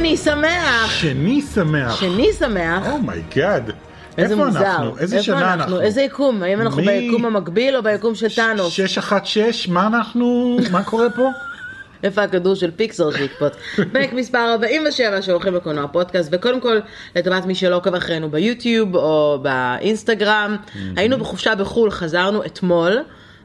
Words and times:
שני 0.00 0.16
שמח! 0.16 0.90
שני 0.90 1.42
שמח. 1.54 2.00
שני 2.00 2.32
שמח. 2.32 2.86
oh 2.92 3.11
my 3.11 3.31
god. 3.31 3.70
איזה 4.18 4.34
איפה 4.34 4.44
מוזר. 4.44 4.60
אנחנו? 4.60 4.98
איזה 4.98 5.16
איפה 5.16 5.26
שנה 5.26 5.54
אנחנו? 5.54 5.80
איזה 5.80 6.02
יקום? 6.02 6.42
האם 6.42 6.60
אנחנו 6.60 6.82
ביקום 6.82 7.24
המקביל 7.26 7.76
או 7.76 7.82
ביקום 7.82 8.14
של 8.14 8.28
טאנוס? 8.36 8.72
616, 8.72 9.74
מה 9.74 9.86
אנחנו, 9.86 10.58
מה 10.70 10.84
קורה 10.84 11.10
פה? 11.10 11.28
איפה 12.04 12.22
הכדור 12.22 12.54
של 12.54 12.70
פיקסאר 12.70 13.10
שיקפוץ? 13.10 13.52
פרק 13.92 14.12
מספר 14.12 14.38
47 14.38 15.22
של 15.22 15.32
הולכים 15.32 15.54
לקולנוע 15.54 15.86
פודקאסט, 15.86 16.28
וקודם 16.32 16.60
כל, 16.60 16.78
לטובת 17.16 17.46
מי 17.46 17.54
שלא 17.54 17.76
עוקב 17.76 17.94
אחרינו 17.94 18.30
ביוטיוב 18.30 18.96
או 18.96 19.38
באינסטגרם, 19.42 20.56
היינו 20.96 21.18
בחופשה 21.18 21.54
בחו"ל, 21.54 21.90
חזרנו 21.90 22.44
אתמול, 22.44 22.98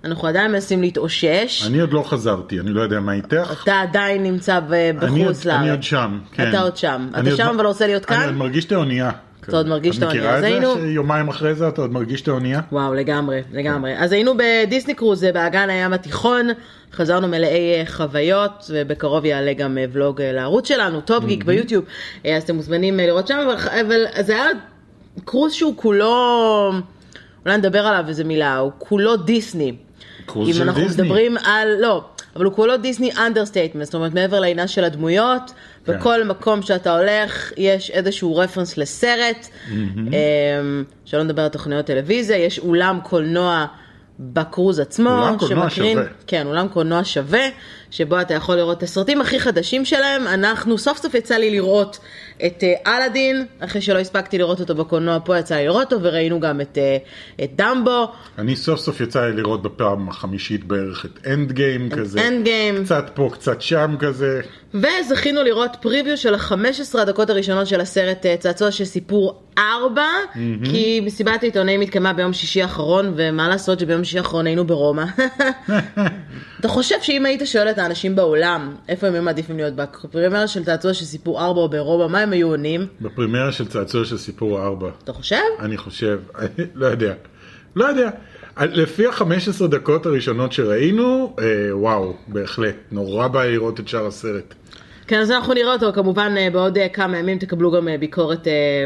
אנחנו 0.05 0.27
עדיין 0.27 0.51
מנסים 0.51 0.81
להתאושש. 0.81 1.67
אני 1.67 1.79
עוד 1.79 1.93
לא 1.93 2.03
חזרתי, 2.03 2.59
אני 2.59 2.71
לא 2.71 2.81
יודע 2.81 2.99
מה 2.99 3.13
איתך. 3.13 3.61
אתה 3.63 3.81
עדיין 3.81 4.23
נמצא 4.23 4.57
אני 4.57 4.93
בחוץ 4.93 5.45
לארץ. 5.45 5.59
אני 5.59 5.69
עוד 5.69 5.83
שם, 5.83 6.19
כן. 6.31 6.49
אתה 6.49 6.61
עוד 6.61 6.77
שם. 6.77 7.07
אני 7.13 7.27
אתה 7.27 7.37
שם 7.37 7.51
אבל 7.55 7.65
רוצה 7.65 7.87
להיות 7.87 8.11
אני 8.11 8.17
כאן? 8.17 8.25
עוד 8.25 8.35
מרגיש 8.35 8.65
את 8.65 8.71
האונייה. 8.71 9.11
אתה 9.41 9.57
עוד 9.57 9.67
מרגיש 9.67 9.97
את 9.97 10.03
האונייה. 10.03 10.39
את 10.39 10.43
מכירה 10.43 10.57
את 10.57 10.77
זה 10.77 10.81
שיומיים 10.81 11.27
אחרי 11.27 11.55
זה 11.55 11.67
אתה 11.67 11.81
עוד 11.81 11.91
מרגיש 11.91 12.21
את 12.21 12.27
האונייה? 12.27 12.61
וואו, 12.71 12.93
לגמרי, 12.93 13.41
לגמרי. 13.53 13.97
אז 13.97 14.11
היינו 14.11 14.33
בדיסני 14.37 14.93
קרוז 14.93 15.23
באגן 15.23 15.69
הים 15.69 15.93
התיכון, 15.93 16.47
חזרנו 16.93 17.27
מלאי 17.27 17.49
אה, 17.49 17.83
חוויות, 17.87 18.71
ובקרוב 18.73 19.25
יעלה 19.25 19.53
גם 19.53 19.77
אה, 19.77 19.85
ולוג 19.91 20.21
אה, 20.21 20.31
לערוץ 20.31 20.67
שלנו, 20.67 21.01
טופ 21.01 21.25
גיק 21.25 21.43
ביוטיוב, 21.43 21.85
אז 22.25 22.43
אתם 22.43 22.55
מוזמנים 22.55 22.97
לראות 22.97 23.27
שם, 23.27 23.47
אבל 23.81 24.05
זה 24.19 24.33
היה 24.33 24.45
קרוז 25.25 25.53
שהוא 25.53 25.73
כולו, 25.77 26.71
אולי 27.45 27.57
נדבר 27.57 27.87
עליו 27.87 28.05
איזה 28.07 28.23
מילה, 28.23 28.57
הוא 28.57 28.71
כולו 28.77 29.17
דיסני. 29.17 29.75
אם 30.35 30.53
של 30.53 30.61
אנחנו 30.61 30.81
דיסני. 30.81 31.03
מדברים 31.03 31.37
על, 31.37 31.67
לא, 31.79 32.03
אבל 32.35 32.45
הוא 32.45 32.53
כולו 32.53 32.77
דיסני 32.77 33.11
understatement, 33.17 33.85
זאת 33.85 33.93
אומרת 33.93 34.13
מעבר 34.13 34.39
לעניין 34.39 34.67
של 34.67 34.83
הדמויות, 34.83 35.41
כן. 35.85 35.97
בכל 35.97 36.23
מקום 36.23 36.61
שאתה 36.61 36.97
הולך 36.99 37.51
יש 37.57 37.89
איזשהו 37.91 38.35
reference 38.35 38.77
לסרט, 38.77 39.47
אמ, 39.71 40.13
שלא 41.05 41.23
נדבר 41.23 41.41
על 41.41 41.49
תוכניות 41.49 41.85
טלוויזיה, 41.85 42.37
יש 42.37 42.59
אולם 42.59 42.99
קולנוע 43.03 43.65
בקרוז 44.19 44.79
עצמו, 44.79 45.09
אולם 45.09 45.37
קולנוע 45.37 45.69
שמקרין- 45.69 45.97
שווה. 45.97 46.07
כן, 46.27 46.47
אולם 46.47 46.67
קולנוע 46.67 47.01
שווה, 47.03 47.45
שבו 47.95 48.21
אתה 48.21 48.33
יכול 48.33 48.55
לראות 48.55 48.77
את 48.77 48.83
הסרטים 48.83 49.21
הכי 49.21 49.39
חדשים 49.39 49.85
שלהם, 49.85 50.27
אנחנו, 50.27 50.77
סוף 50.77 50.97
סוף 50.97 51.15
יצא 51.15 51.35
לי 51.35 51.51
לראות 51.51 51.99
את 52.45 52.63
אה, 52.63 52.97
אלאדין, 52.97 53.45
אחרי 53.59 53.81
שלא 53.81 53.99
הספקתי 53.99 54.37
לראות 54.37 54.59
אותו 54.59 54.75
בקולנוע, 54.75 55.19
פה 55.25 55.37
יצא 55.37 55.55
לי 55.55 55.65
לראות 55.65 55.93
אותו, 55.93 56.03
וראינו 56.03 56.39
גם 56.39 56.61
את, 56.61 56.77
אה, 56.77 56.97
את 57.43 57.51
דמבו. 57.55 58.11
אני 58.37 58.55
סוף 58.55 58.79
סוף 58.79 59.01
יצא 59.01 59.25
לי 59.25 59.33
לראות 59.33 59.61
בפעם 59.61 60.09
החמישית 60.09 60.63
בערך 60.63 61.05
את 61.05 61.27
אנד 61.27 61.51
גיים 61.51 61.89
כזה. 61.89 62.27
אנד 62.27 62.43
גיים. 62.43 62.83
קצת 62.83 63.11
פה, 63.13 63.29
קצת 63.33 63.61
שם 63.61 63.95
כזה. 63.99 64.41
וזכינו 64.73 65.43
לראות 65.43 65.77
preview 65.81 66.17
של 66.17 66.33
ה-15 66.33 66.99
הדקות 66.99 67.29
הראשונות 67.29 67.67
של 67.67 67.81
הסרט 67.81 68.25
אה, 68.25 68.37
צעצוע 68.37 68.71
של 68.71 68.85
סיפור 68.85 69.41
4, 69.57 70.03
כי 70.63 71.01
מסיבת 71.03 71.43
העיתונאים 71.43 71.81
התקיימה 71.81 72.13
ביום 72.13 72.33
שישי 72.33 72.61
האחרון, 72.61 73.13
ומה 73.15 73.47
לעשות 73.47 73.79
שביום 73.79 74.03
שישי 74.03 74.17
האחרון 74.17 74.45
היינו 74.47 74.67
ברומא. 74.67 75.03
אתה 76.59 76.67
חושב 76.67 76.95
שאם 77.01 77.25
היית 77.25 77.41
שואל 77.45 77.69
את 77.69 77.77
האנשים 77.85 78.15
באולם, 78.15 78.75
איפה 78.89 79.07
הם 79.07 79.13
היו 79.13 79.23
מעדיפים 79.23 79.57
להיות 79.57 79.73
בפרימירה 79.75 80.47
של 80.47 80.65
צעצוע 80.65 80.93
של 80.93 81.05
סיפור 81.05 81.45
4 81.45 81.61
או 81.61 81.69
ברומא, 81.69 82.07
מה 82.07 82.19
הם 82.19 82.31
היו 82.31 82.47
עונים? 82.47 82.87
בפרימיירה 83.01 83.51
של 83.51 83.67
צעצוע 83.67 84.05
של 84.05 84.17
סיפור 84.17 84.63
4. 84.63 84.89
אתה 85.03 85.13
חושב? 85.13 85.35
אני 85.59 85.77
חושב, 85.77 86.19
אני 86.39 86.65
לא 86.75 86.85
יודע. 86.85 87.13
לא 87.75 87.85
יודע. 87.85 88.09
לפי 88.61 89.05
ה-15 89.05 89.67
דקות 89.67 90.05
הראשונות 90.05 90.51
שראינו, 90.51 91.35
אה, 91.39 91.45
וואו, 91.71 92.13
בהחלט. 92.27 92.75
נורא 92.91 93.27
בעיה 93.27 93.51
לראות 93.51 93.79
את 93.79 93.87
שאר 93.87 94.07
הסרט. 94.07 94.53
כן, 95.07 95.19
אז 95.19 95.31
אנחנו 95.31 95.53
נראה 95.53 95.73
אותו, 95.73 95.93
כמובן 95.93 96.35
אה, 96.37 96.47
בעוד 96.49 96.77
אה, 96.77 96.89
כמה 96.89 97.17
ימים 97.17 97.37
תקבלו 97.37 97.71
גם 97.71 97.87
אה, 97.87 97.97
ביקורת 97.97 98.47
אה, 98.47 98.85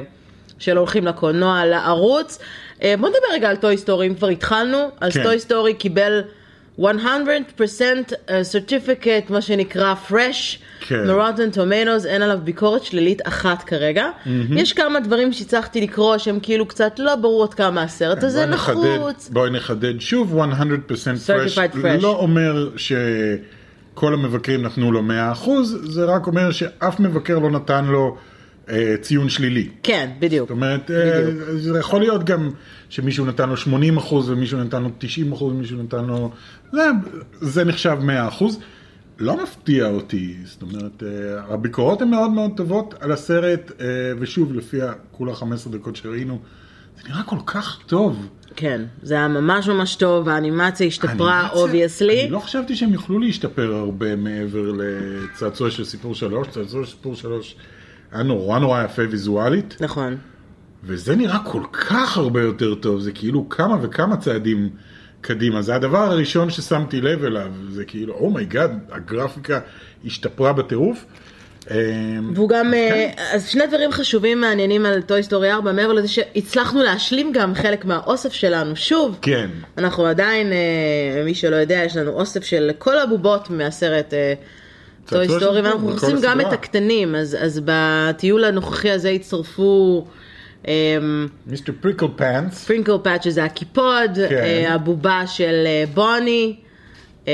של 0.60 0.78
הולכים 0.78 1.06
לקולנוע 1.06 1.66
לערוץ. 1.66 2.40
אה, 2.84 2.96
בוא 3.00 3.10
נדבר 3.10 3.34
רגע 3.34 3.50
על 3.50 3.56
טוי 3.56 3.78
סטורי, 3.78 4.08
אם 4.08 4.16
כבר 4.16 4.28
התחלנו, 4.28 4.78
אז 5.02 5.14
כן. 5.14 5.24
טוי 5.24 5.40
סטורי 5.40 5.74
קיבל 5.74 6.22
100% 6.80 6.82
certificate, 8.52 9.32
מה 9.34 9.42
שנקרא 9.42 9.94
fresh, 10.10 10.58
כן. 10.88 11.04
טומנוס, 11.54 12.06
אין 12.06 12.22
עליו 12.22 12.40
ביקורת 12.44 12.84
שלילית 12.84 13.28
אחת 13.28 13.64
כרגע. 13.64 14.06
יש 14.52 14.74
כמה 14.74 15.00
דברים 15.00 15.34
שהצלחתי 15.34 15.82
לקרוא 15.82 16.18
שהם 16.18 16.40
כאילו 16.42 16.66
קצת 16.66 17.00
לא 17.00 17.16
ברור 17.16 17.44
עד 17.44 17.54
כמה 17.54 17.84
הסרט 17.84 18.24
הזה 18.24 18.46
בואי 18.46 18.56
נחדד- 18.56 18.76
נחוץ. 19.00 19.30
בואי 19.34 19.50
נחדד 19.50 20.00
שוב, 20.02 20.36
100% 20.40 20.42
fresh, 21.28 21.30
Certified 21.30 21.76
fresh. 21.76 22.02
לא 22.02 22.16
אומר 22.16 22.70
שכל 22.78 24.14
המבקרים 24.14 24.62
נתנו 24.62 24.92
לו 24.92 25.02
100%, 25.04 25.50
זה 25.84 26.06
רק 26.06 26.28
אומר 26.28 26.52
שאף 26.52 27.00
מבקר 27.00 27.40
לא 27.40 27.52
נתן 27.52 27.86
לו 27.86 28.16
אה, 28.16 28.22
ציון 29.02 29.30
שלילי. 29.30 29.70
כן, 29.84 30.10
בדיוק. 30.20 30.50
זאת 30.50 30.56
אומרת, 30.56 30.92
אה, 30.92 31.32
זה 31.58 31.80
יכול 31.80 32.02
להיות 32.02 32.24
גם 32.24 32.50
שמישהו 32.90 33.26
נתן 33.26 33.50
לו 33.50 33.58
80 33.58 33.98
אחוז 33.98 34.30
ומישהו 34.30 34.64
נתן 34.64 34.84
לו 34.84 34.90
90 34.98 35.32
אחוז 35.32 35.54
ומישהו 35.54 35.84
נתן 35.84 36.06
לו... 36.06 36.32
זה, 36.72 36.90
זה 37.42 37.64
נחשב 37.64 37.98
100 38.02 38.28
אחוז. 38.28 38.60
לא 39.20 39.44
מפתיע 39.44 39.88
אותי, 39.88 40.38
זאת 40.46 40.62
אומרת, 40.62 41.04
אה, 41.04 41.54
הביקורות 41.54 42.02
הן 42.02 42.10
מאוד 42.10 42.32
מאוד 42.32 42.52
טובות 42.58 42.94
על 43.00 43.12
הסרט, 43.12 43.72
אה, 43.82 43.86
ושוב, 44.20 44.54
לפי 44.54 44.78
כולה 45.12 45.36
15 45.36 45.74
דקות 45.74 45.96
שראינו, 45.96 46.40
זה 46.98 47.10
נראה 47.10 47.24
כל 47.24 47.40
כך 47.46 47.80
טוב. 47.86 48.28
כן, 48.56 48.82
זה 49.02 49.14
היה 49.14 49.28
ממש 49.28 49.68
ממש 49.68 49.96
טוב, 49.96 50.30
האנימציה 50.30 50.88
השתפרה, 50.88 51.50
obviously. 51.50 52.22
אני 52.22 52.30
לא 52.30 52.40
חשבתי 52.40 52.76
שהם 52.76 52.94
יוכלו 52.94 53.20
להשתפר 53.20 53.74
הרבה 53.74 54.16
מעבר 54.16 54.72
לצעצוע 54.78 55.72
של 55.72 55.86
סיפור 55.86 56.16
שלוש, 56.16 56.48
צעצוע 56.48 56.86
של 56.86 56.92
סיפור 56.92 57.16
שלוש 57.16 57.56
היה 58.12 58.24
נורא 58.24 58.60
נורא 58.60 58.84
יפה 58.84 59.02
ויזואלית. 59.10 59.76
נכון. 59.80 60.18
וזה 60.84 61.16
נראה 61.16 61.40
כל 61.46 61.64
כך 61.72 62.18
הרבה 62.18 62.42
יותר 62.42 62.76
טוב, 62.76 63.00
זה 63.00 63.12
כאילו 63.12 63.50
כמה 63.50 63.78
וכמה 63.82 64.18
צעדים 64.18 64.70
קדימה. 65.22 65.62
זה 65.62 65.76
הדבר 65.76 66.12
הראשון 66.12 66.50
ששמתי 66.50 67.02
לב 67.02 67.24
אליו, 67.24 67.52
זה 67.70 67.86
כאילו, 67.86 68.14
oh 68.14 68.30
my 68.30 68.47
god, 68.47 68.80
הגרפיקה 68.92 69.60
השתפרה 70.06 70.54
בטירוף. 70.54 71.06
אה, 71.72 71.76
והוא 72.34 72.50
גם, 72.50 72.68
אז 72.68 72.74
אה, 72.74 73.12
כן. 73.16 73.24
אז 73.34 73.48
שני 73.48 73.68
דברים 73.68 73.92
חשובים 73.92 74.42
מעניינים 74.42 74.86
על 74.86 75.02
Toy 75.02 75.24
Story 75.24 75.52
4, 75.52 75.72
מעבר 75.72 75.94
לזה 75.94 76.08
שהצלחנו 76.08 76.84
להשלים 76.84 77.32
גם 77.32 77.56
חלק 77.56 77.86
מהאוסף 77.86 78.34
שלנו. 78.34 78.76
שוב, 78.76 79.20
כן, 79.22 79.50
אנחנו 79.78 80.06
עדיין, 80.06 80.52
אה, 80.52 81.24
מי 81.26 81.36
שלא 81.36 81.56
יודע, 81.56 81.82
יש 81.86 81.98
לנו 81.98 82.12
אוסף 82.12 82.44
של 82.44 82.72
כל 82.78 83.00
הבובות 83.00 83.50
מהסרט 83.50 84.14
אה, 84.14 84.34
צעצוע 85.10 85.40
של 85.40 85.46
Story, 85.46 85.62
ואנחנו 85.62 85.90
עושים 85.90 86.18
גם. 86.22 86.42
את 86.42 86.54
הקטנים, 86.54 87.16
אז, 87.16 87.38
אז 87.42 87.62
בטיול 87.66 88.44
הנוכחי 88.44 88.92
הזה 88.92 89.10
הצטרפו 89.10 90.06
Mr. 91.48 91.74
Pricklepants, 91.82 92.66
Pricklepants 92.66 93.24
שזה 93.24 93.44
הקיפוד, 93.44 94.12
כן. 94.30 94.36
אה, 94.36 94.74
הבובה 94.74 95.28
של 95.28 95.64
אה, 95.66 95.84
בוני. 95.94 96.56
אה, 97.28 97.34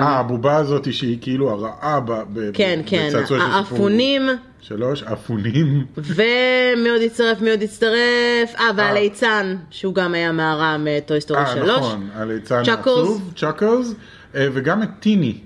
אה, 0.00 0.18
הבובה 0.18 0.56
הזאת 0.56 0.92
שהיא 0.92 1.18
כאילו 1.20 1.50
הרעה 1.50 2.00
כן, 2.52 2.80
כן, 2.86 3.08
בצעצוע 3.08 3.38
של 3.38 3.44
סיפור 3.44 3.56
האפונים, 3.58 4.28
שלוש, 4.60 5.02
אפונים. 5.02 5.86
ומי 5.96 6.88
עוד 6.88 7.02
הצטרף? 7.06 7.40
מי 7.40 7.50
עוד 7.50 7.62
הצטרף? 7.62 8.54
אה, 8.58 8.70
והליצן, 8.76 9.56
שהוא 9.70 9.94
גם 9.94 10.14
היה 10.14 10.32
מהרע 10.32 10.76
מ 10.78 10.88
Toy 10.88 11.20
Story 11.20 11.40
אה, 11.40 11.54
3. 11.54 11.68
נכון, 11.68 12.08
הליצן. 12.14 12.62
העצוב, 12.68 13.32
Chuckles, 13.36 13.94
אה, 14.34 14.46
וגם 14.52 14.82
את 14.82 14.88
טיני. 15.00 15.38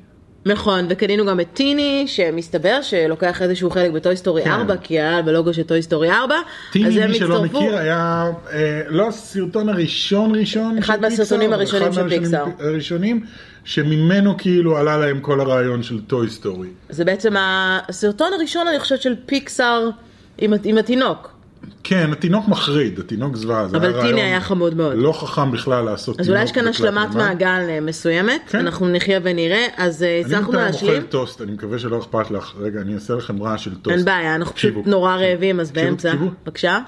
נכון, 0.46 0.86
וקנינו 0.88 1.26
גם 1.26 1.40
את 1.40 1.46
טיני, 1.52 2.04
שמסתבר 2.06 2.82
שלוקח 2.82 3.42
איזשהו 3.42 3.70
חלק 3.70 3.90
ב 3.90 3.97
Toy 3.97 4.16
Story 4.16 4.44
כן. 4.44 4.50
4, 4.50 4.76
כי 4.76 5.00
היה 5.00 5.22
בלוגו 5.22 5.54
של 5.54 5.62
Toy 5.62 5.82
Story 5.82 6.10
4. 6.10 6.34
אז 6.34 6.42
טיני, 6.72 7.06
מי 7.06 7.14
שלא. 7.14 7.42
מכיר, 7.44 7.76
היה 7.76 8.24
אה, 8.52 8.82
לא 8.88 9.08
הסרטון 9.08 9.68
הראשון 9.68 10.34
ראשון 10.34 10.78
אחד 10.78 11.00
מהסרטונים 11.00 11.52
הראשונים 11.52 11.92
של 11.92 12.08
פיקסאר. 12.08 12.44
הראשונים, 12.58 13.24
שממנו 13.64 14.36
כאילו 14.38 14.76
עלה 14.76 14.96
להם 14.96 15.20
כל 15.20 15.40
הרעיון 15.40 15.82
של 15.82 16.00
Toy 16.00 16.30
Story. 16.30 16.68
זה 16.88 17.04
בעצם 17.04 17.34
הסרטון 17.38 18.32
הראשון, 18.32 18.66
אני 18.68 18.78
חושבת, 18.78 19.02
של 19.02 19.14
פיקסאר 19.26 19.90
עם, 20.38 20.52
עם 20.64 20.78
התינוק. 20.78 21.35
כן, 21.84 22.12
התינוק 22.12 22.48
מחריד, 22.48 22.98
התינוק 22.98 23.36
זוועה. 23.36 23.64
אבל 23.64 24.02
טיני 24.02 24.22
היה 24.22 24.40
חמוד 24.40 24.76
מאוד. 24.76 24.92
לא 24.96 25.12
חכם 25.12 25.50
בכלל 25.50 25.84
לעשות 25.84 26.20
אז 26.20 26.26
תינוק 26.26 26.36
אולי 26.36 26.44
יש 26.44 26.52
כאן 26.52 26.68
השלמת. 26.68 27.14
מעגל 27.14 27.66
אה, 27.68 27.80
מסוימת, 27.80 28.40
כן. 28.48 28.58
אנחנו 28.58 28.88
נחיה 28.88 29.20
ונראה, 29.22 29.66
אז 29.76 30.02
אה, 30.02 30.08
אני 30.08 30.20
הצלחנו 30.20 30.52
בינתיים 30.52 30.72
להשלים. 30.72 30.94
אוכל 30.94 31.06
טוסט, 31.06 31.42
אני 31.42 31.52
מקווה 31.52 31.78
שלא 31.78 31.98
אכפת 31.98 32.30
לך. 32.30 32.54
רגע, 32.60 32.80
אני 32.80 32.94
אעשה 32.94 33.14
לכם 33.14 33.42
רעש 33.42 33.64
של 33.64 33.74
טוסט. 33.74 33.96
אין 33.96 34.04
בעיה, 34.04 34.34
אנחנו 34.34 34.54
פשוט. 34.54 34.74
נורא 34.86 35.16
רעבים, 35.16 35.60
אז 35.60 35.72
באמצע. 35.72 36.12
בבקשה. 36.44 36.78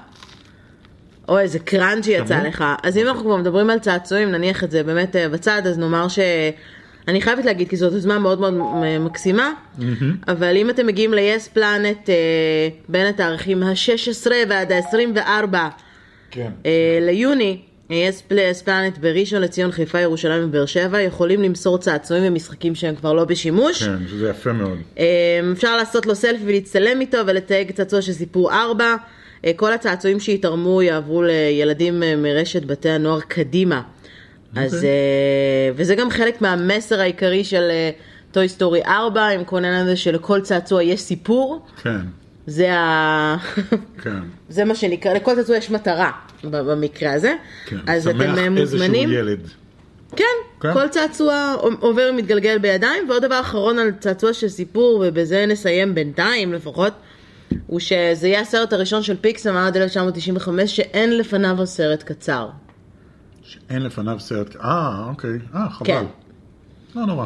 אוי, 1.29 1.41
איזה 1.41 1.59
crunchy 1.59 2.11
יצא? 2.11 2.43
לך. 2.43 2.63
אז 2.83 2.97
אם 2.97 3.07
אנחנו 3.07 3.23
כבר 3.23 3.37
מדברים 3.37 3.69
על 3.69 3.79
צעצועים, 3.79 4.31
נניח 4.31 4.63
את 4.63 4.71
זה 4.71 4.83
באמת 4.83 5.15
אה, 5.15 5.29
בצד, 5.29 5.61
אז 5.65 5.77
נאמר 5.77 6.07
ש... 6.07 6.19
אני 7.07 7.21
חייבת 7.21 7.45
להגיד, 7.45 7.69
כי 7.69 7.77
זאת 7.77 7.93
יוזמה 7.93 8.19
מאוד 8.19 8.39
מאוד 8.39 8.53
אה, 8.83 8.99
מקסימה, 8.99 9.53
אבל 10.27 10.57
אם 10.57 10.69
אתם 10.69 10.87
מגיעים 10.87 11.13
ל-yes 11.13 11.57
planet 11.57 12.09
בין 12.89 13.05
התאריכים 13.05 13.63
ה-16 13.63 14.31
ועד 14.49 14.71
ה-24 14.71 15.55
כן. 16.31 16.51
אה, 16.65 16.99
ליוני, 17.01 17.59
yes 18.27 18.61
planet 18.61 18.97
בראשון 18.97 19.41
לציון, 19.41 19.71
חיפה, 19.71 19.99
ירושלים 19.99 20.43
ובאר 20.43 20.65
שבע 20.65 21.01
יכולים 21.01 21.41
למסור 21.41 21.77
צעצועים 21.77 22.23
ומשחקים 22.27 22.75
שהם 22.75 22.95
כבר 22.95 23.13
לא 23.13 23.25
בשימוש. 23.25 23.83
כן, 23.83 24.07
שזה 24.07 24.29
יפה 24.29 24.53
מאוד. 24.53 24.77
אה, 24.99 25.39
אפשר 25.51 25.77
לעשות 25.77 26.05
לו 26.05 26.15
סלפי 26.15 26.43
ולהצטלם 26.45 27.01
איתו 27.01 27.17
ולתייג 27.27 27.71
צעצוע 27.71 28.01
של 28.01 28.13
סיפור 28.13 28.53
4. 28.53 28.95
אה, 29.45 29.51
כל 29.55 29.73
הצעצועים 29.73 30.19
שיתרמו 30.19 30.81
יעברו 30.81 31.23
לילדים 31.23 32.03
מרשת 32.17 32.63
בתי 32.65 32.89
הנוער 32.89 33.19
קדימה. 33.19 33.81
אז, 34.55 34.75
אוקיי. 34.75 34.89
אה, 34.89 35.71
וזה 35.75 35.95
גם 35.95 36.09
חלק 36.09 36.41
מהמסר 36.41 36.99
העיקרי 37.01 37.43
של 37.43 37.71
Toy 38.31 38.49
Story 38.49 38.83
4, 38.85 39.27
עם 39.27 39.43
כל 39.43 39.55
העניין 39.55 39.85
הזה 39.85 39.95
שלכל 39.95 40.41
צעצוע 40.41 40.83
יש 40.83 41.01
סיפור. 41.01 41.65
כן, 41.83 41.99
זה, 42.47 42.73
ה... 42.73 43.37
כן. 44.03 44.19
זה 44.49 44.65
מה 44.65 44.75
שנקרא, 44.75 45.13
לכל 45.13 45.35
צעצוע 45.35 45.57
יש 45.57 45.71
מטרה 45.71 46.11
במקרה 46.43 47.13
הזה. 47.13 47.35
כן. 47.65 47.77
אז 47.87 48.07
אתם 48.07 48.19
שמח 48.19 48.59
מוזמנים. 48.59 49.11
ילד. 49.11 49.39
כן, 50.15 50.23
כן. 50.59 50.73
כל 50.73 50.87
צעצוע 50.87 51.55
עובר 51.79 52.09
ומתגלגל 52.13 52.57
בידיים, 52.57 53.09
ועוד 53.09 53.25
דבר 53.25 53.39
אחרון 53.39 53.79
על 53.79 53.91
צעצוע 53.99 54.33
של 54.33 54.49
סיפור, 54.49 55.05
ובזה 55.07 55.45
נסיים 55.45 55.95
בינתיים 55.95 56.53
לפחות, 56.53 56.93
הוא 57.67 57.79
שזה 57.79 58.27
יהיה 58.27 58.41
הסרט 58.41 58.73
הראשון 58.73 59.03
של 59.03 59.15
פיקסם 59.21 59.55
עד 59.55 59.77
1995, 59.77 60.75
שאין 60.75 61.17
לפניו 61.17 61.61
הסרט 61.61 62.03
קצר. 62.03 62.49
שאין 63.49 63.81
לפניו 63.81 64.19
סרט, 64.19 64.55
אה, 64.55 65.05
אוקיי, 65.09 65.29
אה, 65.55 65.69
חבל. 65.69 65.85
כן. 65.87 66.03
לא 66.95 67.05
נורא. 67.05 67.25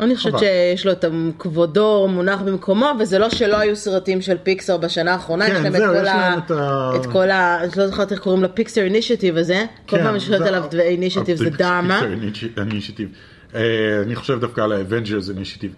אני 0.00 0.16
חושבת. 0.16 0.38
שיש 0.38 0.86
לו 0.86 0.92
את 0.92 1.04
כבודו 1.38 2.08
מונח 2.10 2.40
במקומו, 2.40 2.86
וזה 3.00 3.18
לא 3.18 3.30
שלא 3.30 3.56
היו 3.56 3.76
סרטים 3.76 4.20
של 4.22 4.36
פיקסר 4.42 4.76
בשנה 4.76 5.12
האחרונה, 5.12 5.46
כן, 5.46 5.52
יש 5.52 5.60
להם 5.60 5.74
את 5.74 5.80
כל 5.80 5.96
יש 6.02 6.08
ה... 6.08 6.38
את 6.38 6.50
ה- 6.50 6.90
את 6.96 7.06
כל 7.06 7.30
ה... 7.30 7.60
אני 7.64 7.70
לא 7.76 7.86
זוכרת 7.86 8.12
איך 8.12 8.20
קוראים 8.20 8.42
ל 8.44 8.50
Pixar 8.50 8.80
initiative 8.80 9.36
הזה, 9.36 9.64
כל 9.88 9.96
כן, 9.96 10.02
פעם 10.04 10.20
שואלת 10.20 10.42
זה- 10.42 10.48
עליו 10.48 10.64
initiative 10.78 11.36
זה 11.36 11.50
דרמה. 11.50 12.00
Pixar 12.20 12.60
initiative. 12.62 13.08
אה, 13.54 13.60
אני 14.02 14.14
חושב 14.16 14.40
דווקא 14.40 14.60
על 14.60 14.72
ה 14.72 14.78
Avengers 14.78 15.28
initiative. 15.30 15.74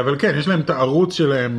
אבל 0.00 0.16
כן, 0.18 0.34
יש 0.38 0.48
להם 0.48 0.60
את 0.60 0.70
הערוץ 0.70 1.14
שלהם 1.14 1.54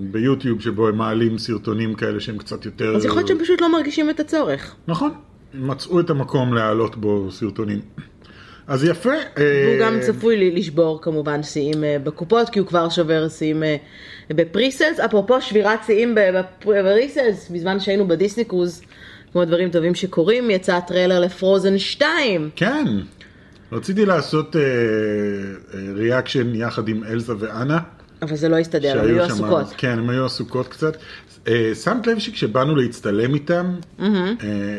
ביוטיוב 0.00 0.60
שבו 0.60 0.88
הם 0.88 0.96
מעלים 0.96 1.38
סרטונים 1.38 1.94
כאלה 1.94 2.20
שהם 2.20 2.38
קצת 2.38 2.64
יותר... 2.64 2.96
אז 2.96 3.04
יכול 3.04 3.16
להיות 3.18 3.28
שהם 3.28 3.38
פשוט 3.38 3.60
לא 3.60 3.72
מרגישים 3.72 4.10
את 4.10 4.20
הצורך. 4.20 4.74
נכון, 4.88 5.10
מצאו 5.54 6.00
את 6.00 6.10
המקום 6.10 6.54
להעלות 6.54 6.96
בו 6.96 7.30
סרטונים. 7.30 7.80
אז 8.68 8.84
יפה. 8.84 9.12
אה, 9.12 9.64
והוא 9.66 9.80
גם 9.80 10.00
צפוי 10.00 10.50
לשבור 10.50 11.02
כמובן 11.02 11.42
שיאים 11.42 11.84
אה, 11.84 11.96
בקופות, 12.04 12.48
כי 12.48 12.58
הוא 12.58 12.68
כבר 12.68 12.88
שובר 12.88 13.28
שיאים 13.28 13.62
אה, 13.62 13.76
ב 14.30 14.36
pre-sales. 14.36 15.00
אפרופו 15.00 15.40
שבירת 15.40 15.80
שיאים 15.86 16.14
ב 16.14 16.26
pre-sales, 16.26 17.50
בזמן 17.50 17.80
שהיינו 17.80 18.08
ב 18.08 18.13
Disney 18.13 18.44
Cruise, 18.44 18.82
כמו 19.32 19.44
דברים 19.44 19.70
טובים 19.70 19.94
שקורים, 19.94 20.50
יצא 20.50 20.76
הטריילר 20.76 21.20
ל 21.20 21.28
Frozen 21.28 21.78
2. 21.78 22.50
כן, 22.56 22.86
רציתי 23.72 24.06
לעשות 24.06 24.56
reaction 25.94 26.54
יחד 26.54 26.88
עם 26.88 27.04
אלזה 27.04 27.32
ואנה. 27.38 27.78
אבל 28.22 28.36
זה 28.36 28.48
לא 28.48 28.56
הסתדר, 28.56 29.00
הם 29.00 29.06
היו 29.06 29.22
עסוקות. 29.22 29.66
כן, 29.76 29.98
הם 29.98 30.10
היו 30.10 30.24
עסוקות 30.24 30.68
קצת. 30.68 30.96
אה, 31.48 31.74
שמת 31.74 32.06
לב 32.06 32.18
שכשבאנו 32.18 32.76
להצטלם 32.76 33.34
איתם, 33.34 33.74
אה, 34.00 34.06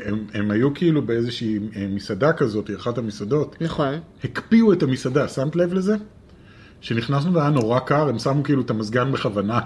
הם, 0.06 0.26
הם 0.34 0.52
היו 0.52 0.74
כאילו 0.74 1.02
באיזושהי 1.02 1.60
אה, 1.76 1.88
מסעדה 1.90 2.34
כזאת, 2.34 2.70
אחת 2.76 2.98
המסעדות. 2.98 3.56
נכון. 3.62 4.00
הקפיאו 4.24 4.74
את 4.74 4.84
המסעדה, 4.84 5.28
שמת 5.28 5.56
לב 5.56 5.74
לזה? 5.74 5.96
שנכנסנו 6.82 7.34
והיה 7.34 7.50
נורא 7.50 7.80
קר, 7.80 8.10
הם 8.10 8.20
שמו 8.20 8.44
כאילו 8.44 8.62
את 8.62 8.70
המזגן 8.70 9.12
בכוונה 9.12 9.60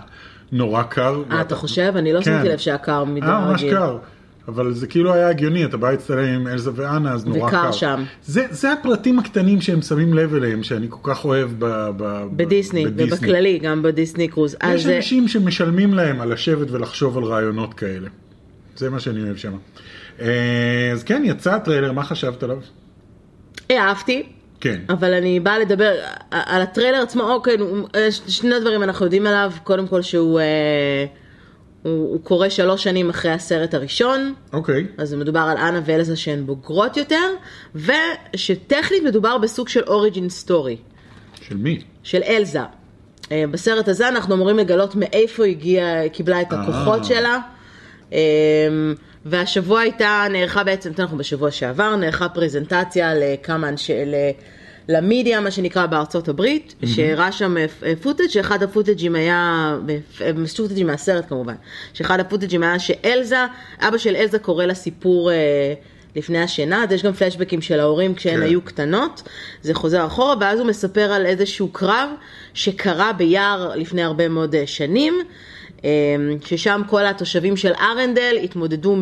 נורא 0.51 0.83
קר. 0.83 1.23
אה, 1.31 1.41
אתה 1.41 1.55
חושב? 1.55 1.93
אני 1.95 2.13
לא 2.13 2.21
כן. 2.21 2.23
שמתי 2.23 2.49
לב 2.49 2.57
שהיה 2.57 2.77
קר 2.77 3.03
מדי 3.03 3.25
אה, 3.25 3.47
ממש 3.47 3.63
רגיל. 3.63 3.73
קר. 3.73 3.97
אבל 4.47 4.73
זה 4.73 4.87
כאילו 4.87 5.13
היה 5.13 5.29
הגיוני, 5.29 5.65
אתה 5.65 5.77
בא 5.77 5.91
להצטלם 5.91 6.41
עם 6.41 6.47
אלזה 6.47 6.71
ואנה, 6.75 7.13
אז 7.13 7.25
נורא 7.25 7.51
קר. 7.51 7.71
שם. 7.71 8.03
זה, 8.23 8.45
זה 8.49 8.73
הפרטים 8.73 9.19
הקטנים 9.19 9.61
שהם 9.61 9.81
שמים 9.81 10.13
לב 10.13 10.35
אליהם, 10.35 10.63
שאני 10.63 10.87
כל 10.89 11.11
כך 11.13 11.25
אוהב 11.25 11.49
ב, 11.59 11.89
ב, 11.97 12.23
בדיסני, 12.31 12.85
בדיסני. 12.85 13.17
ובכללי, 13.17 13.59
גם 13.59 13.81
בדיסני 13.81 14.27
קרוז. 14.27 14.53
יש 14.53 14.59
אז 14.61 14.89
אה, 14.89 14.97
אנשים 14.97 15.27
שמשלמים 15.27 15.93
להם 15.93 16.21
על 16.21 16.33
לשבת 16.33 16.71
ולחשוב 16.71 17.17
על 17.17 17.23
רעיונות 17.23 17.73
כאלה. 17.73 18.07
זה 18.75 18.89
מה 18.89 18.99
שאני 18.99 19.23
אוהב 19.23 19.35
שם. 19.35 19.57
אה, 20.21 20.89
אז 20.93 21.03
כן, 21.03 21.23
יצא 21.25 21.55
הטריילר, 21.55 21.91
מה 21.91 22.03
חשבת 22.03 22.43
עליו? 22.43 22.57
אהבתי, 23.71 24.23
כן. 24.59 24.81
אבל 24.89 25.13
אני 25.13 25.39
באה 25.39 25.59
לדבר 25.59 25.91
על 26.31 26.61
הטריילר 26.61 27.01
עצמו, 27.01 27.23
אוקיי, 27.23 27.57
יש 28.07 28.21
שני 28.27 28.59
דברים 28.59 28.83
אנחנו 28.83 29.05
יודעים 29.05 29.27
עליו, 29.27 29.51
קודם 29.63 29.87
כל 29.87 30.01
שהוא 30.01 30.39
אה, 30.39 31.05
הוא, 31.83 31.91
הוא 31.91 32.19
קורה 32.23 32.49
שלוש 32.49 32.83
שנים 32.83 33.09
אחרי 33.09 33.31
הסרט 33.31 33.73
הראשון, 33.73 34.33
אוקיי. 34.53 34.85
אז 34.97 35.13
מדובר 35.13 35.39
על 35.39 35.57
אנה 35.57 35.81
ואלזה 35.85 36.15
שהן 36.15 36.45
בוגרות 36.45 36.97
יותר, 36.97 37.25
ושטכנית 37.75 39.03
מדובר 39.03 39.37
בסוג 39.37 39.67
של 39.69 39.83
אוריג'ין 39.87 40.29
סטורי, 40.29 40.77
של 41.41 41.57
מי? 41.57 41.81
של 42.03 42.21
אלזה. 42.27 42.59
אה, 43.31 43.43
בסרט 43.51 43.87
הזה 43.87 44.07
אנחנו 44.07 44.35
אמורים 44.35 44.57
לגלות 44.57 44.95
מאיפה 44.95 45.45
הגיעה, 45.45 46.09
קיבלה 46.09 46.41
את 46.41 46.47
הכוחות 46.53 46.99
אה. 46.99 47.03
שלה. 47.03 47.39
אה, 48.13 48.19
והשבוע 49.25 49.79
הייתה, 49.79 50.25
נערכה 50.31 50.63
בעצם, 50.63 50.91
אנחנו 50.99 51.17
בשבוע 51.17 51.51
שעבר, 51.51 51.95
נערכה 51.95 52.29
פרזנטציה 52.29 53.13
לכמה 53.15 53.69
אנשי, 53.69 53.93
למידיה, 54.89 55.41
מה 55.41 55.51
שנקרא 55.51 55.85
בארצות 55.85 56.27
הברית, 56.27 56.75
שהראה 56.85 57.31
שם 57.31 57.57
אה, 57.57 57.93
פוטאג', 58.01 58.27
שאחד 58.27 58.63
הפוטאג'ים 58.63 59.15
היה, 59.15 59.75
אה, 60.21 60.31
פוטאג'ים 60.57 60.87
מהסרט 60.87 61.25
כמובן, 61.29 61.55
שאחד 61.93 62.19
הפוטאג'ים 62.19 62.63
היה 62.63 62.79
שאלזה, 62.79 63.45
אבא 63.79 63.97
של 63.97 64.15
אלזה 64.15 64.39
קורא 64.39 64.65
לה 64.65 64.73
סיפור 64.73 65.31
אה, 65.31 65.73
לפני 66.15 66.41
השינה, 66.41 66.83
אז 66.83 66.91
יש 66.91 67.03
גם 67.03 67.13
פלשבקים 67.13 67.61
של 67.61 67.79
ההורים 67.79 68.15
כשהן 68.15 68.37
כן. 68.37 68.41
היו 68.41 68.61
קטנות, 68.61 69.21
זה 69.61 69.73
חוזר 69.73 70.05
אחורה, 70.05 70.35
ואז 70.41 70.59
הוא 70.59 70.67
מספר 70.67 71.11
על 71.11 71.25
איזשהו 71.25 71.67
קרב 71.67 72.09
שקרה 72.53 73.13
ביער 73.13 73.71
לפני 73.75 74.03
הרבה 74.03 74.29
מאוד 74.29 74.55
אה, 74.55 74.67
שנים. 74.67 75.13
אה, 75.85 75.89
ששם 76.45 76.81
כל 76.89 77.05
התושבים 77.05 77.57
של 77.57 77.71
ארנדל 77.73 78.35
התמודדו 78.43 78.95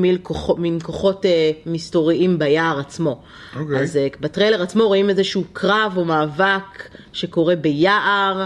מן 0.58 0.78
כוחות 0.82 1.26
אה, 1.26 1.52
מסתוריים 1.66 2.40
ביער 2.40 2.80
עצמו. 2.80 3.22
אוקיי. 3.56 3.80
אז 3.80 3.98
אה, 3.98 4.08
בטריילר 4.20 4.62
עצמו 4.62 4.88
רואים 4.88 5.10
איזשהו 5.10 5.44
קרב 5.54 5.94
או 5.98 6.06
מאבק 6.06 6.90
שקורה 7.14 7.56
ביער, 7.56 8.46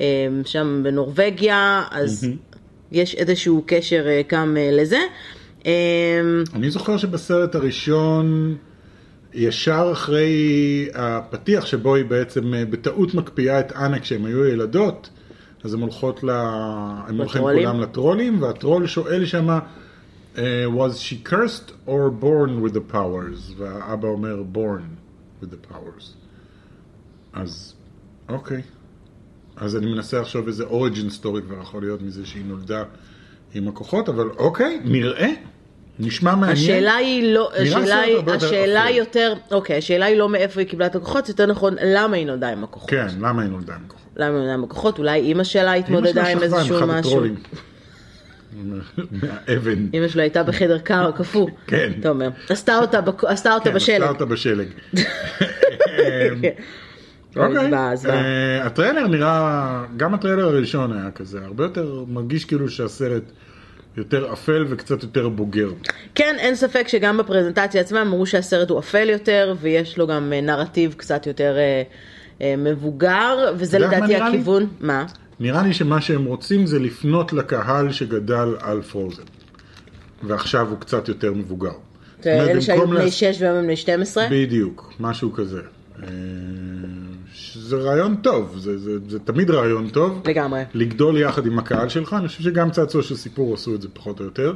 אה, 0.00 0.28
שם 0.44 0.80
בנורבגיה, 0.84 1.84
אז 1.90 2.28
יש 2.92 3.14
איזשהו 3.14 3.62
קשר 3.66 4.04
אה, 4.06 4.20
גם 4.32 4.56
לזה. 4.72 5.00
אה, 5.66 6.20
אני 6.54 6.70
זוכר 6.70 6.96
שבסרט 6.96 7.54
הראשון, 7.54 8.56
ישר 9.34 9.88
אחרי 9.92 10.88
הפתיח 10.94 11.66
שבו 11.66 11.94
היא 11.94 12.04
בעצם 12.04 12.52
בטעות 12.70 13.14
מקפיאה 13.14 13.60
את 13.60 13.72
אנה 13.72 13.98
כשהן 13.98 14.26
היו 14.26 14.44
ילדות, 14.44 15.10
אז 15.66 15.74
הן 15.74 15.80
הולכות 15.80 16.22
ל... 16.22 16.30
הם 16.30 17.16
הולכים? 17.16 17.42
כולם 17.42 17.80
לטרולים, 17.80 18.42
והטרול 18.42 18.86
שואל 18.86 19.24
שמה, 19.24 19.58
אה, 20.38 20.64
was 20.66 20.92
she 20.92 21.28
cursed 21.28 21.70
or 21.88 22.10
born 22.22 22.64
with 22.64 22.74
the 22.74 22.92
powers? 22.92 23.52
והאבא 23.56 24.08
אומר 24.08 24.42
born 24.54 24.82
with 25.42 25.46
the 25.46 25.72
powers. 25.72 26.04
אז, 27.32 27.74
אוקיי. 28.28 28.62
אז 29.56 29.76
אני 29.76 29.86
מנסה 29.86 30.20
לחשוב 30.20 30.46
איזה 30.46 30.64
אוריג'ין 30.64 31.10
סטורי 31.10 31.42
כבר 31.42 31.60
יכול 31.60 31.82
להיות 31.82 32.02
מזה 32.02 32.26
שהיא 32.26 32.44
נולדה 32.44 32.84
עם 33.54 33.68
הכוחות, 33.68 34.08
אבל 34.08 34.30
אוקיי, 34.30 34.80
נראה. 34.84 35.32
נשמע 35.98 36.34
מעניין. 36.34 36.56
השאלה 36.56 36.94
היא 36.94 37.34
לא, 37.34 37.50
השאלה 37.54 38.00
היא, 38.00 38.16
השאלה. 38.36 38.84
היא 38.84 38.98
יותר, 38.98 39.34
אוקיי, 39.50 39.76
השאלה 39.76 40.06
היא 40.06 40.16
לא 40.16 40.28
מאיפה 40.28 40.60
היא 40.60 40.68
קיבלה 40.68 40.86
את 40.86 40.96
הכוחות, 40.96 41.28
יותר 41.28 41.46
נכון, 41.46 41.74
למה 41.82 42.16
היא 42.16 42.26
נולדה 42.26 42.48
עם 42.48 42.64
הכוחות. 42.64 42.90
כן, 42.90 43.06
למה 43.20 43.42
היא 43.42 43.50
נולדה 43.50 43.74
עם 43.74 43.80
כוחות? 43.88 44.06
למה 44.16 44.26
היא 44.28 44.36
נולדה 44.36 44.54
עם 44.54 44.64
הכוחות, 44.64 44.98
אולי 44.98 45.20
אימא 45.20 45.44
שלה 45.44 45.72
התמודדה 45.72 46.26
עם 46.26 46.42
איזשהו 46.42 46.86
משהו. 46.86 47.22
מהאבן. 49.10 49.86
אמא 49.94 50.08
שלו 50.08 50.22
הייתה 50.22 50.42
בחדר 50.42 50.78
קר, 50.78 51.10
קפוא. 51.10 51.48
כן. 51.66 51.92
אתה 52.00 52.08
אומר. 52.08 52.28
עשתה 52.48 52.78
אותה 52.78 53.00
עשתה 53.22 53.54
אותה 53.54 53.70
כן, 53.70 53.74
בשלג. 53.74 53.96
עשתה 53.96 54.08
אותה 54.08 54.24
בשלג. 54.24 54.68
כן. 56.42 56.50
אוקיי. 57.36 57.66
זוועה, 57.68 57.96
זוועה. 57.96 58.16
אה, 58.16 58.66
הטריילר 58.66 59.06
נראה, 59.06 59.84
גם 59.96 60.14
הטריילר 60.14 60.48
הראשון 60.48 60.92
היה 60.92 61.10
כזה, 61.10 61.38
הרבה 61.44 61.64
יותר 61.64 62.04
מרגיש 62.08 62.44
כאילו 62.44 62.68
שהסרט 62.68 63.22
יותר 63.96 64.32
אפל 64.32 64.64
וקצת 64.68 65.02
יותר 65.02 65.28
בוגר. 65.28 65.70
כן, 66.14 66.36
אין 66.38 66.54
ספק 66.54 66.88
שגם 66.88 67.16
בפרזנטציה 67.18 67.80
עצמה 67.80 68.02
אמרו 68.02 68.26
שהסרט 68.26 68.70
הוא 68.70 68.78
אפל 68.78 69.08
יותר, 69.10 69.54
ויש 69.60 69.98
לו 69.98 70.06
גם 70.06 70.32
אה, 70.32 70.40
נרטיב 70.40 70.94
קצת 70.96 71.26
יותר 71.26 71.56
אה, 71.58 71.82
אה, 72.42 72.54
מבוגר, 72.58 73.52
וזה 73.58 73.76
יודעת 73.76 73.90
מה 73.90 73.96
לדעתי 73.98 74.12
נראה 74.14 74.28
לי? 74.28 74.36
הכיוון. 74.36 74.66
מה? 74.80 75.06
נראה 75.40 75.62
לי 75.62 75.74
שמה 75.74 76.00
שהם 76.00 76.24
רוצים 76.24 76.66
זה 76.66 76.78
לפנות 76.78 77.32
לקהל 77.32 77.92
שגדל 77.92 78.54
על 78.60 78.82
פרוזן. 78.82 79.22
ועכשיו 80.22 80.68
הוא 80.70 80.78
קצת 80.80 81.08
יותר 81.08 81.32
מבוגר. 81.32 81.70
אומרת, 82.26 82.48
אלה 82.48 82.60
שהיו 82.60 82.86
בני 82.88 82.98
לעש- 83.04 83.20
6 83.20 83.36
והיום 83.42 83.56
הם 83.56 83.64
בני 83.64 83.76
12? 83.76 84.26
בדיוק, 84.30 84.92
משהו 85.00 85.32
כזה. 85.32 85.60
אה, 86.02 86.08
זה 87.54 87.76
רעיון 87.76 88.16
טוב, 88.16 88.56
זה, 88.58 88.78
זה, 88.78 88.90
זה 89.08 89.18
תמיד 89.18 89.50
רעיון 89.50 89.88
טוב. 89.88 90.22
לגמרי. 90.24 90.62
לגדול 90.74 91.18
יחד 91.18 91.46
עם 91.46 91.58
הקהל 91.58 91.88
שלך, 91.88 92.16
אני 92.18 92.28
חושב 92.28 92.42
שגם 92.42 92.70
צעצוע 92.70 93.02
של 93.02 93.16
סיפור 93.16 93.54
עשו 93.54 93.74
את 93.74 93.82
זה 93.82 93.88
פחות 93.92 94.20
או 94.20 94.24
יותר. 94.24 94.54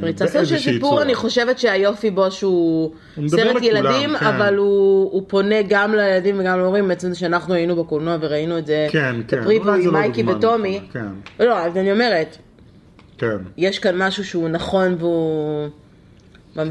פריצה 0.00 0.26
סרט 0.26 0.46
של 0.46 0.58
סיפור, 0.58 0.90
צורה. 0.90 1.02
אני 1.02 1.14
חושבת 1.14 1.58
שהיופי 1.58 2.10
בו 2.10 2.30
שהוא 2.30 2.92
סרט 3.26 3.62
ילדים, 3.62 4.16
כן. 4.16 4.26
אבל 4.26 4.56
הוא 4.56 5.12
הוא 5.12 5.22
פונה 5.26 5.62
גם 5.68 5.94
לילדים 5.94 6.40
וגם 6.40 6.58
להורים, 6.58 6.88
בעצם 6.88 7.08
זה 7.08 7.18
שאנחנו 7.18 7.54
היינו 7.54 7.76
בקולנוע 7.76 8.16
וראינו 8.20 8.58
את 8.58 8.66
זה, 8.66 8.86
כן, 8.90 9.16
כן, 9.28 9.42
זה 9.46 9.52
עם 9.52 9.66
לא 9.66 9.92
מייקי 9.92 10.22
וטומי. 10.22 10.80
נכונה, 10.88 11.10
לא, 11.40 11.58
אז 11.58 11.76
אני 11.76 11.92
אומרת, 11.92 12.36
כן, 13.18 13.36
יש 13.56 13.78
כאן 13.78 14.02
משהו 14.02 14.24
שהוא 14.24 14.48
נכון 14.48 14.94
והוא... 14.98 15.68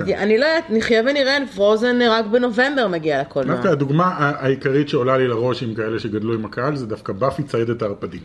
כן. 0.05 0.17
אני 0.17 0.37
לא 0.37 0.45
יודעת, 0.45 0.69
נחיה 0.69 1.01
ונראה, 1.01 1.37
פרוזן 1.55 2.01
רק 2.01 2.25
בנובמבר 2.25 2.87
מגיע 2.87 3.21
לקולנוע. 3.21 3.55
דווקא 3.55 3.67
הדוגמה 3.67 4.05
העיקרית 4.17 4.89
שעולה 4.89 5.17
לי 5.17 5.27
לראש 5.27 5.63
עם 5.63 5.75
כאלה 5.75 5.99
שגדלו 5.99 6.33
עם 6.33 6.45
הקהל 6.45 6.75
זה 6.75 6.85
דווקא 6.85 7.13
באפי 7.13 7.43
ציידת 7.43 7.81
הערפדים. 7.81 8.21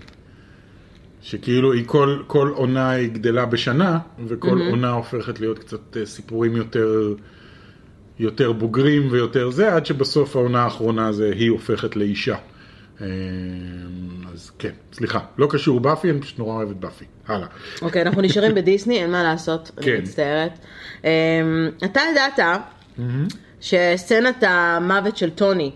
שכאילו 1.22 1.72
היא 1.72 1.84
כל, 1.86 2.18
כל 2.26 2.48
עונה 2.54 2.90
היא 2.90 3.10
גדלה 3.10 3.46
בשנה, 3.46 3.98
וכל 4.28 4.60
עונה 4.70 4.90
הופכת 4.90 5.40
להיות 5.40 5.58
קצת 5.58 5.96
אה, 5.96 6.06
סיפורים 6.06 6.56
יותר, 6.56 7.14
יותר 8.18 8.52
בוגרים 8.52 9.08
ויותר 9.10 9.50
זה, 9.50 9.74
עד 9.74 9.86
שבסוף 9.86 10.36
העונה 10.36 10.62
האחרונה 10.62 11.12
זה 11.12 11.32
היא 11.34 11.50
הופכת 11.50 11.96
לאישה. 11.96 12.36
אה, 13.00 13.06
אז 14.32 14.50
כן, 14.58 14.70
סליחה, 14.92 15.18
לא 15.38 15.46
קשור 15.50 15.80
באפי, 15.80 16.10
אני 16.10 16.20
פשוט 16.20 16.38
נורא 16.38 16.54
אוהב 16.54 16.70
את 16.70 16.76
באפי. 16.76 17.04
הלאה. 17.28 17.46
אוקיי, 17.82 18.02
אנחנו 18.02 18.22
נשארים 18.22 18.54
בדיסני, 18.54 19.02
אין 19.02 19.10
מה 19.10 19.22
לעשות, 19.22 19.70
כן. 19.82 19.90
אני 19.90 20.00
מצטערת. 20.00 20.58
אמ, 21.04 21.10
אתה 21.84 22.00
ידעת 22.12 22.38
שסצנת 23.60 24.44
המוות 24.46 25.16
של 25.16 25.30
טוני, 25.30 25.70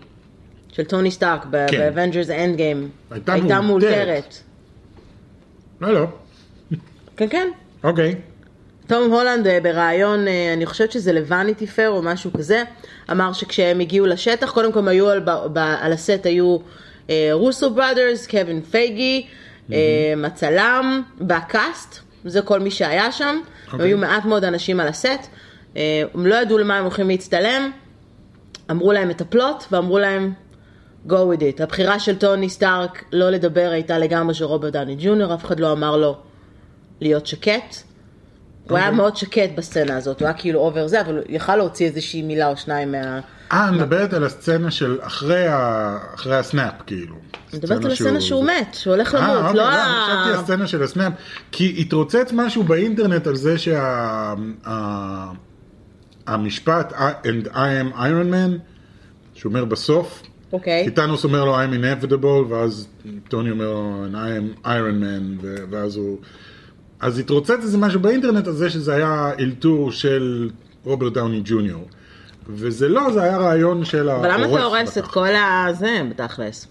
של 0.71 0.83
טוני 0.83 1.11
סטארק 1.11 1.43
כן. 1.43 1.77
ב 1.77 2.29
Avengers 2.29 2.55
Endgame, 2.55 2.89
הייתה 3.27 3.61
מאולתרת. 3.61 4.35
לא, 5.81 5.93
לא, 5.93 6.05
כן, 7.17 7.29
כן. 7.29 7.47
אוקיי. 7.83 8.15
תום 8.87 9.11
הולנד 9.11 9.47
אה, 9.47 9.59
בריאיון, 9.63 10.27
אה, 10.27 10.53
אני 10.53 10.65
חושבת 10.65 10.91
שזה 10.91 11.13
לוואניטי 11.13 11.67
פייר 11.67 11.89
או 11.89 12.01
משהו 12.01 12.33
כזה, 12.33 12.63
אמר 13.11 13.33
שכשהם 13.33 13.79
הגיעו 13.79 14.05
לשטח, 14.05 14.51
קודם 14.51 14.71
כל 14.71 14.87
היו 14.87 15.09
על, 15.09 15.93
הסט 15.93 16.25
היו 16.25 16.57
רוסו 17.31 17.69
בראדרס, 17.69 18.27
קווין 18.27 18.61
פייגי, 18.61 19.27
אה, 19.73 20.13
הצלם, 20.23 21.03
והקאסט, 21.27 21.99
זה 22.25 22.41
כל 22.41 22.59
מי 22.59 22.71
שהיה 22.71 23.11
שם, 23.11 23.39
אוקיי. 23.73 23.87
היו 23.87 23.97
מעט 23.97 24.25
מאוד 24.25 24.43
אנשים 24.43 24.79
על 24.79 24.87
הסט, 24.87 25.27
אה, 25.77 26.03
הם 26.13 26.25
לא 26.25 26.35
ידעו 26.35 26.57
למה 26.57 26.77
הם 26.77 26.83
הולכים 26.83 27.07
להצטלם, 27.07 27.71
אמרו 28.71 28.91
להם 28.91 29.09
את 29.09 29.21
הפלוט 29.21 29.63
ואמרו 29.71 29.99
להם 29.99 30.33
go 31.07 31.11
with 31.11 31.41
it. 31.41 31.63
הבחירה 31.63 31.99
של 31.99 32.17
טוני 32.17 32.49
סטארק 32.49 33.03
לא 33.11 33.29
לדבר 33.29 33.69
הייתה 33.71 33.97
לגמרי 33.99 34.33
של 34.33 34.45
רוברט 34.45 34.73
דני 34.73 34.95
ג'וניור, 34.99 35.33
אף 35.33 35.45
אחד 35.45 35.59
לא 35.59 35.71
אמר 35.71 35.97
לו 35.97 36.15
להיות 37.01 37.27
שקט. 37.27 37.86
הוא 38.69 38.77
היה 38.77 38.87
אוקיי. 38.87 38.97
מאוד 38.97 39.17
שקט 39.17 39.49
בסצנה 39.55 39.97
הזאת, 39.97 40.19
הוא 40.19 40.27
היה 40.27 40.37
כאילו 40.37 40.59
over 40.59 40.87
זה, 40.87 41.01
אבל 41.01 41.15
הוא 41.15 41.23
יכל 41.29 41.55
להוציא 41.55 41.87
איזושהי 41.87 42.21
מילה 42.21 42.47
או 42.47 42.57
שניים 42.57 42.91
מה... 42.91 43.19
אה, 43.51 43.67
אני 43.67 43.77
מדברת 43.77 44.13
על 44.13 44.23
הסצנה 44.23 44.71
של 44.71 44.97
אחרי, 45.01 45.47
ה... 45.47 45.97
אחרי 46.15 46.35
ה 46.35 46.41
snap, 46.41 46.73
כאילו. 46.85 47.15
אני 47.53 47.59
מדברת 47.59 47.85
על 47.85 47.91
הסצנה 47.91 48.21
שהוא 48.21 48.45
מת, 48.45 48.73
שהוא 48.73 48.93
הולך 48.93 49.15
אה, 49.15 49.19
למות, 49.19 49.37
אוקיי, 49.37 49.55
לא 49.55 49.63
לא, 49.63 49.69
ה... 49.69 50.13
אני 50.13 50.25
חשבתי 50.25 50.39
הסצנה 50.39 50.67
של 50.67 50.83
ה 50.83 50.88
snap, 50.88 51.13
כי 51.51 51.75
התרוצץ 51.79 52.31
משהו 52.33 52.63
באינטרנט 52.63 53.27
על 53.27 53.35
זה 53.35 53.57
שה... 53.57 54.33
ה- 54.65 55.31
המשפט 56.27 56.93
and 57.23 57.47
I 57.47 57.55
am 57.55 57.95
Iron 57.95 58.31
Man, 58.31 58.59
שאומר 59.33 59.65
בסוף, 59.65 60.23
אוקיי. 60.53 60.85
כי 60.85 60.91
טאנוס 60.91 61.23
אומר 61.23 61.45
לו 61.45 61.55
I'm 61.57 61.73
inevitable, 61.73 62.49
ואז 62.49 62.87
טוני 63.29 63.51
אומר 63.51 63.65
לו 63.65 64.05
and 64.05 64.15
I 64.15 64.17
am 64.17 64.65
Iron 64.65 65.03
Man, 65.03 65.45
ואז 65.69 65.95
הוא... 65.95 66.17
אז 66.99 67.19
התרוצץ 67.19 67.51
איזה 67.61 67.77
משהו 67.77 67.99
באינטרנט 67.99 68.47
על 68.47 68.53
זה 68.53 68.69
שזה 68.69 68.93
היה 68.95 69.31
אלתור 69.39 69.91
של 69.91 70.49
רוברט 70.83 71.13
דאוני 71.13 71.41
ג'וניור. 71.45 71.87
וזה 72.49 72.89
לא, 72.89 73.11
זה 73.13 73.23
היה 73.23 73.37
רעיון 73.37 73.85
של 73.85 74.09
אבל 74.09 74.31
למה 74.33 74.45
אתה 74.45 74.63
הורס 74.63 74.97
את. 74.97 75.05
כל 75.05 75.27
הזה, 75.35 76.01
בתכלס? 76.09 76.67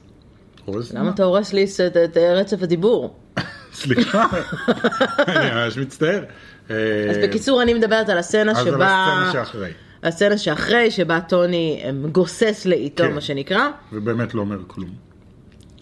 הורס? 0.64 0.92
למה 0.92 1.11
אתה 1.11 1.25
הורס 1.25 1.52
לי 1.52 1.66
את- 2.04 2.16
רצף 2.16 2.62
הדיבור? 2.62 3.16
סליחה, 3.73 4.26
אני 5.28 5.50
ממש 5.54 5.78
מצטער. 5.78 6.25
אז 6.68 6.75
אה, 7.16 7.23
בקיצור, 7.23 7.62
אני 7.62 7.75
מדברת 7.75 8.09
על 8.09 8.18
הסצנה 8.18 8.52
אז 8.52 8.59
על 8.59 8.64
שבה... 8.64 8.87
הסצנה 9.26 9.33
שאחרי, 9.33 9.71
הסצנה 10.02 10.38
שאחרי, 10.38 10.90
שבה 10.90 11.21
טוני 11.21 11.83
אה, 11.85 11.90
גוסס 12.12 12.66
לאיתו, 12.66 13.04
כן. 13.04 13.12
מה 13.14 13.21
שנקרא. 13.21 13.68
ובאמת 13.92 14.35
לא 14.35 14.40
אומר 14.40 14.59
כלום. 14.66 14.90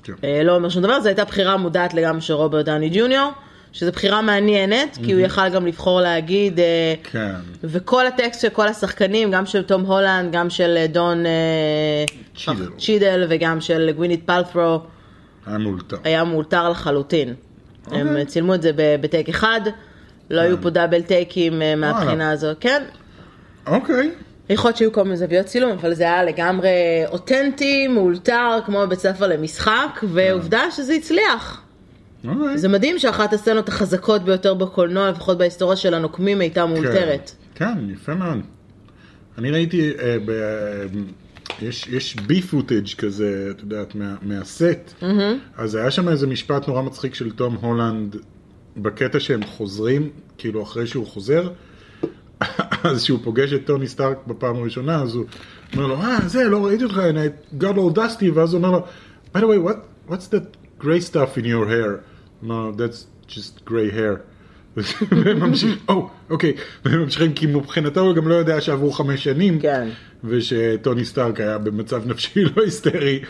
כן. 0.02 0.12
אה, 0.24 0.42
לא 0.42 0.56
אומר 0.56 0.68
שום 0.68 0.82
דבר, 0.82 1.00
זו 1.00 1.08
הייתה 1.08 1.24
בחירה 1.24 1.56
מודעת 1.56 1.94
לגמרי 1.94 2.20
של 2.20 2.34
רוברט 2.34 2.64
דני 2.66 2.90
ג'וניור, 2.94 3.30
שזו 3.74 3.92
בחירה 3.92 4.22
מעניינת, 4.22 4.98
כי 5.04 5.12
הוא 5.12 5.20
יכל 5.20 5.48
גם 5.48 5.66
לבחור 5.66 6.00
להגיד, 6.00 6.60
אה, 6.60 6.94
כן, 7.12 7.34
וכל 7.64 8.06
הטקסט 8.06 8.40
של 8.40 8.48
כל 8.48 8.68
השחקנים, 8.68 9.30
גם 9.30 9.46
של 9.46 9.62
תום 9.62 9.82
הולנד, 9.82 10.32
גם 10.32 10.50
של 10.50 10.74
אה, 10.76 10.86
דון 10.86 11.26
אה, 11.26 12.04
צ'ידל. 12.36 12.68
צ'ידל 12.78 13.26
וגם 13.28 13.60
של 13.60 13.90
גווינית 13.94 14.26
פלת'רו, 14.26 14.80
היה 15.46 15.58
מאולתר. 15.58 15.96
היה 16.04 16.24
מאולתר 16.24 16.68
לחלוטין. 16.68 17.34
הם 17.90 18.08
אוקיי. 18.08 18.26
צילמו 18.26 18.54
את 18.54 18.62
זה 18.62 18.70
בטייק 19.00 19.28
אחד, 19.28 19.60
לא 20.30 20.40
היו 20.40 20.62
פה 20.62 20.70
דאבל 20.70 21.02
טייקים 21.02 21.62
מהבחינה 21.76 22.30
הזאת, 22.30 22.56
כן. 22.60 22.82
אוקיי, 23.66 24.10
יכול 24.50 24.68
להיות 24.68 24.76
שהיו 24.76 24.92
כל 24.92 25.02
מיני 25.02 25.16
זוויות 25.16 25.46
צילום, 25.46 25.72
אבל 25.72 25.94
זה 25.94 26.04
היה 26.04 26.24
לגמרי 26.24 26.70
אותנטי, 27.08 27.88
מאולתר, 27.88 28.58
כמו 28.66 28.80
בבית 28.80 28.98
ספר 28.98 29.26
למשחק, 29.26 30.00
ועובדה 30.02 30.70
שזה 30.70 30.92
הצליח. 30.92 31.63
אוקיי. 32.28 32.58
זה 32.58 32.68
מדהים 32.68 32.98
שאחת 32.98 33.32
הסצנות 33.32 33.68
החזקות 33.68 34.24
ביותר 34.24 34.54
בקולנוע, 34.54 35.10
לפחות 35.10 35.38
בהיסטוריה 35.38 35.76
של 35.76 35.94
הנוקמים, 35.94 36.40
הייתה 36.40 36.66
מאולתרת. 36.66 37.30
כן, 37.54 37.74
כן, 37.74 37.90
יפה 37.90 38.14
מאוד. 38.14 38.38
אני 39.38 39.50
ראיתי, 39.50 39.92
אה, 39.98 40.16
ב... 40.24 40.32
יש, 41.62 41.88
יש 41.88 42.16
בי 42.16 42.42
פוטאג' 42.42 42.88
כזה, 42.98 43.48
את 43.50 43.60
יודעת, 43.60 43.94
מה, 43.94 44.14
מהסט, 44.22 44.94
אז 45.56 45.74
היה 45.74 45.90
שם 45.90 46.08
איזה 46.08 46.26
משפט 46.26 46.68
נורא 46.68 46.82
מצחיק 46.82 47.14
של 47.14 47.30
תום 47.30 47.54
הולנד, 47.54 48.16
בקטע 48.76 49.20
שהם 49.20 49.44
חוזרים, 49.44 50.10
כאילו 50.38 50.62
אחרי 50.62 50.86
שהוא 50.86 51.06
חוזר, 51.06 51.50
אז 52.84 53.02
שהוא 53.02 53.18
פוגש 53.24 53.52
את 53.52 53.66
טוני 53.66 53.88
סטארק 53.88 54.18
בפעם 54.26 54.56
הראשונה, 54.56 55.02
אז 55.02 55.14
הוא 55.14 55.24
אומר 55.74 55.86
לו, 55.86 55.96
אה, 55.96 56.18
זה, 56.26 56.44
לא 56.44 56.66
ראיתי 56.66 56.84
אותך, 56.84 56.96
and 56.96 57.16
I 57.16 57.62
got 57.62 57.76
all 57.76 57.96
dusty, 57.96 58.26
ואז 58.34 58.54
הוא 58.54 58.62
אומר 58.62 58.70
לו, 58.70 58.84
by 59.34 59.38
the 59.38 59.42
way, 59.42 59.68
what, 59.68 60.10
what's 60.10 60.28
that 60.34 60.56
gray 60.80 61.12
stuff 61.12 61.38
in 61.38 61.44
your 61.44 61.68
hair? 61.68 62.13
No, 62.44 62.72
that's 62.72 63.06
just 63.26 63.64
gray 63.64 63.90
hair. 63.90 64.20
והם 65.10 65.40
ממשיכים, 65.40 65.78
או, 65.88 66.08
אוקיי, 66.30 66.52
והם 66.84 67.00
ממשיכים, 67.00 67.32
כי 67.32 67.46
מבחינתו 67.46 68.00
הוא 68.00 68.14
גם 68.14 68.28
לא 68.28 68.34
יודע 68.34 68.60
שעברו 68.60 68.92
חמש 68.92 69.24
שנים, 69.24 69.60
כן. 69.60 69.88
ושטוני 70.24 71.04
סטארק 71.04 71.40
היה 71.40 71.58
במצב 71.58 72.02
נפשי 72.10 72.44
לא 72.44 72.62
היסטרי, 72.62 73.20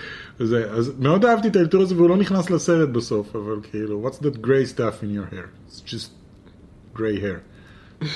וזה, 0.40 0.71
אז 0.71 0.92
מאוד 0.99 1.25
אהבתי 1.25 1.49
את 1.49 1.56
האלתור 1.56 1.83
הזה, 1.83 1.97
והוא 1.97 2.09
לא 2.09 2.16
נכנס 2.16 2.50
לסרט 2.50 2.88
בסוף, 2.88 3.37
אבל 3.37 3.56
כאילו, 3.71 4.09
what's 4.09 4.23
that 4.23 4.37
gray 4.44 4.76
stuff 4.76 5.02
in 5.02 5.06
your 5.16 5.35
hair? 5.35 5.71
It's 5.71 5.90
just 5.90 6.11
gray 6.97 7.21
hair. 7.23 7.54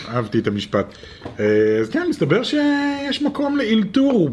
אהבתי 0.09 0.39
את 0.39 0.47
המשפט. 0.47 0.95
אה, 1.41 1.79
אז 1.81 1.91
כן, 1.91 2.07
מסתבר 2.11 2.43
שיש 2.43 3.23
מקום 3.23 3.57
לאלתור 3.57 4.31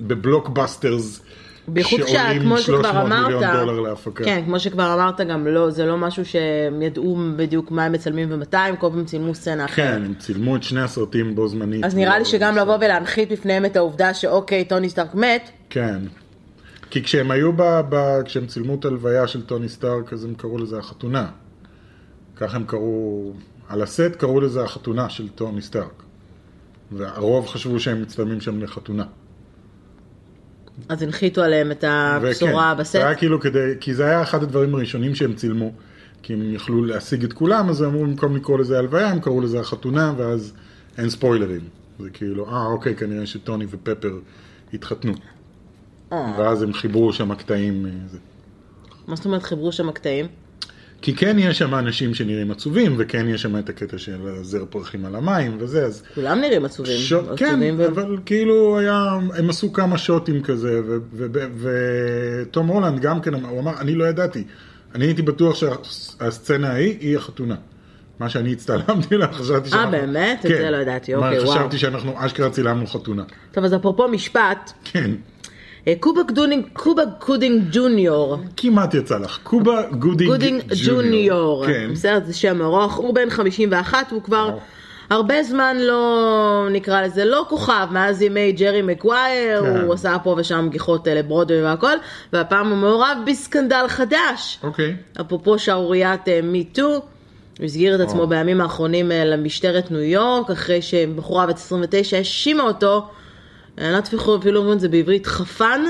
בבלוקבאסטרס. 0.00 1.22
בייחוד 1.68 2.00
שעולים 2.06 2.42
כמו 2.42 2.58
שכבר 2.58 2.82
300 2.82 3.12
אמרת. 3.12 4.08
כן, 4.24 4.42
כמו 4.44 4.60
שכבר 4.60 4.94
אמרת, 4.94 5.20
גם 5.20 5.46
לא, 5.46 5.70
זה 5.70 5.84
לא 5.84 5.96
משהו 5.96 6.24
שהם 6.24 6.82
ידעו 6.82 7.16
בדיוק 7.36 7.70
מה 7.70 7.84
הם 7.84 7.92
מצלמים 7.92 8.28
ומתי, 8.30 8.56
הם 8.56 8.76
כל 8.76 8.88
פעם 8.92 9.04
צילמו 9.04 9.34
סצנה 9.34 9.64
אחרת. 9.64 9.76
כן, 9.76 10.04
הם 10.04 10.14
צילמו 10.14 10.56
את 10.56 10.62
שני 10.62 10.80
הסרטים 10.80 11.34
בו 11.34 11.48
זמנית. 11.48 11.84
אז 11.84 11.94
נראה 11.94 12.18
לי 12.18 12.24
לא- 12.24 12.30
שגם 12.30 12.56
לבוא 12.56 12.76
ולהנחית 12.76 13.32
בפניהם 13.32 13.64
את 13.64 13.76
העובדה 13.76 14.14
שאוקיי, 14.14 14.64
טוני 14.64 14.90
סטארק 14.90 15.14
מת, 15.14 15.50
כן. 15.70 15.98
כי 16.90 17.02
כשהם 17.02 17.30
היו 17.30 17.52
ב... 17.52 17.62
ב... 17.88 18.22
כשהם 18.24 18.46
צילמו 18.46 18.74
את 18.74 18.84
הלוויה 18.84 19.26
של 19.26 19.42
טוני 19.42 19.68
סטארק, 19.68 20.12
אז 20.12 20.24
הם 20.24 20.34
קראו 20.34 20.58
לזה 20.58 20.78
החתונה. 20.78 21.26
ככה 22.36 22.56
הם 22.56 22.64
קראו... 22.64 23.32
על 23.68 23.82
הסט 23.82 24.16
קראו 24.18 24.40
לזה 24.40 24.64
החתונה 24.64 25.08
של 25.08 25.28
טוני 25.28 25.62
סטארק. 25.62 26.02
והרוב 26.92 27.46
חשבו 27.46 27.80
שהם 27.80 28.02
מצטלמים 28.02 28.40
שם 28.40 28.62
לחתונה. 28.62 29.04
אז 30.88 31.02
הנחיתו 31.02 31.42
עליהם 31.42 31.70
את 31.70 31.84
הבשורה 31.88 32.72
וכן, 32.74 32.80
בסט. 32.80 32.92
זה 32.92 33.06
היה 33.06 33.14
כאילו 33.14 33.40
כדי... 33.40 33.74
כי 33.80 33.94
זה 33.94 34.04
היה 34.04 34.22
אחד 34.22 34.42
הדברים 34.42 34.74
הראשונים 34.74 35.14
שהם 35.14 35.34
צילמו. 35.34 35.72
כי 36.24 36.32
הם 36.32 36.54
יכלו 36.54 36.84
להשיג 36.84 37.24
את 37.24 37.32
כולם, 37.32 37.68
אז 37.68 37.82
הם 37.82 37.88
אמרו 37.90 38.02
במקום 38.02 38.36
לקרוא 38.36 38.58
לזה 38.58 38.78
הלוויה, 38.78 39.08
הם 39.08 39.20
קראו 39.20 39.40
לזה 39.40 39.60
החתונה, 39.60 40.12
ואז 40.16 40.52
אין 40.98 41.10
ספוילרים. 41.10 41.60
זה 41.98 42.10
כאילו, 42.10 42.48
אה, 42.48 42.66
אוקיי, 42.66 42.96
כנראה 42.96 43.26
שטוני 43.26 43.66
ופפר 43.70 44.18
התחתנו. 44.74 45.12
אה, 46.12 46.34
ואז 46.38 46.62
הם 46.62 46.72
חיברו 46.72 47.12
שם 47.12 47.34
קטעים. 47.34 47.86
אה. 47.86 48.18
מה 49.06 49.16
זאת 49.16 49.24
אומרת 49.24 49.42
חיברו 49.42 49.72
שם 49.72 49.92
קטעים? 49.92 50.26
כי 51.02 51.14
כן 51.14 51.36
יש 51.38 51.58
שם 51.58 51.74
אנשים 51.74 52.14
שנראים 52.14 52.50
עצובים, 52.50 52.94
וכן 52.98 53.28
יש 53.28 53.42
שם 53.42 53.58
את 53.58 53.68
הקטע 53.68 53.98
של 53.98 54.16
זר 54.42 54.64
פרחים 54.70 55.04
על 55.04 55.16
המים 55.16 55.56
וזה, 55.58 55.84
אז... 55.86 56.02
כולם 56.14 56.40
נראים 56.40 56.64
עצובים. 56.64 56.98
שוט, 56.98 57.24
כן, 57.36 57.60
ו- 57.78 57.86
אבל 57.86 58.18
כאילו 58.26 58.78
היה, 58.78 59.18
הם 59.36 59.50
עשו 59.50 59.72
כמה 59.72 59.98
שוטים 59.98 60.42
כזה, 60.42 60.80
ו- 60.86 60.98
ו- 61.12 61.26
ו- 61.32 61.68
ותום 62.42 62.66
הולנד 62.66 63.00
גם 63.00 63.20
כן, 63.20 63.34
הוא 63.34 63.60
אמר, 63.60 63.80
אני 63.80 63.94
לא 63.94 64.04
ידעתי, 64.04 64.44
אני 64.94 65.04
הייתי 65.04 65.22
בטוח 65.22 65.54
שהסצנה 65.54 66.70
ההיא 66.70 66.96
היא 67.00 67.16
החתונה. 67.16 67.56
מה 68.20 68.28
שאני 68.28 68.52
הצטלמתי 68.52 69.16
לה, 69.16 69.32
חשבתי 69.32 69.68
שאנחנו... 69.68 69.90
באמת? 69.90 70.46
את 70.46 70.50
זה 70.50 70.70
לא 70.70 70.76
ידעתי, 70.76 71.14
אוקיי, 71.14 71.38
וואו. 71.40 71.50
חשבתי 71.50 71.78
שאנחנו 71.78 72.26
אשכרה 72.26 72.50
צילמנו 72.50 72.86
חתונה. 72.86 73.22
טוב, 73.52 73.64
אז 73.64 73.74
אפרופו 73.74 74.08
משפט, 74.08 74.72
כן, 74.84 75.10
אה, 75.10 75.16
קובה 76.00 76.22
גודינג, 76.34 76.64
קובה 76.72 77.02
גודינג 77.26 77.62
ג'וניור, 77.72 78.38
כמעט 78.56 78.94
יצא 78.94 79.18
לך. 79.18 79.38
קובה 79.42 79.82
גודינג 79.90 80.30
גודינג 80.30 80.62
ג'וניור, 80.86 81.66
כן, 81.66 81.88
בסדר, 81.92 82.20
זה 82.26 82.34
שם 82.34 82.62
ארוך, 82.62 82.94
הוא 82.94 83.14
בן 83.14 83.30
51, 83.30 84.12
הוא 84.12 84.22
כבר. 84.22 84.50
הרבה 85.10 85.42
זמן 85.42 85.76
לא, 85.80 86.68
נקרא 86.70 87.02
לזה, 87.02 87.24
לא 87.24 87.46
כוכב, 87.48 87.86
מאז 87.90 88.22
ימי 88.22 88.52
ג'רי 88.52 88.82
מגווייר, 88.82 89.62
כן. 89.62 89.80
הוא 89.80 89.94
עשה 89.94 90.16
פה 90.22 90.34
ושם 90.38 90.68
גיחות 90.70 91.08
אה, 91.08 91.14
לברודווי 91.14 91.62
והכל, 91.62 91.96
והפעם 92.32 92.70
הוא 92.70 92.76
מעורב 92.78 93.18
ב 93.26 93.33
scandal 93.33 93.84
חדש. 93.88 94.58
אוקיי. 94.62 94.96
אפרופו 95.20 95.58
שערוריית 95.58 96.20
Me 96.42 96.62
Too, 96.62 97.02
הוא 97.58 97.64
הסגיר 97.64 97.94
את 97.94 98.00
עצמו. 98.00 98.26
בימים 98.26 98.60
האחרונים 98.60 99.12
אה, 99.12 99.24
למשטרת 99.24 99.90
ניו 99.90 100.00
יורק, 100.00 100.50
אחרי 100.50 100.82
שבחורה 100.82 101.46
בת 101.46 101.56
29 101.56 102.16
האשימה 102.16 102.62
אותו, 102.62 103.08
אומרים 104.56 104.72
את 104.72 104.80
זה 104.80 104.88
בעברית, 104.88 105.26
חפן 105.26 105.80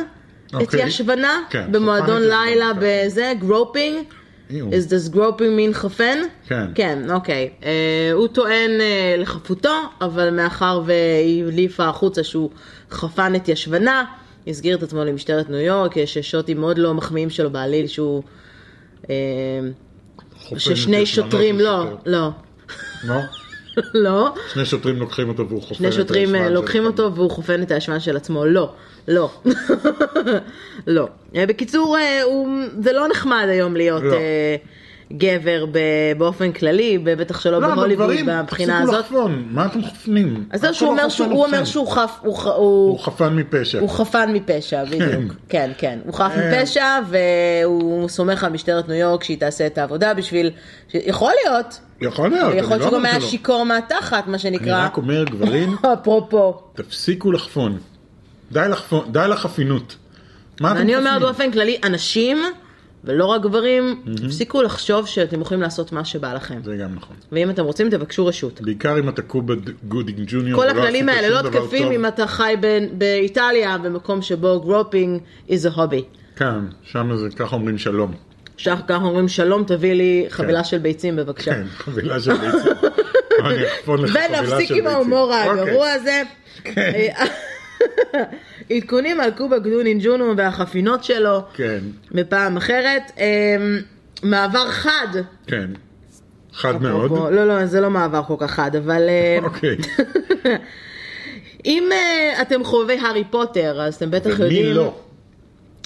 את 0.49 0.55
אוקיי. 0.55 0.87
ישבנה, 0.87 1.41
כן, 1.51 1.73
במועדון 1.73 2.23
לילה 2.23 2.73
בזה, 2.81 3.33
groping. 3.39 4.05
is 4.51 4.87
this 4.89 5.09
groping 5.15 5.57
mean 5.59 5.73
חפן? 5.73 6.19
כן. 6.47 6.67
כן, 6.75 7.11
אוקיי. 7.11 7.51
אה, 7.65 8.11
הוא 8.13 8.29
טוען 8.29 8.71
אה, 8.81 9.15
לחפותו, 9.19 9.75
אבל 10.01 10.31
מאחר 10.31 10.83
והיא 10.87 11.45
העליבה 11.45 11.89
החוצה 11.89 12.25
שהוא 12.25 12.51
חפן 12.91 13.35
את 13.35 13.49
ישבנה, 13.49 14.05
הסגיר 14.47 14.77
את 14.77 14.83
עצמו 14.83 15.05
למשטרת 15.05 15.51
ניו 15.51 15.59
יורק, 15.61 15.97
יש 15.97 16.19
shotים 16.19 16.61
מאוד 16.61 16.79
לא 16.79 16.95
מחמיאים 16.95 17.31
שלו 17.31 17.51
בעליל 17.51 17.87
שהוא... 17.87 18.23
את 19.05 20.61
ששני 20.61 21.07
שוטרים, 21.07 21.61
לא. 21.61 21.85
לא, 22.07 22.31
לא? 23.05 23.17
לא, 23.95 24.35
שני 24.53 24.65
שוטרים 24.65 24.97
לוקחים 24.97 25.29
אותו 25.29 25.49
והוא 25.49 25.63
חופן 25.63 25.75
שני 25.75 25.89
את 25.89 25.93
שוטרים 25.93 26.35
אה, 26.35 26.41
הישבן 26.41 26.53
לוקחים 26.53 26.83
שלו. 26.83 26.91
אותו 26.91 27.15
והוא 27.15 27.31
חופן 27.31 27.63
את 27.63 27.71
הישבן 27.71 28.01
של 28.01 28.17
עצמו, 28.17 28.45
לא, 28.45 28.73
לא, 29.09 29.31
לא. 30.87 31.09
אה, 31.37 31.47
בקיצור, 31.47 31.97
אה, 31.99 32.23
זה 32.83 32.93
לא 32.93 33.09
נחמד 33.09 33.47
היום 33.49 33.77
להיות 33.77 34.03
לא. 34.03 34.17
גבר 35.13 35.67
באופן 36.19 36.53
כללי, 36.53 36.99
בטח 36.99 37.41
שלא 37.41 37.61
לא, 37.61 37.67
אבל 37.67 37.75
בהוליווד 37.75 38.07
גברים, 38.07 38.27
מהבחינה 38.27 38.73
תפסיקו 38.73 38.97
הזאת. 38.97 39.05
לחפון, 39.05 39.45
מה 39.51 39.67
אתם 39.67 39.83
חופנים? 39.83 40.45
אז 40.51 40.61
זהו 40.61 40.75
שהוא 40.75 40.89
לא 40.89 40.93
אומר 40.93 41.09
שהוא 41.09 41.33
הוא 41.33 41.45
אומר. 41.45 41.65
שהוא 41.65 41.89
חף, 41.89 42.19
הוא 42.23 42.39
הוא 42.39 42.53
הוא... 42.53 43.01
חפן 43.01 43.37
מפשע. 43.37 43.81
הוא 43.81 43.91
חפן 43.91 44.33
מפשע, 44.33 44.85
בדיוק. 44.85 45.35
כן, 45.49 45.71
כן. 45.79 45.99
הוא 46.05 46.15
חף 46.15 46.33
אה. 46.37 46.63
מפשע, 46.63 46.99
והוא 47.09 48.09
סומך 48.09 48.45
על 48.45 48.53
משטרת 48.53 48.89
ניו 48.89 48.97
יורק 48.97 49.25
שהיא 49.25 49.41
תעשה 49.41 49.67
את 49.67 49.79
העבודה 49.79 50.15
בשביל... 50.15 50.51
יכול 50.95 51.33
להיות. 51.45 51.81
יכול 52.01 52.29
להיות, 52.29 52.51
אני 52.53 52.61
יכול 52.61 52.71
להיות 52.71 52.81
לא 52.81 52.87
שהוא 52.87 52.91
גם 52.91 53.07
אומר 53.07 53.11
היה. 53.11 53.21
שיכור 53.21 53.65
מהתחת, 53.65 54.27
מה 54.27 54.33
אני 54.33 54.39
שנקרא. 54.39 54.85
רק 54.85 54.97
אומר, 54.97 55.25
גברים, 55.25 55.77
אפרופו. 55.93 56.61
תפסיקו 56.75 57.33
לחפון. 57.33 57.79
די 58.53 59.29
לחפינות. 59.29 59.97
מה 60.61 60.73
אתם 60.73 60.81
אני 60.81 60.97
אומרת 60.97 61.13
חופנים? 61.13 61.21
באופן 61.21 61.51
כללי, 61.51 61.79
אנשים, 61.85 62.43
ולא 63.05 63.27
רק 63.27 63.43
גברים, 63.43 64.03
תפסיקו 64.17 64.63
לחשוב 64.63 65.07
שאתם 65.07 65.41
יכולים 65.41 65.63
לעשות 65.63 65.93
מה 65.93 66.05
שבא 66.05 66.35
לכם. 66.35 66.61
זה 66.65 66.77
גם 66.77 66.95
נכון. 66.95 67.17
ואם 67.33 67.51
אתם 67.51 67.65
רוצים, 67.65 67.91
תבקשו 67.91 68.27
רשות. 68.27 68.61
בעיקר 68.61 68.99
אם 68.99 69.09
אתה 69.09 69.23
קובה 69.23 69.55
גודינג 69.89 70.19
ג'וניור. 70.27 70.63
כל 70.63 70.69
הכללים 70.69 71.09
האלה 71.09 71.43
לא 71.43 71.51
תקפים. 71.51 71.93
אם 71.93 72.07
אתה 72.07 72.27
חי 72.27 72.55
ב- 72.61 72.87
באיטליה, 72.99 73.79
במקום 73.79 74.23
שבו 74.23 74.61
גרופינג 74.61 75.21
is 75.49 75.75
a 75.75 75.77
hobby. 75.77 76.03
כן, 76.37 76.59
שם 76.83 77.17
זה, 77.17 77.29
ככה 77.37 77.57
אומרים 77.57 77.79
שלום. 77.79 78.15
עכשיו 78.55 78.79
ככה 78.89 79.05
אומרים 79.05 79.29
שלום, 79.29 79.65
תביא 79.65 79.93
לי 79.93 80.27
חבילה 80.29 80.65
של 80.65 80.79
ביצים 80.79 81.17
בבקשה. 81.17 81.55
כן, 81.55 81.65
חבילה 81.69 82.21
של 82.21 82.33
ביצים. 82.33 82.73
ונפסיק 83.87 84.71
עם 84.71 84.87
ההומור 84.87 85.33
אוקיי. 85.35 85.63
הגרוע 85.63 85.91
הזה. 85.91 86.23
אה, 86.77 87.25
עדכונים 88.71 89.21
על 89.21 89.31
קובה 89.31 89.59
גדונין 89.59 89.99
ג'ונו 90.03 90.37
והחפינות 90.37 91.05
שלו 91.05 91.41
כן, 91.55 91.79
בפעם 92.13 92.57
אחרת. 92.57 93.03
אה, 93.19 93.57
מעבר 94.23 94.69
חד. 94.71 95.09
כן. 95.47 95.71
חד 96.53 96.83
מאוד. 96.83 97.11
לא, 97.11 97.47
לא, 97.49 97.67
זה 97.67 97.81
לא 97.81 97.91
מעבר 97.91 98.23
כל 98.27 98.35
כך 98.39 98.51
חד, 98.51 98.77
אבל 98.77 99.09
אה, 99.09 99.39
אוקיי. 99.43 99.77
אם 101.65 101.89
אה, 101.93 102.43
אתם 102.43 102.65
חובבי 102.65 102.99
הארי 102.99 103.25
פוטר, 103.31 103.83
אז 103.83 103.95
אתם 103.95 104.11
בטח 104.11 104.31
ומי 104.39 104.45
יודעים... 104.45 104.75
לא? 104.75 104.95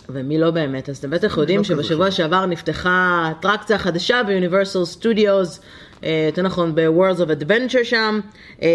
ומי 0.08 0.38
לא 0.38 0.50
באמת, 0.50 0.88
אז 0.88 0.96
אתם 0.96 1.10
בטח 1.10 1.36
יודעים 1.36 1.60
לא 1.60 1.64
כזה 1.64 1.74
שבשבוע. 1.74 2.10
שעבר 2.10 2.46
נפתחה 2.46 3.28
אטרקציה 3.30 3.78
חדשה 3.78 4.22
ביוניברסל 4.22 4.84
סטודיוס, 4.84 5.60
אה, 6.04 6.24
יותר 6.26 6.42
נכון 6.42 6.74
ב-Worlds 6.74 7.18
of 7.18 7.42
Adventure 7.42 7.84
שם, 7.84 8.20
אה, 8.62 8.68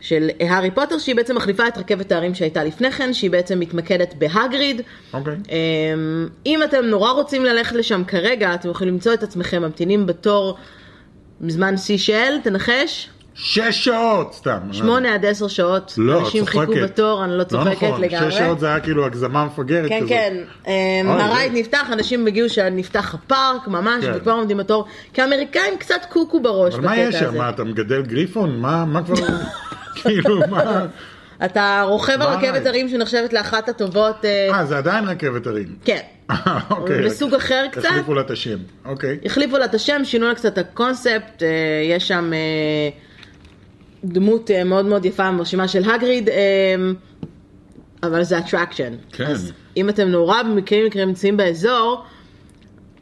של 0.00 0.30
הארי 0.40 0.70
פוטר, 0.70 0.98
שהיא 0.98 1.16
בעצם 1.16 1.36
מחליפה 1.36 1.68
את 1.68 1.78
רכבת 1.78 2.12
ההרים 2.12 2.34
שהייתה 2.34 2.64
לפני 2.64 2.90
כן, 2.92 3.12
שהיא 3.12 3.30
בעצם 3.30 3.60
מתמקדת 3.60 4.14
בהגריד. 4.18 4.80
אוקיי. 5.14 5.36
אה, 5.50 5.56
אם 6.46 6.62
אתם 6.62 6.84
נורא 6.84 7.10
רוצים 7.12 7.44
ללכת 7.44 7.72
לשם 7.76 8.02
כרגע, 8.04 8.54
אתם 8.54 8.70
יכולים 8.70 8.94
למצוא 8.94 9.14
את 9.14 9.22
עצמכם 9.22 9.62
ממתינים 9.62 10.06
בתור 10.06 10.56
בזמן 11.40 11.76
שיא 11.76 11.98
של, 11.98 12.38
תנחש, 12.42 13.08
שש 13.34 13.84
שעות 13.84 14.34
סתם. 14.34 14.58
שמונה 14.72 15.14
עד 15.14 15.24
עשר 15.26 15.48
שעות, 15.48 15.94
לא, 15.98 16.18
את 16.18 16.24
אנשים 16.24 16.46
חיכו 16.46 16.66
צוחקת. 16.66 16.82
בתור, 16.82 17.24
אני 17.24 17.38
לא 17.38 17.44
צוחקת 17.44 17.70
נכון, 17.82 18.00
לגמרי. 18.00 18.30
שש 18.30 18.38
שעות 18.38 18.60
זה 18.60 18.66
היה 18.66 18.80
כאילו 18.80 19.06
הגזמה 19.06 19.44
מפגרת 19.44 19.88
כן, 19.88 19.96
כזאת. 19.98 20.08
כן, 20.08 20.36
אמ, 20.66 20.72
אוי, 21.08 21.22
הרייד 21.22 21.52
זה- 21.52 21.58
נפתח, 21.58 21.88
אנשים 21.92 22.26
הגיעו 22.26 22.48
שנפתח 22.48 23.14
הפארק 23.14 23.68
ממש, 23.68 24.04
כן. 24.04 24.12
וכבר 24.14 24.32
עומדים 24.32 24.56
בתור, 24.56 24.84
כי 25.12 25.22
האמריקאים 25.22 25.76
קצת 25.78 26.00
קוקו 26.08 26.40
בראש 26.40 26.74
אבל 26.74 26.84
מה 26.84 26.96
יש 26.96 27.06
בקטע 27.14 27.18
שם? 27.20 27.28
הזה. 27.28 27.38
מה, 27.38 27.48
אתה 27.50 27.64
מגדל 27.64 28.02
גריפון? 28.02 28.58
מה 28.60 28.84
מה 28.84 29.02
כבר... 29.04 29.14
כאילו, 29.94 30.40
מה... 30.50 30.86
אתה 31.44 31.82
רוכב 31.86 32.22
על 32.22 32.28
רכבת? 32.36 32.66
הרים 32.66 32.88
שנחשבת 32.88 33.32
לאחת 33.32 33.68
הטובות, 33.68 34.24
אה, 34.24 34.48
אה, 34.54 34.64
זה 34.64 34.78
עדיין 34.78 35.08
רכבת 35.08 35.46
הרים. 35.46 35.76
כן, 35.84 36.00
אוקיי. 36.70 37.02
בסוג 37.04 37.34
אחר 37.34 37.66
קצת. 37.72 37.84
החליפו 37.84 38.14
לה 38.14 38.20
את 38.20 38.30
השם. 38.30 38.58
אוקיי. 38.84 39.18
החליפו 39.24 39.58
לה 39.58 39.64
את 39.64 39.74
השם, 39.74 40.00
שינו 40.04 40.28
לה 40.28 40.34
קצת 40.34 40.52
את 40.52 40.58
הקונספט, 40.58 41.42
אה, 41.42 41.48
יש 41.84 42.08
שם 42.08 42.32
אה, 42.32 42.88
דמות 44.04 44.50
אה, 44.50 44.64
מאוד 44.64 44.86
מאוד 44.86 45.04
יפה 45.04 45.28
ומרשימה 45.28 45.68
של 45.68 45.90
הגריד, 45.90 46.28
אה, 46.28 46.74
אבל 48.02 48.22
זה 48.22 48.38
אטרקשן. 48.38 48.92
כן. 49.12 49.26
אז 49.26 49.52
אם 49.76 49.88
אתם 49.88 50.08
נורא 50.08 50.42
במקרים 50.42 50.86
מקרים 50.86 51.08
נמצאים 51.08 51.36
באזור, 51.36 52.04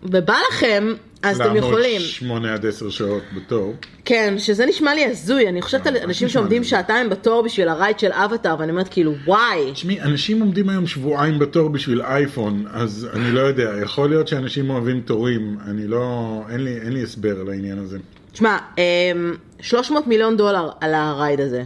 ובא 0.02 0.36
לכם, 0.50 0.94
אז 1.22 1.40
אתם 1.40 1.56
יכולים. 1.56 1.90
לעמוד 2.00 2.08
שמונה 2.08 2.54
עד 2.54 2.66
עשר 2.66 2.90
שעות 2.90 3.22
בתור. 3.36 3.74
כן, 4.04 4.34
שזה 4.38 4.66
נשמע 4.66 4.94
לי 4.94 5.04
הזוי, 5.04 5.48
אני 5.48 5.62
חושבת 5.62 5.86
על 5.86 5.94
ממש 5.94 6.02
אנשים 6.04 6.26
נשמע 6.26 6.40
שעומדים. 6.40 6.64
שעתיים 6.64 7.10
בתור 7.10 7.42
בשביל 7.42 7.68
הרייד 7.68 7.98
של 7.98 8.12
אבטאר, 8.12 8.56
ואני 8.58 8.70
אומרת 8.70 8.88
כאילו, 8.88 9.12
וואי, 9.26 9.70
תשמעי, 9.72 10.00
אנשים 10.00 10.40
עומדים 10.40 10.68
היום 10.68 10.86
שבועיים 10.86 11.38
בתור 11.38 11.68
בשביל 11.68 12.02
אייפון, 12.02 12.64
אז 12.72 13.08
אני 13.12 13.32
לא 13.32 13.40
יודע, 13.40 13.70
יכול 13.82 14.08
להיות 14.08 14.28
שאנשים 14.28 14.70
אוהבים 14.70 15.00
תורים, 15.00 15.56
אני 15.66 15.86
לא, 15.86 16.40
אין 16.50 16.64
לי, 16.64 16.76
אין 16.80 16.92
לי 16.92 17.02
הסבר 17.02 17.40
על 17.40 17.48
העניין 17.48 17.78
הזה. 17.78 17.98
תשמע, 18.32 18.58
אמ, 18.78 19.34
300 19.60 20.06
מיליון 20.06 20.36
דולר 20.36 20.70
על 20.80 20.94
הרייד 20.94 21.40
הזה. 21.40 21.62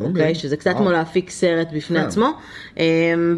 אוקיי? 0.00 0.34
שזה 0.34 0.56
קצת 0.56 0.74
כמו 0.76 0.90
להפיק 0.90 1.30
סרט 1.30 1.68
בפני 1.76 2.00
כן. 2.00 2.06
עצמו. 2.06 2.28
אמ, 2.76 2.82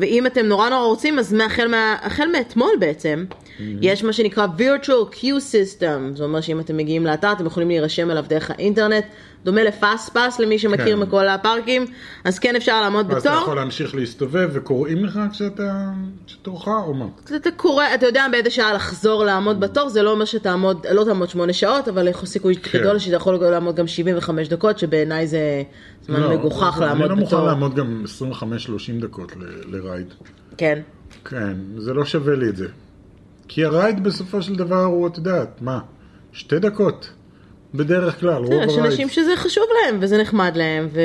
ואם 0.01 0.27
אתם 0.27 0.47
נורא 0.47 0.69
נורא 0.69 0.87
רוצים, 0.87 1.19
אז 1.19 1.33
מהחל 1.33 1.69
מה- 1.69 1.97
החל 2.03 2.29
מאתמול 2.33 2.71
בעצם, 2.81 3.25
יש 3.81 4.05
מה 4.05 4.13
שנקרא 4.13 4.47
virtual 4.59 5.15
queue 5.15 5.41
system, 5.53 6.17
זה 6.17 6.25
אומר 6.25 6.41
שאם 6.41 6.61
אתם 6.61 6.77
מגיעים 6.77 7.07
לאתר, 7.07 7.33
אתם 7.33 7.47
יכולים 7.47 7.69
להירשם 7.69 8.11
אליו 8.11 8.25
דרך 8.29 8.51
האינטרנט, 8.51 9.05
דומה 9.45 9.63
לפאסט 9.63 10.13
פאס 10.13 10.39
למי 10.41 10.59
שמכיר 10.59 10.97
כן. 10.97 11.03
מכל 11.03 11.29
הפארקים, 11.29 11.87
אז 12.25 12.39
כן 12.39 12.57
אפשר 12.57 12.81
לעמוד 12.81 13.07
ואז 13.13 13.23
אתה 13.23 13.31
בתור. 13.31 13.43
יכול 13.43 13.57
להמשיך 13.57 13.95
להסתובב 13.95 14.51
וקוראים 14.53 15.05
לך 15.05 15.21
כשאתה, 15.33 15.91
כשתורך 16.27 16.69
או 16.69 16.95
מה? 16.95 17.07
אז 17.27 17.33
אתה 17.33 17.51
קורא, 17.51 17.85
אתה 17.95 18.07
יודע 18.07 18.27
באיזה 18.33 18.51
שעה 18.51 18.73
לחזור 18.73 19.25
לעמוד 19.25 19.61
בתור, 19.61 19.89
זה 19.89 20.03
לא 20.03 20.11
אומר 20.11 20.25
שתעמוד, 20.25 20.87
לא 20.93 21.05
תעמוד 21.05 21.29
שמונה 21.29 21.53
שעות, 21.53 21.89
אבל 21.89 22.09
יש 22.09 22.17
סיכוי 22.25 22.57
כן. 22.57 22.79
גדול 22.81 22.99
שאתה 22.99 23.17
יכול 23.17 23.35
לעמוד 23.37 23.77
גם 23.77 23.87
75 23.87 24.49
דקות, 24.49 24.79
שבעיניי 24.79 25.27
זה 25.27 25.63
זמן 26.07 26.21
לא, 26.21 26.31
מגוחך 26.35 26.77
אני 26.79 26.87
לעמוד 26.87 27.11
לא 27.11 27.17
מוכן 27.17 27.37
בתור. 27.37 27.47
לעמוד 27.47 27.75
גם 27.75 28.05
25-30 28.43 28.45
דקות 29.01 29.33
ל- 29.37 29.77
לרייד. 29.77 30.15
כן. 30.59 30.79
כן, 31.25 31.53
זה 31.79 31.93
לא 31.95 32.05
שווה 32.05 32.35
לי 32.37 32.49
את 32.49 32.57
זה. 32.57 32.67
כי 33.49 33.65
הרייד 33.65 34.05
בסופו 34.05 34.43
של 34.43 34.57
דבר 34.57 34.85
הוא, 34.85 35.07
את 35.07 35.17
יודעת, 35.17 35.63
מה? 35.63 35.79
שתי 36.33 36.59
דקות. 36.59 37.13
בדרך 37.75 38.21
כלל, 38.21 38.45
רוב 38.45 38.53
יש 38.53 38.73
הרייד. 38.73 38.93
אנשים 38.93 39.09
שזה 39.09 39.37
חשוב 39.37 39.65
להם 39.83 39.99
וזה 40.01 40.19
נחמד 40.19 40.53
להם 40.57 40.89
ו... 40.93 41.01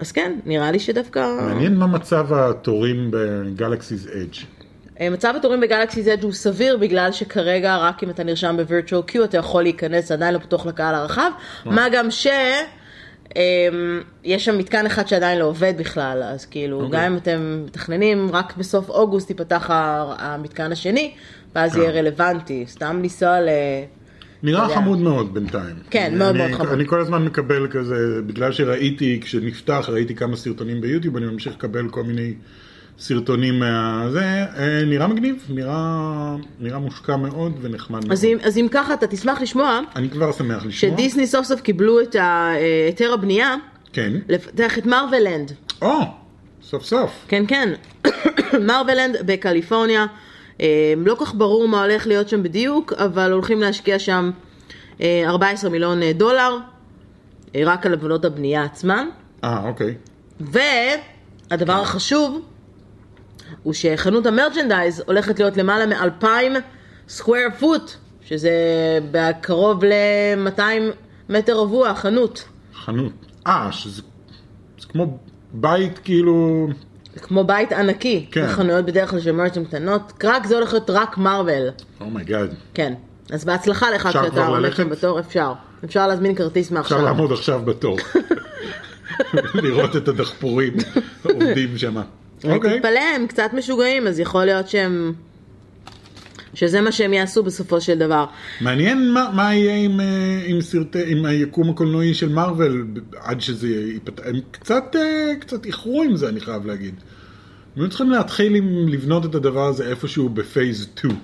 אז 0.00 0.12
כן, 0.12 0.38
נראה 0.46 0.70
לי 0.70 0.78
שדווקא... 0.78 1.36
מעניין 1.40 1.76
מה 1.76 1.86
מצב 1.86 2.32
התורים 2.32 3.10
בגלקסיס 3.10 4.06
אדג'. 4.06 4.60
אה, 5.00 5.10
מצב 5.10 5.34
התורים 5.36 5.60
בגלקסי 5.60 6.04
Z 6.04 6.22
הוא 6.22 6.32
סביר 6.32 6.76
בגלל 6.76 7.12
שכרגע 7.12 7.76
רק 7.76 8.02
אם 8.02 8.10
אתה 8.10 8.24
נרשם 8.24 8.56
ב-virtual 8.58 9.12
queue 9.12 9.24
אתה 9.24 9.36
יכול 9.36 9.62
להיכנס, 9.62 10.12
עדיין 10.12 10.34
לא 10.34 10.38
פתוח 10.38 10.66
לקהל 10.66 10.94
הרחב, 10.94 11.30
מה 11.64 11.88
גם 11.92 12.10
ש... 12.10 12.26
אמ, 13.36 14.00
יש 14.24 14.44
שם 14.44 14.58
מתקן 14.58 14.86
אחד 14.86 15.08
שעדיין 15.08 15.38
לא 15.38 15.44
עובד 15.44 15.74
בכלל, 15.78 16.22
אז 16.22 16.46
כאילו, 16.46 16.82
אוקיי. 16.82 17.00
גם 17.00 17.12
אם 17.12 17.16
אתם 17.16 17.62
מתכננים, 17.66 18.30
רק 18.32 18.56
בסוף 18.56 18.88
אוגוסט 18.88 19.30
ייפתח 19.30 19.66
המתקן 20.18 20.72
השני, 20.72 21.14
ואז 21.54 21.72
כן. 21.72 21.80
יהיה 21.80 21.90
רלוונטי, 21.90 22.64
סתם 22.66 23.00
לנסוע 23.02 23.40
ל... 23.40 23.48
נראה. 24.42 24.68
חמוד 24.68 24.98
מאוד 24.98 25.34
בינתיים. 25.34 25.76
כן, 25.90 26.18
מאוד 26.18 26.36
מאוד 26.36 26.50
חמוד. 26.50 26.68
אני 26.72 26.86
כל 26.86 27.00
הזמן 27.00 27.24
מקבל 27.24 27.66
כזה, 27.70 28.22
בגלל 28.26 28.52
שראיתי, 28.52 29.20
כשנפתח, 29.22 29.86
ראיתי 29.88 30.14
כמה 30.14 30.36
סרטונים 30.36 30.80
ביוטיוב, 30.80 31.16
אני 31.16 31.26
ממשיך 31.26 31.54
לקבל 31.54 31.88
כל 31.88 32.02
מיני 32.02 32.34
סרטונים 33.00 33.58
מה... 33.58 34.06
זה, 34.12 34.20
אה, 34.20 34.84
נראה 34.86 35.06
מגניב, 35.06 35.46
נראה, 35.48 36.36
נראה 36.60 36.78
מושקע 36.78 37.16
מאוד 37.16 37.58
ונחמד 37.60 37.98
מאוד. 38.00 38.12
אז 38.12 38.24
אם, 38.24 38.38
אז 38.42 38.58
אם 38.58 38.66
ככה, 38.70 38.94
אתה 38.94 39.06
תשמח 39.06 39.40
לשמוע 39.40 39.80
אני 39.96 40.10
כבר 40.10 40.32
שמח 40.32 40.66
לשמוע. 40.66 40.72
שדיסני 40.72 41.26
סוף 41.26 41.46
סוף 41.46 41.60
קיבלו 41.60 42.00
את 42.00 42.16
אה, 42.16 42.52
היתר 42.86 43.12
הבנייה 43.12 43.56
כן. 43.92 44.12
לפתח 44.28 44.78
את 44.78 44.86
מרוולנד. 44.86 45.52
או, 45.82 46.00
סוף 46.62 46.84
סוף. 46.84 47.24
כן, 47.28 47.44
כן. 47.48 47.72
מרוולנד 48.68 49.16
בקליפורניה. 49.26 50.06
אה, 50.60 50.94
לא 50.96 51.14
כל 51.14 51.24
כך 51.24 51.34
ברור 51.34 51.68
מה 51.68 51.82
הולך 51.82 52.06
להיות 52.06 52.28
שם 52.28 52.42
בדיוק, 52.42 52.92
אבל 52.92 53.32
הולכים 53.32 53.60
להשקיע 53.60 53.98
שם 53.98 54.30
אה, 55.00 55.22
14 55.26 55.70
מיליון 55.70 56.00
דולר, 56.14 56.56
רק 57.64 57.86
על 57.86 57.92
עבודות 57.92 58.24
הבנייה 58.24 58.64
עצמן. 58.64 59.06
אה, 59.44 59.68
אוקיי. 59.68 59.94
והדבר 60.40 61.72
החשוב 61.72 62.40
הוא 63.62 63.72
שחנות 63.72 64.26
המרצ'נדייז 64.26 65.02
הולכת 65.06 65.38
להיות 65.38 65.56
למעלה 65.56 65.86
מ-2,000 65.86 66.26
square 67.08 67.48
foot, 67.58 67.92
שזה 68.24 68.50
קרוב 69.40 69.84
ל-200 69.84 70.60
מטר 71.28 71.58
רבוע, 71.58 71.94
חנות. 71.94 72.44
חנות. 72.74 73.12
אה, 73.46 73.72
שזה 73.72 74.02
זה 74.78 74.86
כמו 74.88 75.18
בית 75.52 75.98
כאילו... 75.98 76.68
זה 77.14 77.20
כמו 77.20 77.44
בית 77.44 77.72
ענקי. 77.72 78.26
כן. 78.30 78.46
חנויות 78.48 78.84
בדרך 78.84 79.10
כלל 79.10 79.20
של 79.20 79.32
מרצ'ים 79.32 79.64
קטנות, 79.64 80.12
רק 80.24 80.46
זה 80.46 80.54
הולך 80.54 80.72
להיות 80.72 80.90
רק 80.90 81.18
מארוול. 81.18 81.68
oh 82.00 82.13
my 82.13 82.27
God. 82.27 82.54
כן. 82.74 82.94
אז 83.30 83.44
בהצלחה 83.44 83.90
לך 83.90 84.06
אפשר 84.06 84.22
כשאתה 84.22 84.46
עומד? 84.46 84.70
שם 84.74 84.88
בתור, 84.88 85.20
אפשר. 85.20 85.52
אפשר 85.84 86.06
להזמין 86.06 86.34
כרטיס 86.34 86.66
אפשר 86.66 86.74
מעכשיו. 86.74 87.02
לעמוד 87.02 87.32
עכשיו 87.32 87.60
בתור. 87.64 87.96
לראות 89.62 89.96
את 89.96 90.08
הדחפורים 90.08 90.72
עובדים 91.24 91.78
שם. 91.78 92.00
אוקיי. 92.44 92.76
תתפלא, 92.76 93.00
הם 93.16 93.26
קצת 93.26 93.50
משוגעים, 93.52 94.06
אז 94.06 94.20
יכול 94.20 94.44
להיות 94.44 94.68
שהם... 94.68 95.12
שזה 96.54 96.80
מה 96.80 96.92
שהם 96.92 97.12
יעשו 97.12 97.42
בסופו 97.42 97.80
של 97.80 97.98
דבר. 97.98 98.24
מעניין 98.60 99.12
מה, 99.12 99.30
מה 99.34 99.54
יהיה 99.54 99.76
עם, 99.76 100.00
אה, 100.00 100.42
עם 100.46 100.60
סרטי, 100.60 101.12
עם 101.12 101.24
היקום 101.24 101.70
הקולנועי 101.70 102.14
של 102.14 102.28
מארוול 102.28 102.86
עד 103.16 103.40
שזה 103.40 103.68
ייפתח. 103.68 104.22
הם 104.26 104.40
קצת, 104.50 104.96
אה, 104.96 105.34
קצת 105.40 105.66
איחרו 105.66 106.02
עם 106.02 106.16
זה, 106.16 106.28
אני 106.28 106.40
חייב 106.40 106.66
להגיד. 106.66 106.94
הם 107.76 107.82
היו 107.82 107.88
צריכים 107.88 108.10
להתחיל 108.10 108.54
עם 108.54 108.88
לבנות 108.88 109.24
את 109.24 109.34
הדבר 109.34 109.66
הזה 109.66 109.88
איפשהו 109.88 110.28
בפייז 110.28 110.88
2. 110.96 111.16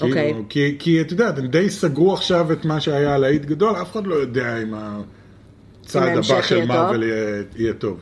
אוקיי. 0.00 0.32
כאילו, 0.32 0.44
כי, 0.48 0.76
כי 0.78 1.00
את 1.00 1.10
יודעת, 1.10 1.38
הם 1.38 1.46
די 1.46 1.70
סגרו 1.70 2.12
עכשיו 2.12 2.52
את 2.52 2.64
מה 2.64 2.80
שהיה 2.80 3.18
להיט 3.18 3.44
גדול, 3.44 3.76
אף 3.82 3.92
אחד 3.92 4.06
לא 4.06 4.14
יודע 4.14 4.62
אם 4.62 4.74
הצעד 4.74 6.18
הבא 6.18 6.42
של 6.42 6.64
מארוול 6.64 7.02
יהיה, 7.02 7.42
יהיה 7.56 7.72
טוב. 7.72 8.00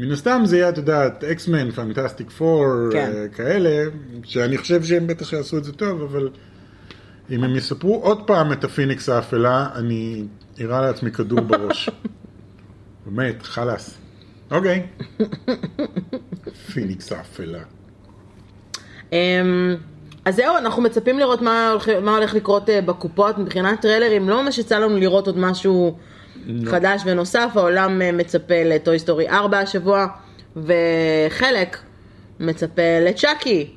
מן 0.00 0.12
הסתם 0.12 0.42
זה 0.44 0.56
יהיה, 0.56 0.68
את 0.68 0.76
יודעת, 0.76 1.24
אקסמן, 1.24 1.70
פנטסטיק 1.70 2.30
פור. 2.30 2.64
כאלה, 3.34 3.90
שאני 4.24 4.58
חושב 4.58 4.82
שהם 4.84 5.06
בטח 5.06 5.32
יעשו 5.32 5.58
את 5.58 5.64
זה 5.64 5.72
טוב, 5.72 6.02
אבל 6.02 6.28
אם 7.30 7.44
הם 7.44 7.56
יספרו 7.56 8.00
עוד 8.02 8.26
פעם 8.26 8.52
את 8.52 8.64
הפיניקס 8.64 9.08
האפלה, 9.08 9.66
אני 9.74 10.24
אירה 10.58 10.80
לעצמי 10.80 11.10
כדור 11.10 11.40
בראש. 11.40 11.90
באמת, 13.06 13.42
חלאס. 13.42 13.98
אוקיי. 14.50 14.86
פיניקס 16.72 17.12
האפלה. 17.12 17.60
אמ, 19.12 19.76
אז 20.24 20.36
זהו, 20.36 20.56
אנחנו 20.56 20.82
מצפים 20.82 21.18
לראות 21.18 21.42
מה 21.42 21.70
הולך, 21.70 21.88
מה 22.02 22.16
הולך 22.16 22.34
לקרות 22.34 22.70
אה, 22.70 22.80
בקופות 22.80 23.38
מבחינת 23.38 23.80
טריילרים. 23.80 24.28
לא 24.28 24.42
ממש 24.42 24.58
יצא 24.58 24.78
לנו 24.78 24.96
לראות 24.96 25.26
עוד 25.26 25.38
משהו 25.38 25.96
חדש 26.66 27.02
ונוסף. 27.06 27.50
העולם 27.54 28.02
אה, 28.02 28.12
מצפה 28.12 28.54
לטוי 28.64 28.98
סטורי 28.98 29.28
4 29.28 29.58
השבוע, 29.58 30.06
וחלק 30.56 31.76
מצפה 32.40 32.82
לצ'אקי. 33.06 33.70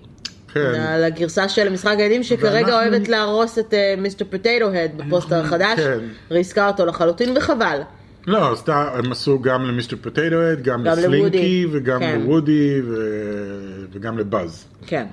כן. 0.54 0.72
לגרסה 1.00 1.50
של 1.50 1.70
משחק 1.70 1.96
הילדים 1.98 2.24
שכרגע 2.24 2.54
ואנחנו- 2.54 2.74
אוהבת 2.74 3.08
להרוס 3.08 3.60
את 3.60 3.74
אה, 3.74 3.94
מיסטר 3.98 4.26
פוטטו 4.30 4.50
הד 4.74 4.92
בפוסטר 4.98 5.36
החדש, 5.40 5.80
כן. 5.80 6.00
ריסקה 6.32 6.68
אותו 6.68 6.86
לחלוטין 6.86 7.38
וחבל. 7.38 7.80
לא, 8.28 8.52
סתם, 8.56 8.86
הם 8.94 9.12
עשו 9.12 9.40
גם 9.42 9.66
למיסטר 9.66 9.96
פוטטו 10.02 10.22
הד, 10.42 10.62
גם 10.64 10.84
גם 10.84 10.98
לסלינקי, 10.98 11.18
לוודי. 11.20 11.66
וגם 11.72 12.00
כן. 12.00 12.20
לוודי, 12.22 12.82
ו- 12.88 13.86
וגם 13.94 14.18
לבאז. 14.18 14.66
כן. 14.88 15.06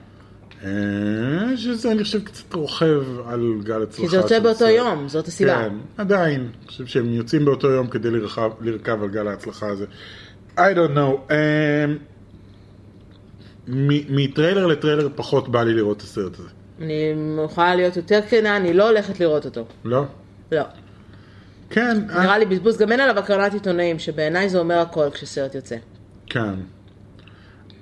אה, 0.64 1.56
שזה 1.56 1.92
אני 1.92 2.04
חושב 2.04 2.24
קצת 2.24 2.54
רוכב 2.54 3.02
על 3.26 3.60
גל 3.64 3.82
הצלחה. 3.82 4.02
כי 4.02 4.08
זה 4.08 4.16
יוצא 4.16 4.40
באותו 4.40 4.58
סרט. 4.58 4.70
יום, 4.76 5.08
זאת 5.08 5.28
הסיבה. 5.28 5.56
כן, 5.56 5.74
עדיין. 5.96 6.40
אני 6.40 6.66
חושב 6.66 6.86
שהם 6.86 7.12
יוצאים 7.12 7.44
באותו 7.44 7.70
יום 7.70 7.86
כדי 7.86 8.10
לרכב, 8.10 8.50
לרכב 8.60 9.02
על 9.02 9.08
גל 9.08 9.28
ההצלחה 9.28 9.66
הזה. 9.68 9.84
I 10.56 10.60
don't 10.60 10.96
know. 10.96 11.32
מ- 13.68 14.16
מטריילר 14.16 14.66
לטריילר 14.66 15.08
פחות 15.16 15.48
בא 15.48 15.62
לי 15.62 15.74
לראות 15.74 15.96
את 15.96 16.02
הסרט 16.02 16.38
הזה. 16.38 16.48
אני 16.80 17.14
יכולה 17.44 17.74
להיות 17.74 17.96
יותר 17.96 18.20
כנה, 18.28 18.56
אני 18.56 18.72
לא 18.72 18.88
הולכת 18.88 19.20
לראות 19.20 19.44
אותו. 19.44 19.64
לא? 19.84 20.04
לא. 20.52 20.62
כן. 21.70 21.98
אה, 22.10 22.22
נראה 22.22 22.38
לי 22.38 22.44
בזבוז, 22.46 22.78
גם 22.78 22.92
אין 22.92 23.00
עליו 23.00 23.18
הקרנת 23.18 23.54
עיתונאים, 23.54 23.98
שבעיניי 23.98 24.48
זה 24.48 24.58
אומר 24.58 24.78
הכל 24.78 25.10
כשסרט 25.12 25.54
יוצא. 25.54 25.76
כן. 26.26 26.54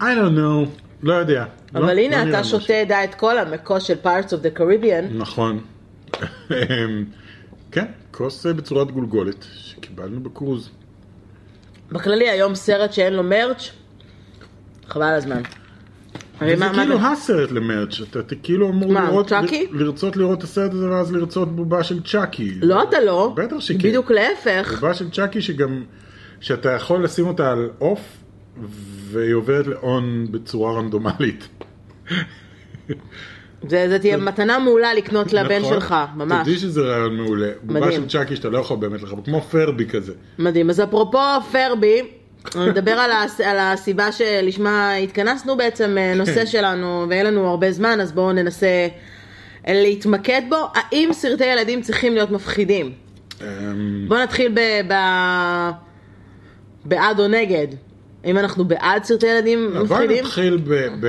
I 0.00 0.04
don't 0.04 0.36
know. 0.36 0.68
לא 1.02 1.14
יודע. 1.14 1.44
אבל 1.74 1.94
לא- 1.94 2.00
הנה, 2.00 2.16
לא 2.16 2.24
נראה 2.24 2.40
אתה. 2.40 2.48
שותה 2.48 2.72
דיאט 2.88 3.14
קולה 3.14 3.44
מכוס 3.44 3.82
של 3.84 3.94
Pirates 4.04 4.28
of 4.30 4.56
the 4.56 4.58
Caribbean. 4.58 5.12
נכון. 5.14 5.60
אמ, 6.50 6.56
כן, 7.72 7.84
כוס 8.10 8.46
אה, 8.46 8.52
בצורת 8.52 8.90
גולגולת 8.90 9.46
שקיבלנו 9.54 10.20
בקרוז. 10.20 10.70
בכללי, 11.92 12.28
היום 12.30 12.54
סרט 12.54 12.92
שאין 12.92 13.12
לו 13.14 13.22
מרץ', 13.22 13.70
חבל 14.88 15.02
הזמן. 15.02 15.42
מה- 16.40 16.56
מה- 16.56 16.72
כאילו 16.74 16.98
הסרט 17.00 17.50
למרץ', 17.50 18.00
אתה 18.00 18.34
כאילו 18.42 18.68
אמור 18.68 18.92
לראות, 18.92 19.32
לרצות 19.72 20.16
לראות 20.16 20.38
את 20.38 20.44
הסרט 20.44 20.72
הזה 20.72 20.90
ואז 20.90 21.12
לרצות 21.12 21.56
בובה 21.56 21.82
של 21.84 22.02
צ'אקי. 22.02 22.54
לא, 22.62 22.82
אתה 22.82 23.00
לא. 23.00 23.32
בטח 23.36 23.60
שכן. 23.60 23.78
בדיוק 23.78 24.10
להפך. 24.10 24.72
בובה 24.74 24.94
של 24.94 25.10
צ'אקי 25.10 25.42
שגם, 25.42 25.82
שאתה 26.40 26.72
יכול 26.72 27.04
לשים 27.04 27.26
אותה 27.26 27.50
על 27.52 27.70
עוף 27.78 28.00
והיא 29.10 29.34
עוברת 29.34 29.66
לאון 29.66 30.26
בצורה 30.30 30.72
רנדומלית. 30.72 31.48
זה 33.68 33.88
זה 33.88 33.98
תהיה 33.98 34.16
מתנה 34.16 34.58
מעולה 34.58 34.94
לקנות 34.94 35.32
לבן 35.32 35.58
נכון? 35.58 35.74
שלך, 35.74 35.94
ממש. 36.16 36.42
תדעי 36.42 36.58
שזה 36.58 36.80
רעיון 36.80 37.16
מעולה. 37.16 37.48
בובה 37.62 37.80
מדהים. 37.80 38.02
של 38.02 38.08
צ'אקי 38.08 38.36
שאתה 38.36 38.48
לא 38.48 38.58
יכול 38.58 38.76
באמת 38.76 39.02
לחבר, 39.02 39.22
כמו 39.24 39.40
פרבי 39.40 39.86
כזה. 39.86 40.12
מדהים. 40.38 40.70
אז 40.70 40.80
אפרופו 40.80 41.18
פרבי, 41.52 42.02
נדבר 42.56 42.92
על, 42.92 43.10
הס... 43.12 43.40
על 43.40 43.56
הסיבה 43.58 44.12
שלשמה 44.12 44.94
התכנסנו 44.94 45.56
בעצם, 45.56 45.96
אה, 45.98 46.14
נושא 46.14 46.46
שלנו, 46.46 47.06
ואין 47.08 47.26
לנו 47.26 47.48
הרבה 47.48 47.72
זמן, 47.72 48.00
אז 48.00 48.12
בואו 48.12 48.32
ננסה 48.32 48.88
להתמקד 49.68 50.42
בו. 50.48 50.56
האם 50.74 51.08
סרטי 51.12 51.44
ילדים 51.44 51.82
צריכים 51.82 52.14
להיות 52.14 52.30
מפחידים? 52.30 52.92
אמ, 53.40 54.04
בואו 54.08 54.22
נתחיל 54.22 54.52
ב... 54.54 54.60
ב... 54.92 54.94
בעד 56.84 57.20
או 57.20 57.28
נגד. 57.28 57.66
אם 58.28 58.38
אנחנו 58.38 58.64
בעד 58.64 59.04
סרטי 59.04 59.26
ילדים 59.26 59.70
בוא 59.72 59.82
מפחידים? 59.82 60.24
נתחיל 60.24 60.56
ב... 60.64 60.74
ב... 61.00 61.06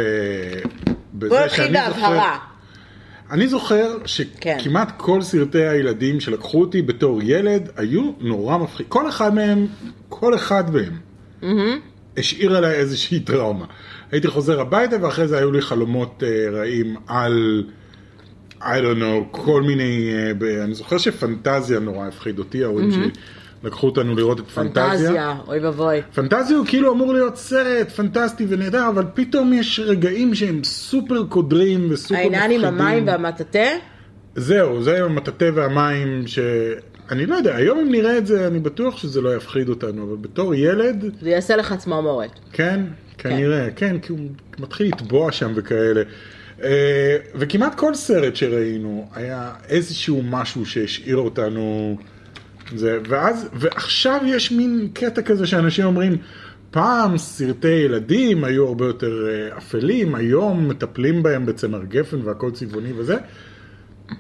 בזה 1.14 1.30
בואו 1.30 1.46
נתחיל 1.46 1.66
שאני 1.66 1.74
בהבהרה. 1.74 2.38
אני 3.32 3.48
זוכר 3.48 3.98
כן. 4.40 4.58
שכמעט 4.60 4.92
כל 4.98 5.22
סרטי 5.22 5.66
הילדים 5.66 6.20
שלקחו 6.20 6.62
אותי 6.62 6.82
בתור 6.82 7.20
ילד 7.24 7.70
היו 7.78 8.12
נורא 8.20 8.58
מפחידים. 8.58 8.90
כל 8.90 9.10
אחד 9.10 9.34
מהם, 9.34 9.68
כל 10.10 10.36
אחד 10.36 10.64
מהם, 10.74 10.94
השאיר 12.18 12.58
עליי 12.58 12.76
איזושהי 12.76 13.20
טראומה. 13.20 13.66
הייתי 14.12 14.28
חוזר 14.28 14.62
הביתה 14.62 14.96
ואחרי 15.02 15.28
זה 15.28 15.38
היו 15.38 15.52
לי 15.52 15.62
חלומות 15.62 16.24
uh, 16.24 16.56
רעים 16.56 16.96
על, 17.08 17.64
I 18.62 18.64
don't 18.64 19.00
know, 19.00 19.32
כל 19.32 19.62
מיני, 19.62 20.12
uh, 20.12 20.34
ב... 20.38 20.44
אני 20.44 20.74
זוכר 20.74 20.98
שפנטזיה 20.98 21.80
נורא 21.80 22.08
הפחיד 22.08 22.40
אותי, 22.40 22.64
ההורים 22.64 22.92
שלי 22.92 23.10
לקחו 23.64 23.88
אותנו 23.88 24.16
לראות 24.16 24.40
את 24.40 24.48
פנטזיה. 24.48 24.90
פנטזיה, 24.90 25.36
אוי 25.48 25.60
ואבוי. 25.60 26.02
פנטזיה 26.14 26.58
הוא 26.58 26.66
כאילו 26.66 26.94
אמור 26.94 27.14
להיות 27.14 27.38
סרט 27.38 27.92
פנטסטי 27.92 28.46
ונהדר, 28.50 28.90
אבל 28.90 29.06
פתאום 29.14 29.54
יש 29.54 29.80
רגעים 29.80 30.36
שהם 30.36 30.64
סופר 30.64 31.26
קודרים 31.30 31.88
וסופר 31.92 32.16
מפחידים. 32.16 32.40
העניין 32.42 32.62
עם 32.62 32.80
המים 32.80 33.08
והמטאטה? 33.08 33.70
זהו, 34.36 34.84
זה 34.84 35.00
עם 35.00 35.06
המטאטא 35.06 35.52
והמים 35.54 36.28
ש... 36.28 36.40
אני 37.12 37.26
לא 37.26 37.36
יודע, 37.36 37.56
היום 37.56 37.80
אם 37.80 37.92
נראה 37.92 38.18
את 38.18 38.28
זה, 38.28 38.48
אני 38.48 38.60
בטוח 38.60 38.98
שזה 38.98 39.22
לא 39.22 39.36
יפחיד 39.36 39.70
אותנו, 39.70 40.04
אבל 40.04 40.16
בתור 40.22 40.56
ילד, 40.56 41.06
זה 41.22 41.30
יעשה 41.30 41.56
לך 41.56 41.74
צמרמורת. 41.78 42.32
כן, 42.54 42.80
כנראה, 43.18 43.68
כן, 43.76 44.00
כי 44.00 44.12
הוא 44.12 44.20
מתחיל 44.60 44.88
לטבוע 44.88 45.32
שם 45.32 45.52
וכאלה. 45.56 46.02
אה, 46.64 47.18
וכמעט 47.36 47.76
כל 47.76 47.96
סרט 47.96 48.36
שראינו 48.36 49.08
היה 49.14 49.52
איזשהו 49.70 50.22
משהו 50.24 50.66
שהשאיר 50.66 51.18
אותנו 51.18 51.98
זה, 52.76 53.00
ואז, 53.08 53.50
ועכשיו 53.54 54.22
יש 54.26 54.52
מין 54.52 54.90
קטע 54.94 55.22
כזה 55.22 55.48
שאנשים 55.48 55.86
אומרים, 55.86 56.18
פעם 56.72 57.18
סרטי 57.18 57.68
ילדים 57.68 58.44
היו 58.44 58.68
הרבה 58.68 58.86
יותר 58.86 59.28
אה, 59.30 59.58
אפלים, 59.58 60.16
היום 60.16 60.70
מטפלים 60.70 61.24
בהם 61.24 61.46
בצמר 61.46 61.84
גפן 61.84 62.20
והכל 62.24 62.52
צבעוני 62.52 62.94
וזה. 62.96 63.18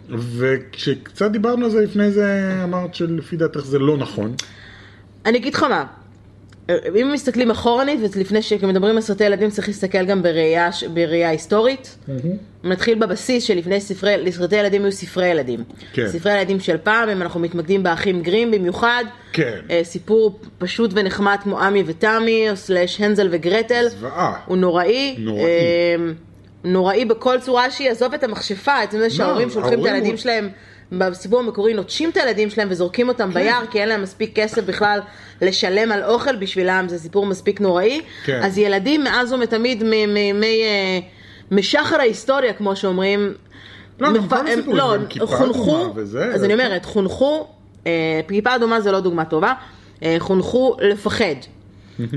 וכשקצת 0.09 1.31
דיברנו 1.31 1.65
על 1.65 1.71
זה 1.71 1.81
לפני 1.81 2.11
זה, 2.11 2.59
אמרת 2.63 2.95
שלפי 2.95 3.37
דעתך 3.37 3.59
זה 3.59 3.79
לא 3.79 3.97
נכון. 3.97 4.33
אני 5.25 5.37
אגיד 5.37 5.53
לך 5.53 5.63
מה, 5.63 5.85
אם 7.01 7.11
מסתכלים 7.13 7.51
אחורנית, 7.51 7.99
ולפני 8.15 8.41
שמדברים 8.41 8.95
על 8.95 9.01
סרטי 9.01 9.23
ילדים 9.23 9.49
צריך 9.49 9.67
להסתכל 9.67 10.05
גם 10.05 10.23
בראייה, 10.23 10.69
בראייה 10.93 11.29
היסטורית. 11.29 11.97
נתחיל 12.63 12.99
בבסיס 12.99 13.43
שלפני 13.43 13.81
ספרי, 13.81 14.31
סרטי 14.31 14.55
ילדים 14.55 14.83
היו 14.83 14.91
ספרי 14.91 15.27
ילדים. 15.27 15.63
כן. 15.93 16.07
ספרי 16.07 16.37
ילדים 16.37 16.59
של 16.59 16.77
פעם, 16.77 17.09
אם 17.09 17.21
אנחנו 17.21 17.39
מתמקדים 17.39 17.83
באחים 17.83 18.21
גרים 18.21 18.51
במיוחד. 18.51 19.03
כן. 19.33 19.59
אה, 19.69 19.81
סיפור 19.83 20.39
פשוט 20.57 20.91
ונחמד 20.93 21.37
כמו 21.43 21.59
עמי 21.59 21.83
ותמי, 21.85 22.49
או 22.49 22.55
סלאש 22.55 23.01
הנזל 23.01 23.27
וגרטל. 23.31 23.85
זוועה. 23.89 24.33
הוא 24.45 24.57
נוראי. 24.57 25.15
נוראי. 25.19 25.43
נוראי 26.63 27.05
בכל 27.05 27.39
צורה 27.39 27.71
שהיא, 27.71 27.89
עזוב 27.91 28.13
את 28.13 28.23
המכשפה, 28.23 28.79
עצם 28.79 28.97
זה 28.97 29.09
שההורים 29.09 29.49
שולחים 29.49 29.79
את 29.81 29.85
הילדים 29.85 30.11
הוא- 30.11 30.17
שלהם, 30.17 30.49
בסיפור 30.91 31.39
המקורי 31.39 31.73
נוטשים 31.73 32.09
את 32.09 32.17
הילדים 32.17 32.49
שלהם 32.49 32.67
וזורקים 32.71 33.05
כן. 33.05 33.09
אותם 33.11 33.33
ביער, 33.33 33.65
כי 33.71 33.81
אין 33.81 33.89
להם 33.89 34.01
מספיק 34.01 34.35
כסף 34.35 34.63
בכלל 34.63 34.99
לשלם 35.41 35.91
על 35.91 36.03
אוכל 36.03 36.35
בשבילם, 36.35 36.85
זה 36.89 36.99
סיפור 36.99 37.25
מספיק 37.25 37.61
נוראי. 37.61 38.01
כן. 38.25 38.39
אז 38.43 38.57
ילדים 38.57 39.03
מאז 39.03 39.33
ומתמיד, 39.33 39.83
משחר 41.51 41.95
ההיסטוריה, 41.99 42.53
כמו 42.53 42.75
שאומרים, 42.75 43.33
לא, 43.99 44.09
מפ- 44.11 44.33
הם- 44.33 44.75
לא, 44.75 44.95
חונכו, 45.25 45.91
וזה, 45.95 46.25
אז 46.33 46.43
אני 46.43 46.53
כן. 46.53 46.59
אומרת, 46.59 46.85
חונכו, 46.85 47.47
אה, 47.87 47.91
כיפה 48.27 48.55
אדומה 48.55 48.81
זה 48.81 48.91
לא 48.91 48.99
דוגמה 48.99 49.25
טובה, 49.25 49.53
אה, 50.03 50.15
חונכו 50.19 50.75
לפחד. 50.81 51.35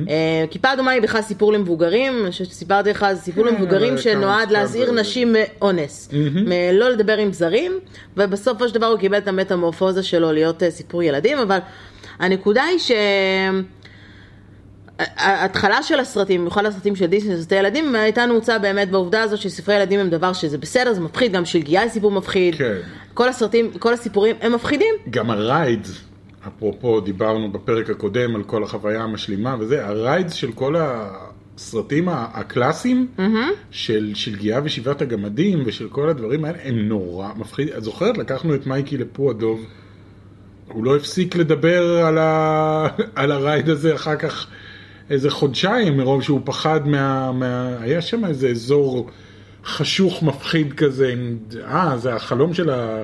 אה, 0.09 0.45
כיפה 0.51 0.73
אדומה 0.73 0.91
היא 0.91 1.03
בכלל 1.03 1.23
סיפור 1.23 1.53
למבוגרים, 1.53 2.23
אני 2.23 2.31
חושבת 2.31 2.47
שסיפרתי 2.49 2.91
לך, 2.91 3.07
זה 3.13 3.21
סיפור 3.21 3.45
כן, 3.45 3.55
למבוגרים 3.55 3.99
שנועד 3.99 4.51
להזהיר 4.51 4.93
נשים 4.93 5.35
מאונס, 5.39 6.09
מלא 6.35 6.89
לדבר 6.89 7.19
עם 7.19 7.33
זרים, 7.33 7.73
ובסופו 8.17 8.69
של 8.69 8.75
דבר 8.75 8.87
הוא 8.87 8.99
קיבל 8.99 9.19
את 9.19 9.29
המטמורפוזה 9.29 10.03
שלו 10.03 10.33
להיות 10.33 10.63
אה, 10.63 10.71
סיפור 10.71 11.03
ילדים, 11.03 11.39
אבל 11.39 11.59
הנקודה 12.19 12.63
היא 12.63 12.79
ש... 12.79 12.93
ההתחלה 15.17 15.83
של 15.83 16.01
הסרטים, 16.01 16.41
במיוחד 16.41 16.67
הסרטים 16.67 16.97
של 16.97 17.07
דיסני, 17.07 17.37
סרטי 17.37 17.55
ילדים, 17.55 17.95
הייתה 17.95 18.27
נעוצה 18.27 18.59
באמת 18.59 18.91
בעובדה 18.91 19.23
הזאת 19.23 19.39
שספרי 19.39 19.75
ילדים 19.75 20.01
הם 20.01 20.11
דבר 20.11 20.33
שזה 20.33 20.59
בסדר, 20.59 20.93
זה 20.93 21.01
מפחיד, 21.01 21.33
גם 21.33 21.45
שלגיה 21.45 21.81
היא 21.81 21.91
סיפור 21.91 22.11
מפחיד. 22.11 22.55
כן. 22.55 22.77
כל 23.15 23.29
הסרטים, 23.29 23.71
כל 23.79 23.93
הסיפורים 23.93 24.37
הם 24.41 24.53
מפחידים. 24.53 24.95
גם 25.11 25.31
הריידס, 25.31 26.01
אפרופו 26.47 27.01
דיברנו 27.01 27.53
בפרק 27.53 27.91
הקודם 27.91 28.37
על 28.37 28.43
כל 28.43 28.63
החוויה 28.63 29.03
המשלימה 29.03 29.57
וזה, 29.59 29.87
הריידס 29.87 30.33
של 30.33 30.53
כל 30.53 30.75
הסרטים 30.79 32.09
הקלאסיים, 32.09 33.07
של 33.71 34.11
שלגיה 34.15 34.61
ושבעת 34.65 35.03
הגמדים 35.03 35.63
ושל 35.67 35.89
כל 35.89 36.09
הדברים 36.09 36.45
האלה, 36.45 36.59
הם 36.65 36.75
נורא 36.89 37.29
מפחידים. 37.37 37.75
את 37.77 37.85
זוכרת? 37.85 38.19
לקחנו 38.19 38.55
את 38.55 38.67
מייקי 38.67 38.97
לפו 38.97 39.31
הדוב, 39.31 39.67
הוא 40.69 40.85
לא 40.85 40.97
הפסיק 40.97 41.37
לדבר 41.37 42.05
על, 42.07 42.19
ה... 42.19 42.87
על 43.15 43.33
הרייד 43.33 43.69
הזה 43.69 43.95
אחר 43.95 44.17
כך 44.17 44.47
איזה 45.11 45.31
חודשיים, 45.31 45.97
מרוב 45.97 46.23
שהוא 46.23 46.41
פחד 46.45 46.89
מה... 46.89 47.33
מה... 47.33 47.77
היה 47.81 48.01
שם 48.01 48.25
איזה 48.25 48.49
אזור 48.49 49.11
חשוך 49.65 50.23
מפחיד 50.23 50.73
כזה, 50.73 51.13
עם- 51.13 51.39
אה, 51.65 51.97
זה 51.97 52.15
החלום 52.15 52.55
של 52.55 52.71
ה... 52.71 53.03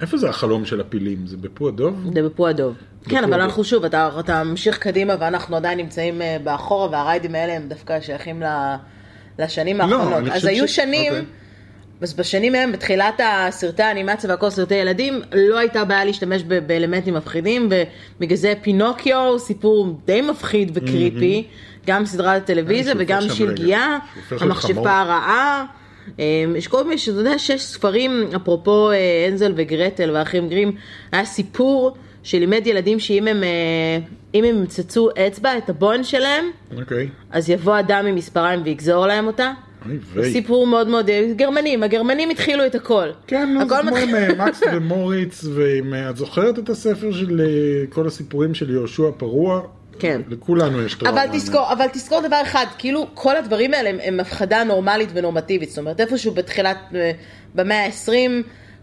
איפה 0.00 0.16
זה 0.16 0.28
החלום 0.28 0.64
של 0.64 0.80
הפילים? 0.80 1.26
זה 1.26 1.36
בפו 1.36 1.68
הדוב? 1.68 2.10
זה 2.14 2.22
בפו 2.22 2.46
הדוב. 2.46 2.74
כן, 3.08 3.24
אבל. 3.24 3.40
אנחנו 3.40 3.64
שוב, 3.64 3.84
אתה, 3.84 4.10
אתה 4.20 4.44
ממשיך 4.44 4.78
קדימה 4.78 5.14
ואנחנו 5.20 5.56
עדיין 5.56 5.78
נמצאים 5.78 6.22
אה, 6.22 6.36
באחורה, 6.44 6.88
והריידים 6.90 7.34
האלה 7.34 7.52
הם 7.56 7.62
דווקא 7.68 8.00
שייכים 8.00 8.42
לשנים 9.38 9.78
לא, 9.78 9.82
האחרונות. 9.84 10.32
אז 10.32 10.44
היו 10.44 10.68
ש- 10.68 10.76
שנים, 10.76 11.12
אוקיי. 11.12 11.24
אז 12.00 12.14
בשנים 12.14 12.54
ההם, 12.54 12.72
בתחילת 12.72 13.20
הסרטי 13.24 13.82
האנימציה 13.82 14.30
והכל 14.30 14.50
סרטי 14.50 14.74
ילדים, 14.74 15.20
לא 15.32 15.58
הייתה 15.58 15.84
בעיה 15.84 16.04
להשתמש 16.04 16.42
ב- 16.48 16.66
באלמנטים 16.66 17.14
מפחידים, 17.14 17.68
ובגלל 18.18 18.36
זה 18.36 18.52
פינוקיו 18.62 19.26
הוא 19.30 19.38
סיפור 19.38 20.00
די 20.04 20.20
מפחיד 20.20 20.70
וקריפי, 20.74 21.46
גם 21.86 22.06
סדרת 22.06 22.44
טלוויזיה 22.44 22.92
שהוא 22.92 23.02
וגם 23.04 23.20
שלגיה. 23.28 23.98
המכשפה 24.40 25.00
הרעה. 25.00 25.64
אה, 26.20 26.44
יש 26.56 26.68
כל 26.68 26.84
מיני, 26.84 26.98
שאתה 26.98 27.18
יודע, 27.18 27.38
שש 27.38 27.62
ספרים, 27.62 28.28
אפרופו 28.36 28.90
אה, 28.90 29.26
הנזל 29.28 29.52
וגרטל 29.56 30.10
והאחים 30.10 30.48
גרים, 30.48 30.72
היה 31.12 31.24
סיפור 31.24 31.96
שלימד 32.22 32.66
ילדים 32.66 32.98
שאם 32.98 33.28
הם, 33.28 33.44
אה, 33.44 33.98
אם 34.34 34.44
הם 34.44 34.58
ימצצו 34.58 35.08
אצבע, 35.26 35.58
את 35.58 35.70
הבון 35.70 36.04
שלהם, 36.04 36.44
אוקיי. 36.76 37.08
אז 37.30 37.50
יבוא 37.50 37.78
אדם 37.78 38.06
עם 38.06 38.14
מספריים 38.14 38.60
ויגזור 38.64 39.06
להם 39.06 39.26
אותה. 39.26 39.52
סיפור 40.22 40.66
מאוד 40.66 40.88
מאוד, 40.88 41.10
אה, 41.10 41.32
גרמנים, 41.36 41.82
הגרמנים 41.82 42.30
התחילו 42.30 42.66
את 42.66 42.74
הכל. 42.74 43.08
כן, 43.26 43.54
נו, 43.54 43.68
זה 43.68 43.74
כמו 43.82 43.96
עם 43.96 44.14
אה, 44.14 44.46
מקס 44.46 44.62
ומוריץ, 44.72 45.44
ועם, 45.44 45.94
אה, 45.94 46.10
את 46.10 46.16
זוכרת 46.16 46.58
את 46.58 46.68
הספר 46.68 47.12
של 47.12 47.40
אה, 47.40 47.86
כל 47.88 48.06
הסיפורים 48.06 48.54
של 48.54 48.70
יהושע 48.70 49.10
פרוע? 49.16 49.62
כן. 49.98 50.20
לכולנו 50.28 50.82
יש 50.82 50.94
טראומה. 50.94 51.24
אבל 51.24 51.32
תזכור, 51.32 51.72
אבל 51.72 51.86
תזכור 51.92 52.20
דבר 52.20 52.42
אחד, 52.42 52.66
כאילו 52.78 53.06
כל 53.14 53.36
הדברים 53.36 53.74
האלה 53.74 53.90
הם, 53.90 53.98
הם 54.02 54.20
הפחדה 54.20 54.64
נורמלית 54.64 55.08
ונורמטיבית, 55.12 55.68
זאת 55.68 55.78
אומרת 55.78 56.00
איפשהו 56.00 56.32
בתחילת, 56.32 56.76
אה, 56.94 57.12
במאה 57.54 57.84
ה-20, 57.86 58.12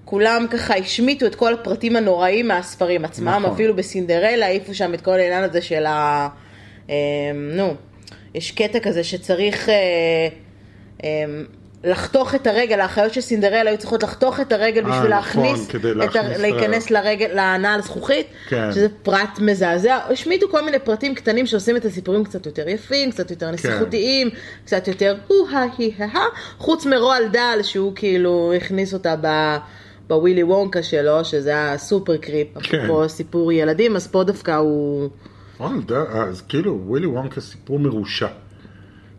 כולם 0.05 0.45
ככה 0.49 0.75
השמיטו 0.75 1.25
את 1.25 1.35
כל 1.35 1.53
הפרטים 1.53 1.95
הנוראים 1.95 2.47
מהספרים 2.47 3.05
עצמם, 3.05 3.27
נכון. 3.27 3.51
אפילו 3.51 3.75
בסינדרלה 3.75 4.45
העיפו 4.45 4.73
שם 4.73 4.93
את 4.93 5.01
כל 5.01 5.13
העניין 5.13 5.43
הזה 5.43 5.61
של 5.61 5.85
ה... 5.85 6.29
אה, 6.89 6.95
נו, 7.33 7.75
יש 8.33 8.51
קטע 8.51 8.79
כזה 8.79 9.03
שצריך... 9.03 9.69
אה, 9.69 10.27
אה, 11.03 11.25
לחתוך 11.87 12.35
את 12.35 12.47
הרגל, 12.47 12.79
האחיות 12.79 13.13
של 13.13 13.21
סינדרלה 13.21 13.69
היו 13.69 13.77
צריכות 13.77 14.03
לחתוך 14.03 14.39
את 14.39 14.51
הרגל 14.51 14.85
אה, 14.85 14.89
בשביל 14.89 14.97
נכון, 15.15 15.43
להכניס, 15.43 15.69
את 15.69 15.75
ה- 15.75 15.93
להכניס 15.93 16.15
את 16.31 16.35
ה- 16.35 16.41
להיכנס 16.41 16.91
לרגל, 16.91 17.29
לנעל 17.33 17.81
זכוכית, 17.81 18.27
כן. 18.49 18.71
שזה 18.71 18.87
פרט 19.03 19.39
מזעזע, 19.39 19.99
השמיטו 20.09 20.49
כל 20.49 20.61
מיני 20.65 20.79
פרטים 20.79 21.15
קטנים 21.15 21.45
שעושים 21.45 21.75
את 21.77 21.85
הסיפורים 21.85 22.23
קצת 22.23 22.45
יותר 22.45 22.69
יפים, 22.69 23.11
קצת 23.11 23.27
כן. 23.27 23.33
יותר 23.33 23.51
נסיכותיים, 23.51 24.29
קצת 24.65 24.87
יותר 24.87 25.15
הו-הא 25.27 25.65
הי-הא, 25.77 26.19
חוץ 26.57 26.85
מרועל 26.85 27.27
דל 27.27 27.59
שהוא 27.63 27.91
כאילו 27.95 28.53
הכניס 28.57 28.93
אותה 28.93 29.15
ב... 29.21 29.27
בווילי 30.07 30.43
וונקה 30.43 30.83
שלו, 30.83 31.25
שזה 31.25 31.49
היה 31.49 31.77
סופר 31.77 32.17
קריפ, 32.17 32.47
כן. 32.63 32.77
אפרופו 32.83 33.09
סיפור 33.09 33.51
ילדים, 33.51 33.95
אז 33.95 34.07
פה 34.07 34.23
דווקא 34.23 34.51
הוא... 34.51 35.09
אה, 35.61 35.67
אז 36.23 36.41
כאילו 36.41 36.79
ווילי 36.85 37.07
וונקה 37.07 37.41
סיפור 37.41 37.79
מרושע. 37.79 38.27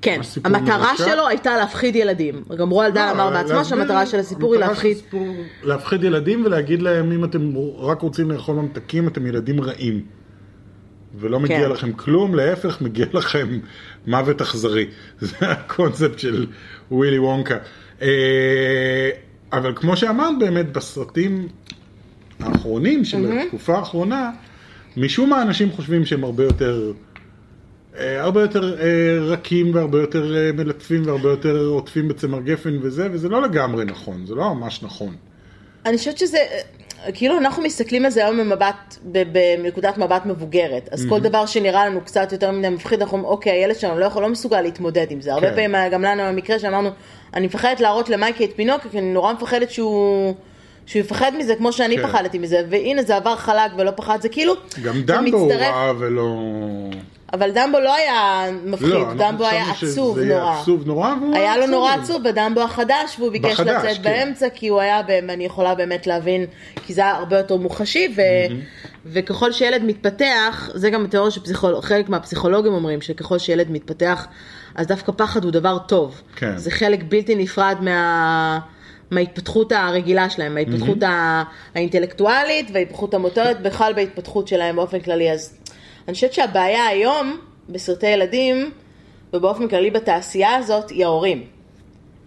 כן, 0.02 0.20
המטרה 0.44 0.88
מרושע? 0.88 1.04
שלו 1.04 1.28
הייתה 1.28 1.56
להפחיד 1.56 1.96
ילדים. 1.96 2.44
גם 2.58 2.70
רועל 2.70 2.92
דל 2.92 3.06
לא, 3.06 3.10
אמר 3.10 3.30
בעצמו 3.30 3.64
שהמטרה 3.64 4.06
של 4.06 4.18
הסיפור 4.18 4.54
היא 4.54 4.60
להפחיד... 4.60 4.96
הסיפור- 4.96 5.34
להפחיד 5.62 6.04
ילדים 6.04 6.44
ולהגיד 6.44 6.82
להם 6.82 7.12
אם 7.12 7.24
אתם 7.24 7.52
רק 7.78 8.00
רוצים 8.00 8.30
לאכול 8.30 8.56
ממתקים 8.56 9.08
אתם 9.08 9.26
ילדים 9.26 9.60
רעים. 9.60 10.02
ולא 11.20 11.40
מגיע 11.40 11.58
כן. 11.64 11.70
לכם 11.70 11.92
כלום, 11.92 12.34
להפך 12.34 12.80
מגיע 12.80 13.06
לכם 13.12 13.58
מוות 14.06 14.40
אכזרי. 14.40 14.86
זה 15.20 15.36
הקונספט 15.40 16.18
של 16.18 16.46
ווילי 16.90 17.18
וונקה. 17.18 17.56
אה, 18.02 19.10
אבל 19.52 19.72
כמו 19.76 19.96
שאמרת 19.96 20.38
באמת 20.38 20.72
בסרטים 20.72 21.48
האחרונים 22.40 23.04
של 23.04 23.32
התקופה 23.32 23.78
האחרונה, 23.78 24.30
משום 24.96 25.30
מה 25.30 25.42
אנשים 25.42 25.70
חושבים 25.70 26.04
שהם 26.04 26.24
הרבה 26.24 26.44
יותר... 26.44 26.92
אה, 27.96 28.22
הרבה 28.22 28.40
יותר 28.40 28.80
אה, 28.80 29.18
רכים 29.20 29.74
והרבה 29.74 30.00
יותר 30.00 30.36
אה, 30.36 30.52
מלטפים 30.52 31.06
והרבה 31.06 31.28
יותר 31.28 31.66
עוטפים 31.66 32.08
בצמר 32.08 32.40
גפן 32.40 32.78
וזה, 32.82 33.08
וזה 33.12 33.28
לא 33.28 33.42
לגמרי 33.42 33.84
נכון, 33.84 34.26
זה 34.26 34.34
לא 34.34 34.54
ממש 34.54 34.82
נכון. 34.82 35.16
אני 35.86 35.98
חושבת 35.98 36.18
שזה, 36.18 36.38
כאילו 37.14 37.38
אנחנו 37.38 37.62
מסתכלים 37.62 38.04
על 38.04 38.10
זה 38.10 38.24
היום 38.24 38.38
במבט, 38.38 38.96
בנקודת 39.02 39.98
מבט 39.98 40.26
מבוגרת, 40.26 40.88
אז 40.92 41.06
כל 41.08 41.20
דבר 41.20 41.46
שנראה 41.46 41.86
לנו 41.86 42.00
קצת 42.00 42.32
יותר 42.32 42.50
מדי 42.50 42.68
מפחיד, 42.68 43.00
אנחנו 43.00 43.16
אומרים, 43.16 43.32
אוקיי, 43.32 43.52
הילד 43.52 43.76
שלנו 43.76 43.98
לא 43.98 44.04
יכול, 44.04 44.22
לא 44.22 44.28
מסוגל 44.28 44.60
להתמודד 44.60 45.06
עם 45.10 45.20
זה. 45.20 45.32
הרבה 45.32 45.48
כן. 45.48 45.54
פעמים 45.54 45.74
היה 45.74 45.88
גם 45.88 46.02
לנו 46.02 46.22
המקרה 46.22 46.58
שאמרנו, 46.58 46.90
אני 47.34 47.46
מפחדת 47.46 47.80
להראות 47.80 48.08
למייקי 48.08 48.44
את 48.44 48.50
פינוקי, 48.56 48.88
כי 48.90 48.98
אני 48.98 49.12
נורא 49.12 49.32
מפחדת 49.32 49.70
שהוא... 49.70 50.34
שהוא 50.86 51.00
יפחד 51.00 51.32
מזה 51.38 51.54
כמו 51.56 51.72
שאני 51.72 51.96
כן. 51.96 52.02
פחדתי 52.02 52.38
מזה, 52.38 52.62
והנה 52.70 53.02
זה 53.02 53.16
עבר 53.16 53.36
חלק 53.36 53.70
ולא 53.76 53.90
פחד, 53.96 54.18
זה 54.22 54.28
כאילו, 54.28 54.54
גם 54.82 55.02
דמבו 55.02 55.36
הוא 55.36 55.52
רע 55.52 55.92
ולא... 55.98 56.24
אבל 57.32 57.50
דמבו 57.50 57.80
לא 57.80 57.94
היה 57.94 58.44
מפחיד, 58.64 58.88
לא, 58.88 59.14
דמבו 59.14 59.44
היה 59.44 59.64
עצוב 59.70 60.18
נורא. 60.18 60.60
עצוב 60.60 60.86
נורא, 60.86 61.14
והוא 61.20 61.34
היה 61.34 61.56
לו 61.56 61.66
נורא 61.66 61.92
עצוב 61.92 62.22
בדמבו 62.22 62.60
החדש, 62.60 63.16
והוא 63.18 63.32
ביקש 63.32 63.52
בחדש, 63.52 63.84
לצאת 63.84 63.96
כן. 63.96 64.02
באמצע, 64.02 64.46
כי 64.54 64.68
הוא 64.68 64.80
היה, 64.80 65.00
אני 65.28 65.44
יכולה 65.44 65.74
באמת 65.74 66.06
להבין, 66.06 66.46
כי 66.86 66.94
זה 66.94 67.00
היה 67.00 67.16
הרבה 67.16 67.38
יותר 67.38 67.56
מוחשי, 67.56 68.14
ו... 68.16 68.22
וככל 69.06 69.52
שילד 69.52 69.82
מתפתח, 69.84 70.70
זה 70.74 70.90
גם 70.90 71.04
התיאוריה 71.04 71.30
שחלק 71.30 72.08
מהפסיכולוגים 72.08 72.72
אומרים, 72.72 73.00
שככל 73.00 73.38
שילד 73.38 73.70
מתפתח, 73.70 74.26
אז 74.74 74.86
דווקא 74.86 75.12
פחד 75.16 75.44
הוא 75.44 75.52
דבר 75.52 75.78
טוב. 75.78 76.22
כן. 76.36 76.56
זה 76.56 76.70
חלק 76.70 77.00
בלתי 77.08 77.34
נפרד 77.34 77.76
מה... 77.80 78.58
מההתפתחות 79.10 79.72
הרגילה 79.72 80.30
שלהם, 80.30 80.54
מההתפתחות 80.54 81.02
ה- 81.02 81.42
האינטלקטואלית 81.74 82.70
וההתפתחות 82.72 83.14
המוטורית, 83.14 83.60
בכלל 83.60 83.92
בהתפתחות 83.96 84.48
שלהם 84.48 84.76
באופן 84.76 85.00
כללי. 85.00 85.32
אז 85.32 85.57
אני 86.08 86.14
חושבת 86.14 86.32
שהבעיה 86.32 86.86
היום 86.86 87.38
בסרטי 87.68 88.06
ילדים, 88.06 88.70
ובאופן 89.32 89.68
כללי 89.68 89.90
בתעשייה 89.90 90.56
הזאת, 90.56 90.90
היא 90.90 91.04
ההורים. 91.04 91.44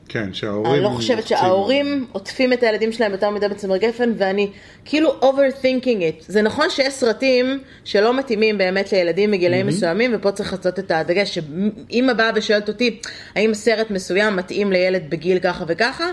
כן, 0.07 0.33
שההורים... 0.33 0.73
אני 0.73 0.83
לא 0.83 0.89
חושבת 0.89 1.17
לוחצים. 1.17 1.37
שההורים 1.37 2.05
עוטפים 2.11 2.53
את 2.53 2.63
הילדים 2.63 2.91
שלהם 2.91 3.11
יותר 3.11 3.29
מדי 3.29 3.47
בצמר 3.47 3.77
גפן, 3.77 4.13
ואני 4.17 4.49
כאילו 4.85 5.19
overthinking 5.21 6.01
it. 6.01 6.23
זה 6.27 6.41
נכון 6.41 6.69
שיש 6.69 6.93
סרטים 6.93 7.59
שלא 7.83 8.17
מתאימים 8.17 8.57
באמת 8.57 8.91
לילדים 8.91 9.31
בגילאים 9.31 9.67
מסוימים, 9.67 10.11
ופה 10.15 10.31
צריך 10.31 10.53
לעשות 10.53 10.79
את 10.79 10.91
הדגש, 10.91 11.39
שאמא 11.39 12.13
באה 12.13 12.31
ושואלת 12.35 12.67
אותי, 12.67 12.99
האם 13.35 13.53
סרט 13.53 13.91
מסוים 13.91 14.35
מתאים 14.35 14.71
לילד 14.71 15.09
בגיל 15.09 15.39
ככה 15.39 15.63
וככה, 15.67 16.05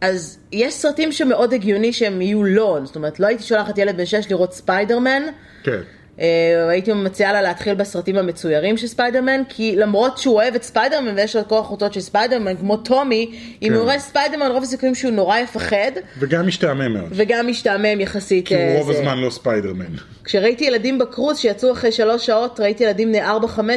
אז 0.00 0.38
יש 0.52 0.74
סרטים 0.74 1.12
שמאוד 1.12 1.54
הגיוני 1.54 1.92
שהם 1.92 2.22
יהיו 2.22 2.44
לא, 2.44 2.78
זאת 2.84 2.96
אומרת, 2.96 3.20
לא 3.20 3.26
הייתי 3.26 3.42
שולחת 3.42 3.78
ילד 3.78 3.96
בן 3.96 4.06
6 4.06 4.30
לראות 4.30 4.52
ספיידרמן, 4.52 5.22
כן. 5.62 5.80
אה, 6.20 6.68
הייתי 6.68 6.92
מציעה 6.92 7.32
לה 7.32 7.42
להתחיל 7.42 7.74
בסרטים 7.74 8.16
המצוירים 8.16 8.76
של 8.76 8.86
ספיידרמן, 8.86 9.42
כי 9.48 9.76
למרות 9.76 10.18
שהוא 10.18 10.34
אוהב 10.34 10.54
את 10.54 10.62
ספיידרמן 10.62 11.14
ויש 11.16 11.36
לו 11.36 11.42
את 11.42 11.46
כל 11.46 11.58
החולצות 11.58 11.92
של 11.92 12.00
ספיידרמן, 12.00 12.56
כמו 12.56 12.76
טומי, 12.76 13.38
אם 13.62 13.68
כן. 13.68 13.74
הוא 13.74 13.82
רואה 13.82 13.98
ספיידרמן 13.98 14.50
רוב 14.50 14.62
הסיכויים 14.62 14.94
שהוא 14.94 15.12
נורא 15.12 15.38
יפחד, 15.38 15.92
וגם 16.18 16.46
משתעמם 16.46 16.92
מאוד. 16.92 17.08
וגם 17.10 17.46
משתעמם 17.46 18.00
יחסית. 18.00 18.48
כי 18.48 18.54
הוא 18.54 18.62
אה, 18.62 18.78
רוב. 18.78 18.90
הזמן 18.90 19.18
לא 19.18 19.30
ספיידרמן. 19.30 19.84
כשראיתי 20.24 20.64
ילדים 20.64 20.98
בקרוז 20.98 21.38
שיצאו 21.38 21.72
אחרי 21.72 21.92
שלוש 21.92 22.26
שעות, 22.26 22.60
ראיתי 22.60 22.84
ילדים 22.84 23.08
בני 23.08 23.26
4-5 23.26 23.28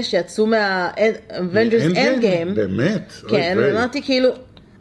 שיצאו 0.01 0.45
מה-Avengers 0.45 1.95
Endgame. 1.95 2.55
באמת? 2.55 3.11
כן, 3.29 3.57
ויי. 3.57 3.73
ואמרתי 3.73 4.01
כאילו, 4.01 4.29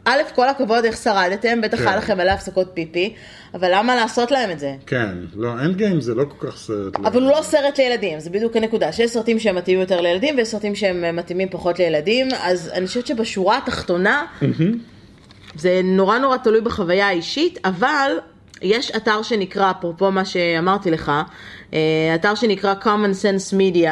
א', 0.05 0.21
כל 0.35 0.49
הכבוד 0.49 0.85
איך 0.85 0.97
שרדתם, 0.97 1.61
בטח 1.61 1.77
כן. 1.77 1.87
היה 1.87 1.97
לכם 1.97 2.17
מלא 2.17 2.31
הפסקות 2.31 2.67
פיפי, 2.73 3.13
אבל 3.53 3.69
למה 3.73 3.95
לעשות 3.95 4.31
להם 4.31 4.51
את 4.51 4.59
זה? 4.59 4.75
כן, 4.85 5.15
לא, 5.35 5.53
Endgame 5.53 6.01
זה 6.01 6.15
לא 6.15 6.23
כל 6.23 6.47
כך 6.47 6.57
סרט. 6.57 6.95
אבל 6.95 7.21
הוא 7.21 7.31
לא 7.31 7.41
סרט 7.41 7.77
לילדים, 7.77 8.19
זה 8.19 8.29
בדיוק 8.29 8.55
הנקודה, 8.55 8.91
שיש 8.91 9.11
סרטים 9.11 9.39
שהם 9.39 9.55
מתאימים 9.55 9.81
יותר 9.81 10.01
לילדים 10.01 10.37
ויש 10.37 10.47
סרטים 10.47 10.75
שהם 10.75 11.15
מתאימים 11.15 11.49
פחות 11.51 11.79
לילדים, 11.79 12.27
אז 12.41 12.71
אני 12.73 12.87
חושבת 12.87 13.07
שבשורה 13.07 13.57
התחתונה, 13.57 14.25
זה 15.55 15.81
נורא 15.83 16.17
נורא 16.17 16.37
תלוי 16.37 16.61
בחוויה 16.61 17.07
האישית, 17.07 17.59
אבל 17.65 18.11
יש 18.61 18.91
אתר 18.91 19.21
שנקרא, 19.21 19.71
אפרופו 19.71 20.11
מה 20.11 20.25
שאמרתי 20.25 20.91
לך, 20.91 21.11
אה, 21.73 21.79
אתר 22.15 22.35
שנקרא 22.35 22.73
common 22.81 23.13
sense 23.23 23.53
media, 23.53 23.87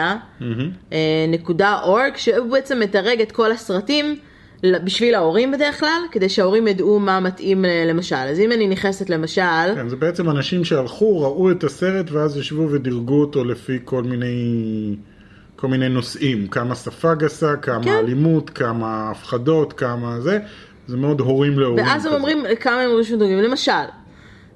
אה, 0.91 1.25
נקודה 1.27 1.79
org, 1.83 2.17
שהוא 2.17 2.51
בעצם 2.51 2.79
מתרג 2.79 3.21
את 3.21 3.31
כל 3.31 3.51
הסרטים. 3.51 4.19
בשביל 4.63 5.15
ההורים 5.15 5.51
בדרך 5.51 5.79
כלל, 5.79 6.01
כדי 6.11 6.29
שההורים 6.29 6.67
ידעו 6.67 6.99
מה 6.99 7.19
מתאים 7.19 7.65
אה, 7.65 7.85
למשל. 7.87 8.15
אז 8.15 8.39
אם 8.39 8.51
אני 8.51 8.67
נכנסת 8.67 9.09
למשל, 9.09 9.75
כן, 9.75 9.89
זה 9.89 9.95
בעצם 9.95 10.29
אנשים 10.29 10.63
שהלכו, 10.63 11.21
ראו 11.21 11.51
את 11.51 11.63
הסרט 11.63 12.11
ואז 12.11 12.37
ישבו 12.37 12.71
ודירגו 12.71 13.21
אותו 13.21 13.43
לפי 13.43 13.79
כל 13.83 14.03
מיני, 14.03 14.95
כל 15.55 15.67
מיני 15.67 15.89
נושאים. 15.89 16.47
כמה 16.47 16.75
שפה 16.75 17.15
גסה, 17.15 17.55
כמה 17.55 17.83
כן. 17.83 17.97
אלימות, 17.97 18.49
כמה 18.49 19.11
הפחדות, 19.11 19.73
כמה 19.73 20.19
זה. 20.21 20.39
זה 20.87 20.97
מאוד 20.97 21.19
הורים 21.19 21.59
להורים. 21.59 21.85
ואז 21.85 22.05
הם 22.05 22.11
כזה. 22.11 22.17
אומרים 22.17 22.43
כמה 22.59 22.81
הם 22.81 23.03
שדוגמים. 23.03 23.39
למשל, 23.39 23.71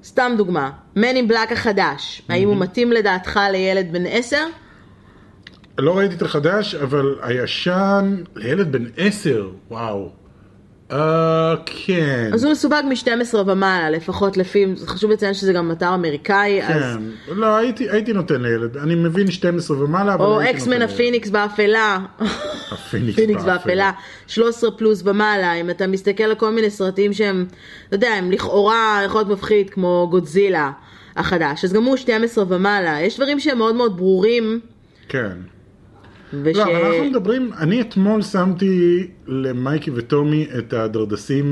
סתם 0.04 0.32
דוגמה, 0.38 0.70
Man 0.96 1.00
in 1.00 1.32
Black 1.32 1.54
החדש, 1.54 2.22
האם 2.30 2.48
הוא 2.48 2.58
מתאים 2.58 2.92
לדעתך 2.92 3.40
לילד 3.52 3.92
בן 3.92 4.06
10? 4.06 4.38
לא 5.78 5.98
ראיתי 5.98 6.16
את 6.16 6.22
החדש, 6.22 6.76
אבל 6.76 7.16
הישן, 7.22 8.24
לילד 8.36 8.72
בן 8.72 8.86
עשר, 8.98 9.50
וואו. 9.72 10.10
אה, 10.92 11.56
כן. 11.66 12.30
אז 12.34 12.44
הוא 12.44 12.52
מסווג 12.52 12.86
מ-12 12.90 13.36
ומעלה, 13.36 13.90
לפחות 13.90 14.38
לפי, 14.38 14.66
חשוב 14.86 15.12
לציין 15.12 15.34
שזה 15.34 15.54
גם 15.54 15.72
אתר 15.72 15.96
אמריקאי, 15.96 16.64
אז... 16.64 16.84
כן. 17.28 17.36
לא, 17.36 17.56
הייתי, 17.56 17.90
הייתי 17.90 18.14
נותן 18.14 18.42
לילד. 18.42 18.78
אני 18.78 18.96
מבין 18.96 19.32
12 19.32 19.84
ומעלה, 19.84 20.14
אבל 20.14 20.26
או 20.26 20.42
אקסמן. 20.50 20.82
הפיניקס 20.82 21.30
באפלה. 21.30 21.98
הפיניקס 22.72 23.16
פיניקס 23.16 23.44
באפלה. 23.44 23.58
באפלה, 23.58 23.92
13 24.28 24.72
פלוס 24.72 25.02
ומעלה, 25.06 25.54
אם 25.54 25.70
אתה 25.70 25.88
מסתכל 25.88 26.24
על 26.24 26.36
כל 26.36 26.50
מיני 26.50 26.70
סרטים 26.70 27.14
שהם, 27.14 27.46
אתה 27.88 27.96
יודע, 27.96 28.10
הם 28.10 28.32
לכאורה 28.32 29.02
יכול 29.06 29.20
להיות 29.20 29.30
מפחיד, 29.30 29.70
כמו 29.70 30.08
גודזילה 30.12 30.72
החדש, 31.16 31.66
אז 31.66 31.74
גם 31.74 31.84
הוא 31.84 31.98
12 31.98 32.46
ומעלה, 32.48 33.02
יש 33.02 33.16
דברים 33.16 33.40
שהם 33.40 33.58
מאוד 33.58 33.76
מאוד 33.76 33.98
ברורים, 33.98 34.60
כן. 35.10 35.38
וש... 36.34 36.58
לא, 36.58 36.63
אבל 36.63 36.86
אנחנו 36.86 37.06
מדברים, 37.06 37.52
אני 37.58 37.82
אתמול 37.82 38.22
שמתי 38.22 39.08
למייקי 39.28 39.91
וטומי 39.96 40.48
את 40.58 40.74
הדרדסים, 40.74 41.46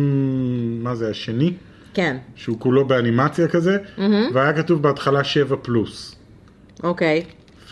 מה 0.84 0.96
זה, 0.96 1.10
השני? 1.10 1.54
כן, 1.94 2.18
שהוא 2.36 2.60
כולו 2.60 2.88
באנימציה 2.88 3.48
כזה, 3.48 3.78
והיה 4.34 4.54
כתוב 4.54 4.82
בהתחלה 4.82 5.24
7 5.24 5.56
פלוס. 5.62 6.16
אוקיי. 6.84 7.24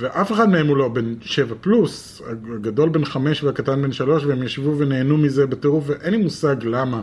ואף 0.02 0.32
אחד 0.32 0.50
מהם 0.50 0.68
הוא 0.68 0.78
לא 0.78 0.88
בן 0.88 1.16
7 1.22 1.56
פלוס, 1.62 2.22
הגדול 2.56 2.90
בן 2.90 3.06
5 3.06 3.44
והקטן 3.44 3.82
בן 3.82 3.92
3, 3.92 4.26
והם 4.26 4.44
ישבו 4.44 4.78
ונהנו 4.78 5.18
מזה 5.18 5.48
בטירוף, 5.48 5.84
ואין 5.88 6.14
לי 6.14 6.18
מושג 6.18 6.56
למה 6.64 7.02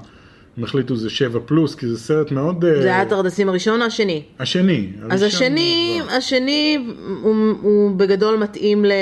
הם 0.56 0.64
החליטו 0.64 0.96
זה 0.96 1.10
7 1.10 1.40
פלוס, 1.46 1.74
כי 1.74 1.86
זה 1.86 1.98
סרט 1.98 2.32
מאוד... 2.32 2.64
אה, 2.64 2.82
זה 2.82 2.88
היה 2.88 3.02
התרדסים 3.02 3.48
הראשון 3.48 3.80
או 3.80 3.86
השני? 3.86 4.22
השני. 4.38 4.88
אז 5.10 5.22
השני, 5.22 6.00
לא. 6.06 6.12
השני 6.12 6.86
הוא, 7.22 7.34
הוא 7.62 7.96
בגדול 7.96 8.36
מתאים 8.36 8.84
ל... 8.84 8.92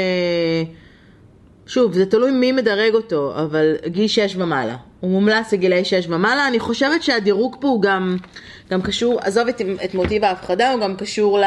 שוב, 1.73 1.93
זה 1.93 2.07
תלוי 2.07 2.31
מי 2.31 2.53
מדרג 2.53 2.95
אותו, 2.95 3.33
אבל 3.37 3.77
גיל 3.87 4.09
6 4.09 4.37
ומעלה. 4.37 4.77
הוא 5.01 5.11
מומלץ 5.11 5.53
לגילאי 5.53 5.85
6 5.85 6.07
ומעלה. 6.09 6.49
אני 6.49 6.59
חושבת 6.59 7.03
שהדירוג 7.03 7.57
פה 7.61 7.69
הוא 7.69 7.83
גם, 7.83 8.17
גם 8.71 8.83
קשור, 8.83 9.21
עזוב 9.23 9.49
את, 9.49 9.61
את 9.85 9.95
מוטיב 9.95 10.25
ההפחדה, 10.25 10.73
הוא 10.73 10.81
גם 10.81 10.97
קשור 10.97 11.39
ל... 11.39 11.45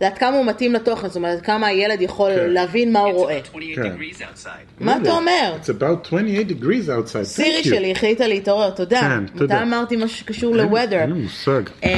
לעד 0.00 0.18
כמה 0.18 0.36
הוא 0.36 0.46
מתאים 0.46 0.72
לתוכן, 0.72 1.06
זאת 1.08 1.16
אומרת, 1.16 1.42
כמה 1.42 1.66
הילד 1.66 2.00
יכול 2.00 2.30
כן. 2.36 2.50
להבין 2.50 2.92
מה 2.92 3.00
הוא 3.00 3.10
It's 3.10 3.14
רואה. 3.14 3.38
about 3.38 3.48
28 3.48 3.88
כן. 3.88 3.96
degrees 3.96 4.20
outside. 4.20 4.84
מה 4.84 4.96
אתה 5.02 5.10
אומר? 5.10 5.56
It's 5.62 5.68
about 5.68 6.08
28 6.08 6.50
degrees 6.50 6.88
outside. 6.88 7.22
סירי. 7.22 7.64
שלי 7.64 7.92
החליטה 7.92 8.26
להתעורר, 8.26 8.70
תודה. 8.70 9.00
כן, 9.00 9.22
מתי 9.22 9.38
תודה. 9.38 9.62
אמרתי 9.62 9.96
משהו 9.96 10.08
שקשור 10.18 10.56
ל-weather? 10.56 10.94
אין 10.94 11.12
לי 11.12 11.20
מושג. 11.22 11.62
אמ, 11.82 11.88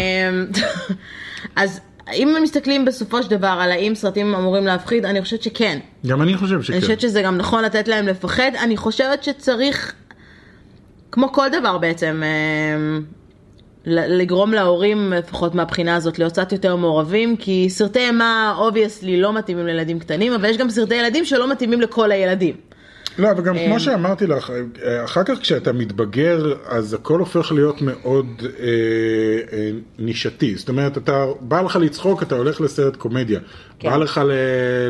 אז 1.57 1.81
אם 2.13 2.37
מסתכלים 2.43 2.85
בסופו 2.85 3.23
של 3.23 3.31
דבר 3.31 3.57
על 3.61 3.73
האם 3.73 3.95
סרטים 3.95 4.35
אמורים 4.35 4.67
להפחיד, 4.67 5.05
אני 5.05 5.23
חושבת 5.23 5.43
שכן. 5.43 5.79
גם 6.07 6.23
אני 6.23 6.37
חושב 6.37 6.63
שכן. 6.63 6.73
אני 6.73 6.81
חושבת 6.83 7.01
שזה 7.01 7.23
גם 7.23 7.37
נכון 7.37 7.65
לתת 7.65 7.89
להם 7.89 8.07
לפחד. 8.07 8.51
אני 8.63 8.77
חושבת 8.77 9.25
שצריך, 9.25 9.93
כמו 11.13 11.33
כל 11.33 11.47
דבר 11.61 11.79
בעצם, 11.79 12.23
ל- 13.87 14.19
לגרום 14.21 14.53
להורים, 14.53 15.13
לפחות 15.13 15.55
מהבחינה 15.55 15.97
הזאת, 15.97 16.19
להיות 16.19 16.33
קצת 16.33 16.53
יותר 16.53 16.77
מעורבים, 16.77 17.37
כי 17.37 17.67
סרטי 17.71 17.99
אימה, 18.07 18.55
obviously, 18.59 19.21
לא 19.21 19.33
מתאימים 19.33 19.67
לילדים 19.67 19.99
קטנים, 19.99 20.33
אבל 20.33 20.49
יש 20.49 20.57
גם 20.57 20.71
סרטי 20.71 20.95
ילדים 20.95 21.25
שלא 21.25 21.51
מתאימים 21.51 21.81
לכל 21.81 22.13
הילדים. 22.13 22.55
לא, 23.19 23.31
אבל 23.31 23.43
גם 23.43 23.57
אמ, 23.57 23.67
כמו 23.67 23.81
שאמרתי 23.81 24.27
לך, 24.27 24.53
אה, 24.85 25.05
אחר 25.05 25.25
כך 25.25 25.39
כשאתה 25.41 25.73
מתבגר, 25.73 26.55
אז 26.67 26.95
הכל 26.95 27.19
הופך 27.21 27.53
להיות 27.53 27.83
מאוד 27.83 28.27
אה, 28.43 28.49
אה, 29.53 29.71
נישתי. 29.99 30.57
זאת 30.57 30.69
אומרת, 30.69 30.99
אתה, 30.99 31.25
בא 31.41 31.61
לך 31.61 31.77
לצחוק, 31.77 32.23
אתה 32.23 32.35
הולך 32.35 32.61
לסרט 32.61 32.97
קומדיה. 32.97 33.41
כן. 33.79 33.91
בא 33.91 33.97
לך 33.97 34.21
ל- 34.27 34.33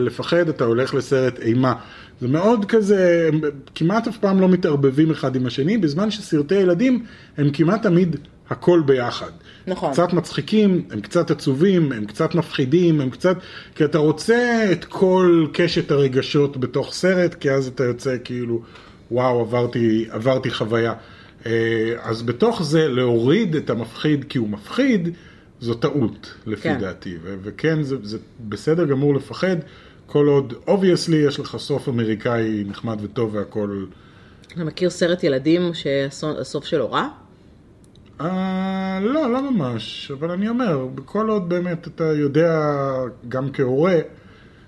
לפחד, 0.00 0.48
אתה 0.48 0.64
הולך 0.64 0.94
לסרט 0.94 1.38
אימה. 1.40 1.74
זה 2.20 2.28
מאוד 2.28 2.64
כזה, 2.64 3.28
הם 3.32 3.40
כמעט 3.74 4.08
אף 4.08 4.16
פעם 4.18 4.40
לא 4.40 4.48
מתערבבים 4.48 5.10
אחד 5.10 5.36
עם 5.36 5.46
השני, 5.46 5.78
בזמן 5.78 6.10
שסרטי 6.10 6.54
ילדים 6.54 7.04
הם 7.36 7.50
כמעט 7.52 7.82
תמיד 7.82 8.16
הכל 8.50 8.82
ביחד. 8.86 9.30
נכון. 9.66 9.92
קצת 9.92 10.12
מצחיקים, 10.12 10.84
הם 10.90 11.00
קצת 11.00 11.30
עצובים, 11.30 11.92
הם 11.92 12.04
קצת 12.04 12.34
מפחידים, 12.34 13.00
הם 13.00 13.10
קצת... 13.10 13.36
כי 13.74 13.84
אתה 13.84 13.98
רוצה 13.98 14.68
את 14.72 14.84
כל 14.84 15.46
קשת 15.52 15.90
הרגשות 15.90 16.56
בתוך 16.56 16.94
סרט, 16.94 17.34
כי 17.34 17.50
אז 17.50 17.66
אתה 17.66 17.84
יוצא 17.84 18.16
כאילו, 18.24 18.62
וואו, 19.10 19.40
עברתי, 19.40 20.06
עברתי 20.10 20.50
חוויה. 20.50 20.94
אה, 21.46 21.94
אז 22.02 22.22
בתוך 22.22 22.62
זה 22.62 22.88
להוריד 22.88 23.54
את 23.54 23.70
המפחיד 23.70 24.24
כי 24.28 24.38
הוא 24.38 24.48
מפחיד, 24.48 25.08
זו 25.60 25.74
טעות, 25.74 26.34
לפי 26.46 26.62
כן. 26.62 26.78
דעתי. 26.80 27.16
ו- 27.22 27.36
וכן, 27.42 27.82
זה, 27.82 27.96
זה 28.02 28.18
בסדר 28.40 28.84
גמור 28.84 29.14
לפחד, 29.14 29.56
כל 30.06 30.26
עוד, 30.26 30.54
obviously, 30.66 31.16
יש 31.16 31.40
לך 31.40 31.56
סוף 31.56 31.88
אמריקאי 31.88 32.64
נחמד 32.66 32.98
וטוב 33.02 33.34
והכל... 33.34 33.84
אתה 34.54 34.64
מכיר 34.64 34.90
סרט 34.90 35.24
ילדים 35.24 35.74
שהסוף 35.74 36.64
שלו 36.64 36.90
רע? 36.90 37.08
אה, 38.20 38.98
לא, 39.02 39.32
לא 39.32 39.50
ממש, 39.50 40.10
אבל 40.14 40.30
אני 40.30 40.48
אומר, 40.48 40.86
בכל 40.94 41.28
עוד 41.28 41.48
באמת 41.48 41.86
אתה 41.86 42.04
יודע, 42.04 42.62
גם 43.28 43.48
כהורה, 43.52 43.96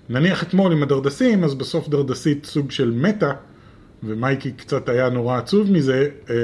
נניח 0.09 0.43
אתמול 0.43 0.71
עם 0.71 0.83
הדרדסים, 0.83 1.43
אז 1.43 1.55
בסוף 1.55 1.87
דרדסית 1.89 2.45
סוג 2.45 2.71
של 2.71 2.91
מתה, 2.91 3.31
ומייקי 4.03 4.51
קצת 4.51 4.89
היה 4.89 5.09
נורא 5.09 5.37
עצוב 5.37 5.71
מזה, 5.71 6.07
אה, 6.29 6.35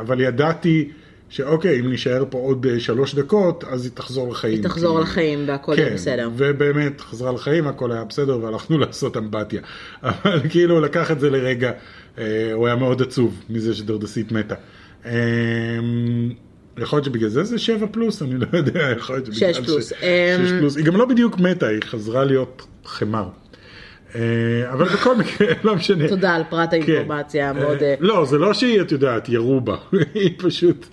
אבל 0.00 0.20
ידעתי 0.20 0.90
שאוקיי, 1.28 1.80
אם 1.80 1.90
נישאר 1.90 2.24
פה 2.30 2.38
עוד 2.38 2.66
אה, 2.66 2.80
שלוש 2.80 3.14
דקות, 3.14 3.64
אז 3.64 3.84
היא 3.84 3.92
תחזור 3.94 4.30
לחיים. 4.30 4.54
היא 4.54 4.62
תחזור 4.62 4.96
כי- 4.98 5.02
לחיים 5.02 5.44
והכל 5.48 5.72
כן, 5.76 5.82
יהיה 5.82 5.94
בסדר. 5.94 6.30
ובאמת 6.36 7.00
חזרה 7.00 7.32
לחיים, 7.32 7.66
הכל 7.66 7.92
היה 7.92 8.04
בסדר, 8.04 8.38
והלכנו 8.42 8.78
לעשות 8.86 9.16
אמבטיה. 9.16 9.60
אבל 10.02 10.40
כאילו, 10.50 10.80
לקח 10.80 11.10
את 11.10 11.20
זה 11.20 11.30
לרגע, 11.30 11.70
אה, 12.18 12.50
הוא 12.52 12.66
היה 12.66 12.76
מאוד 12.76 13.02
עצוב 13.02 13.40
מזה 13.50 13.74
שדרדסית 13.74 14.32
מתה. 14.32 14.54
אה, 15.06 15.12
יכול 16.78 16.96
להיות 16.96 17.04
שבגלל 17.04 17.28
זה 17.28 17.44
זה 17.44 17.58
7 17.58 17.86
פלוס, 17.90 18.22
אני 18.22 18.38
לא 18.38 18.46
יודע, 18.52 18.80
יכול 18.96 19.16
להיות 19.16 19.26
שבגלל 19.26 19.52
שש 19.52 19.60
פלוס. 19.60 19.88
ש- 19.90 19.92
אמ, 19.92 20.46
שש 20.46 20.52
פלוס. 20.58 20.76
היא 20.76 20.84
גם 20.84 20.96
לא 20.96 21.04
בדיוק 21.04 21.38
מתה, 21.38 21.66
היא 21.66 21.80
חזרה 21.84 22.24
להיות 22.24 22.66
חמר. 22.84 23.28
אה, 24.14 24.20
אבל 24.72 24.84
בכל 24.84 25.16
מקרה, 25.16 25.46
לא 25.64 25.74
משנה. 25.74 26.08
תודה 26.08 26.34
על 26.34 26.42
פרט 26.50 26.70
כן. 26.70 26.76
האינפורמציה 26.76 27.50
המאוד... 27.50 27.82
אה, 27.82 27.88
אה, 27.90 27.94
לא, 28.00 28.24
זה 28.24 28.38
לא 28.38 28.54
שהיא, 28.54 28.80
את 28.80 28.92
יודעת, 28.92 29.28
ירו 29.28 29.60
בה, 29.60 29.76
היא 30.14 30.30
פשוט, 30.38 30.86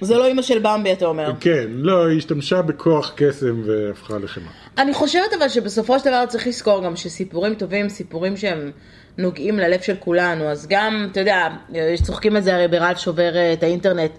זה 0.00 0.16
לא 0.16 0.26
אימא 0.26 0.42
של 0.42 0.58
במבי 0.62 0.92
אתה 0.92 1.06
אומר. 1.06 1.32
כן, 1.40 1.66
לא, 1.74 2.06
היא 2.06 2.18
השתמשה 2.18 2.62
בכוח 2.62 3.12
קסם 3.16 3.62
והפכה 3.64 4.18
לחמר. 4.18 4.46
אני 4.78 4.94
חושבת 4.94 5.32
אבל 5.38 5.48
שבסופו 5.48 5.98
של 5.98 6.04
דבר 6.04 6.24
צריך 6.28 6.46
לזכור 6.46 6.84
גם 6.84 6.96
שסיפורים 6.96 7.54
טובים 7.54 7.88
סיפורים 7.88 8.36
שהם 8.36 8.70
נוגעים 9.18 9.58
ללב 9.58 9.80
של 9.80 9.94
כולנו, 9.98 10.44
אז 10.44 10.66
גם, 10.66 11.08
אתה 11.12 11.20
יודע, 11.20 11.48
יש- 11.72 12.02
צוחקים 12.02 12.36
את 12.36 12.44
זה 12.44 12.54
הרי 12.54 12.68
ברלף 12.68 12.98
שובר 12.98 13.36
אה, 13.36 13.52
את 13.52 13.62
האינטרנט, 13.62 14.10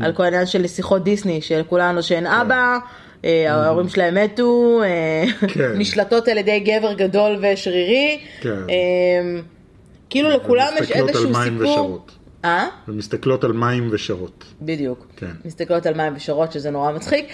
על 0.00 0.12
כל 0.12 0.22
העניין 0.22 0.46
של 0.46 0.66
שיחות 0.66 1.04
דיסני, 1.04 1.40
של 1.42 1.62
כולנו 1.68 2.02
שאין 2.02 2.26
אבא, 2.26 2.78
אה, 3.24 3.54
ההורים 3.54 3.88
שלהם 3.88 4.14
מתו, 4.14 4.80
אה, 4.84 5.24
כן. 5.48 5.72
נשלטות 5.78 6.28
על 6.28 6.38
ידי 6.38 6.60
גבר 6.60 6.92
גדול 6.92 7.42
ושרירי, 7.42 8.20
כן. 8.40 8.50
כאילו 10.10 10.30
לכולם 10.30 10.72
יש 10.80 10.90
איזשהו 10.92 11.32
סיפור. 11.34 12.06
אה? 12.44 12.66
ומסתכלות 12.88 13.44
על 13.44 13.52
מים 13.52 13.88
ושרות. 13.92 14.44
בדיוק. 14.62 15.06
כן. 15.16 15.26
מסתכלות 15.44 15.86
על 15.86 15.94
מים 15.94 16.12
ושרות 16.16 16.52
שזה 16.52 16.70
נורא 16.70 16.92
מצחיק. 16.92 17.26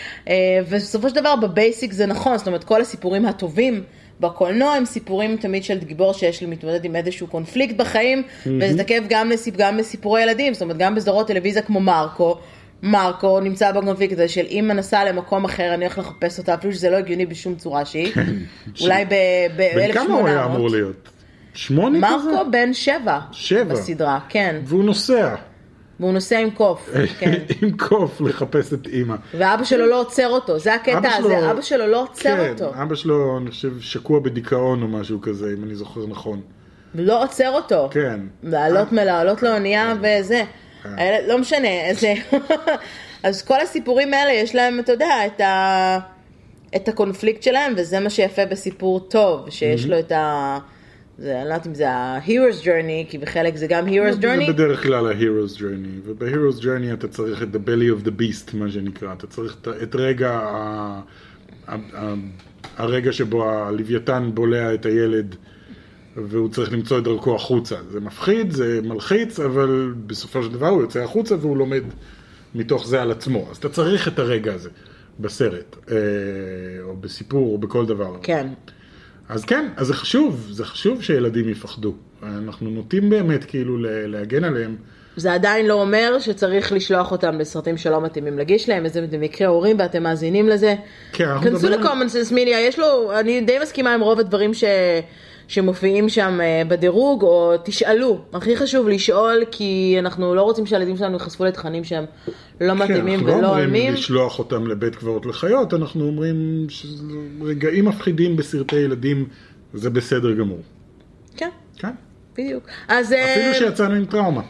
ובסופו 0.68 1.08
של 1.08 1.14
דבר 1.14 1.36
בבייסיק 1.36 1.92
זה 1.92 2.06
נכון, 2.06 2.38
זאת 2.38 2.46
אומרת 2.46 2.64
כל 2.64 2.80
הסיפורים 2.80 3.26
הטובים 3.26 3.82
בקולנוע 4.20 4.72
הם 4.72 4.84
סיפורים 4.84 5.36
תמיד 5.36 5.64
של 5.64 5.78
גיבור 5.78 6.12
שיש 6.12 6.40
לי 6.40 6.46
מתמודד 6.46 6.84
עם 6.84 6.96
איזשהו 6.96 7.26
קונפליקט 7.26 7.76
בחיים, 7.76 8.22
וזה 8.46 8.78
תקף 8.78 9.00
גם, 9.08 9.30
לסיפ... 9.30 9.56
גם 9.56 9.76
לסיפורי 9.76 10.22
ילדים, 10.22 10.54
זאת 10.54 10.62
אומרת 10.62 10.76
גם 10.78 10.94
בסדרות 10.94 11.26
טלוויזיה 11.26 11.62
כמו 11.62 11.80
מרקו. 11.80 12.38
מרקו 12.82 13.40
נמצא 13.40 13.72
בקונפליקט 13.72 14.12
הזה 14.12 14.28
של 14.28 14.44
אם 14.50 14.70
נסע 14.74 15.04
למקום 15.04 15.44
אחר 15.44 15.74
אני 15.74 15.84
הולך 15.84 15.98
לחפש 15.98 16.38
אותה 16.38 16.54
אפילו 16.54 16.72
שזה 16.72 16.90
לא 16.90 16.96
הגיוני 16.96 17.26
בשום 17.26 17.54
צורה 17.54 17.84
שהיא. 17.84 18.12
אולי 18.80 19.04
ב-1800. 19.04 19.76
בן 19.76 19.92
כמה 19.92 20.14
הוא 20.14 20.28
היה 20.28 20.44
אמור 20.44 20.70
להיות? 20.70 21.08
שמונה 21.54 22.08
כזה? 22.08 22.30
מרקו 22.32 22.50
בן 22.50 22.74
שבע. 22.74 23.18
שבע. 23.32 23.74
בסדרה, 23.74 24.18
כן. 24.28 24.56
והוא 24.64 24.84
נוסע 24.84 25.34
והוא 26.00 26.12
נוסע 26.12 26.38
עם 26.38 26.50
קוף, 26.50 26.90
כן. 27.18 27.32
עם 27.62 27.76
קוף 27.76 28.20
לחפש 28.20 28.72
את 28.72 28.86
אימא. 28.86 29.14
ואבא 29.34 29.64
שלו 29.64 29.86
לא 29.86 30.00
עוצר 30.00 30.28
אותו, 30.28 30.58
זה 30.58 30.74
הקטע 30.74 30.98
אבא 30.98 31.08
הזה, 31.08 31.28
שלו- 31.40 31.50
אבא 31.50 31.60
שלו 31.62 31.86
לא 31.86 32.02
עוצר 32.02 32.36
כן, 32.36 32.52
אותו, 32.52 32.82
אבא 32.82 32.94
שלו, 32.94 33.38
אני 33.38 33.50
חושב, 33.50 33.80
שקוע 33.80 34.20
בדיכאון 34.20 34.82
או 34.82 34.88
משהו 34.88 35.20
כזה, 35.20 35.46
אם 35.58 35.64
אני 35.64 35.74
זוכר 35.74 36.00
נכון. 36.08 36.40
לא 36.94 37.22
עוצר 37.22 37.50
אותו, 37.50 37.88
כן. 37.92 38.20
לעלות 38.42 38.92
מלעלות 38.92 39.42
לאונייה 39.42 39.94
וזה, 40.02 40.42
הילד- 40.84 41.28
לא 41.28 41.38
משנה, 41.38 41.68
זה, 41.92 42.14
אז 43.22 43.42
כל 43.42 43.60
הסיפורים 43.60 44.14
האלה 44.14 44.32
יש 44.32 44.54
להם, 44.54 44.80
אתה 44.80 44.92
יודע, 44.92 45.26
את 45.26 45.40
ה... 45.40 45.98
את 46.76 46.88
הקונפליקט 46.88 47.42
שלהם, 47.42 47.72
וזה 47.76 48.00
מה 48.00 48.10
שיפה 48.10 48.46
בסיפור 48.46 49.00
טוב, 49.00 49.50
שיש 49.50 49.86
לו 49.86 49.98
את 49.98 50.12
ה... 50.12 50.58
זה, 51.18 51.32
אני 51.40 51.48
לא 51.48 51.54
יודעת 51.54 51.66
אם 51.66 51.74
זה 51.74 51.90
ה-Hero's 51.90 52.62
Journey, 52.64 53.10
כי 53.10 53.18
בחלק 53.18 53.56
זה 53.56 53.66
גם 53.66 53.86
Hero's 53.86 54.12
זה 54.20 54.34
Journey, 54.34 54.48
בדרך 54.48 54.82
כלל 54.82 55.06
ה-Hero's 55.06 55.56
Journey, 55.58 56.00
וב-Hero's 56.04 56.62
Journey 56.62 56.92
אתה 56.94 57.08
צריך 57.08 57.42
את 57.42 57.48
the 57.54 57.68
belly 57.68 58.02
of 58.02 58.06
the 58.06 58.10
beast, 58.20 58.56
מה 58.56 58.70
שנקרא, 58.70 59.12
אתה 59.12 59.26
צריך 59.26 59.56
את- 59.62 59.68
את 59.82 59.94
רגע, 59.94 60.30
ה- 60.32 61.00
ה- 61.68 61.74
ה- 61.96 62.14
הרגע 62.76 63.12
שבו 63.12 63.50
הלוויתן 63.50 64.30
בולע 64.34 64.74
את 64.74 64.86
הילד, 64.86 65.36
והוא 66.16 66.50
צריך 66.50 66.72
למצוא 66.72 66.98
את 66.98 67.04
דרכו 67.04 67.34
החוצה. 67.36 67.76
זה 67.90 68.00
מפחיד, 68.00 68.50
זה 68.50 68.80
מלחיץ, 68.84 69.40
אבל 69.40 69.94
בסופו 70.06 70.42
של 70.42 70.52
דבר 70.52 70.68
הוא 70.68 70.80
יוצא 70.82 71.00
החוצה 71.02 71.36
והוא 71.40 71.56
לומד 71.56 71.82
מתוך 72.54 72.86
זה 72.86 73.02
על 73.02 73.10
עצמו. 73.10 73.48
אז 73.50 73.56
אתה 73.56 73.68
צריך 73.68 74.08
את 74.08 74.18
הרגע 74.18 74.54
הזה 74.54 74.70
בסרט, 75.20 75.76
אה, 75.90 75.96
או 76.82 76.96
בסיפור, 76.96 77.52
או 77.52 77.58
בכל 77.58 77.86
דבר. 77.86 78.16
כן, 78.22 78.46
אז 79.28 79.44
כן, 79.44 79.68
אז 79.76 79.86
זה 79.86 79.94
חשוב, 79.94 80.48
זה 80.50 80.64
חשוב 80.64 81.02
שילדים 81.02 81.48
יפחדו. 81.48 81.94
אנחנו 82.22 82.70
נוטים 82.70 83.10
באמת 83.10 83.44
כאילו 83.44 83.76
להגן 83.80 84.44
עליהם. 84.44 84.76
זה 85.16 85.32
עדיין 85.34 85.66
לא 85.66 85.74
אומר 85.74 86.18
שצריך 86.18 86.72
לשלוח 86.72 87.12
אותם 87.12 87.38
לסרטים 87.38 87.76
שלא 87.76 88.00
מתאימים 88.00 88.38
לגיש 88.38 88.68
להם, 88.68 88.84
איזה 88.84 89.06
במקרה 89.10 89.48
הורים 89.48 89.76
ואתם 89.78 90.02
מאזינים 90.02 90.48
לזה. 90.48 90.74
כן, 91.12 91.24
אנחנו 91.28 91.50
כנסו 91.50 91.68
מדברים- 91.68 92.08
סנס 92.08 92.32
מידיה, 92.32 92.60
יש 92.60 92.78
לו, 92.78 93.12
אני 93.20 93.40
די 93.40 93.58
מסכימה 93.62 93.94
עם 93.94 94.00
רוב 94.00 94.20
הדברים 94.20 94.54
ש... 94.54 94.64
שמופיעים 95.48 96.08
שם 96.08 96.40
אה, 96.40 96.62
בדירוג, 96.68 97.22
או 97.22 97.52
תשאלו, 97.64 98.18
הכי 98.32 98.56
חשוב 98.56 98.88
לשאול, 98.88 99.44
כי 99.50 99.96
אנחנו 99.98 100.34
לא 100.34 100.42
רוצים 100.42 100.66
שהילדים 100.66 100.96
שלנו 100.96 101.12
ייחשפו 101.14 101.44
לתכנים 101.44 101.84
שהם 101.84 102.04
לא 102.60 102.72
כן, 102.72 102.78
מתאימים 102.78 103.14
אנחנו 103.14 103.26
לא 103.28 103.32
ולא 103.36 103.46
אומרים 103.48 103.64
הולמים. 103.64 103.92
לשלוח 103.92 104.38
אותם 104.38 104.66
לבית 104.66 104.96
קברות 104.96 105.26
לחיות, 105.26 105.74
אנחנו 105.74 106.04
אומרים 106.06 106.66
שרגעים 106.68 107.84
מפחידים 107.84 108.36
בסרטי 108.36 108.76
ילדים 108.76 109.28
זה 109.74 109.90
בסדר 109.90 110.32
גמור. 110.32 110.60
כן, 111.36 111.48
כן, 111.78 111.90
בדיוק. 112.38 112.64
אז 112.88 113.12
אה, 113.12 113.34
אפילו 113.34 113.54
שיצאנו 113.54 113.94
עם 113.94 114.04
טראומה. 114.04 114.42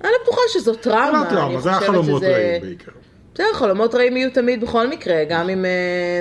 אני 0.00 0.10
לא 0.12 0.18
בטוחה 0.22 0.40
שזו 0.48 0.74
טראומה. 0.74 1.10
לא 1.12 1.20
אני 1.22 1.30
טראומה, 1.30 1.60
זה 1.60 1.68
היה 1.68 1.78
חושבת 1.78 1.94
חלומות 1.94 2.22
שזה- 2.22 2.32
רעים 2.32 2.62
בעיקר. 2.62 2.92
בסדר, 3.34 3.46
חלומות 3.54 3.94
רעים 3.94 4.16
יהיו 4.16 4.30
תמיד 4.32 4.60
בכל 4.60 4.88
מקרה, 4.88 5.24
גם 5.30 5.48
אם 5.48 5.64
אה, 5.64 5.70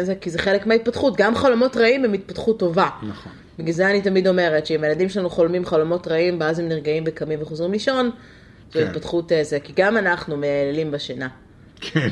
זה, 0.04 0.16
כי 0.16 0.30
זה 0.30 0.40
חלק 0.40 0.68
מההתפתחות, 0.68 1.18
גם 1.18 1.36
חלומות 1.36 1.78
רעים 1.78 2.06
הם 2.06 2.14
התפתחות 2.14 2.60
טובה. 2.60 2.90
נכון. 3.10 3.32
בגלל 3.60 3.74
זה 3.74 3.90
אני 3.90 4.02
תמיד 4.02 4.28
אומרת 4.28 4.66
שאם 4.66 4.84
הילדים 4.84 5.10
שלנו 5.10 5.30
חולמים 5.30 5.66
חלומות 5.66 6.08
רעים 6.08 6.38
ואז 6.40 6.60
הם 6.60 6.68
נרגעים 6.68 7.04
וקמים 7.08 7.42
וחוזרים 7.42 7.72
לישון, 7.72 8.12
זו 8.74 8.80
כן. 8.80 8.88
התפתחות 8.88 9.32
אה, 9.32 9.44
זה, 9.44 9.60
כי 9.60 9.74
גם 9.76 9.98
אנחנו 9.98 10.38
מעלים 10.38 10.92
בשינה. 10.92 11.28
כן. 11.82 12.10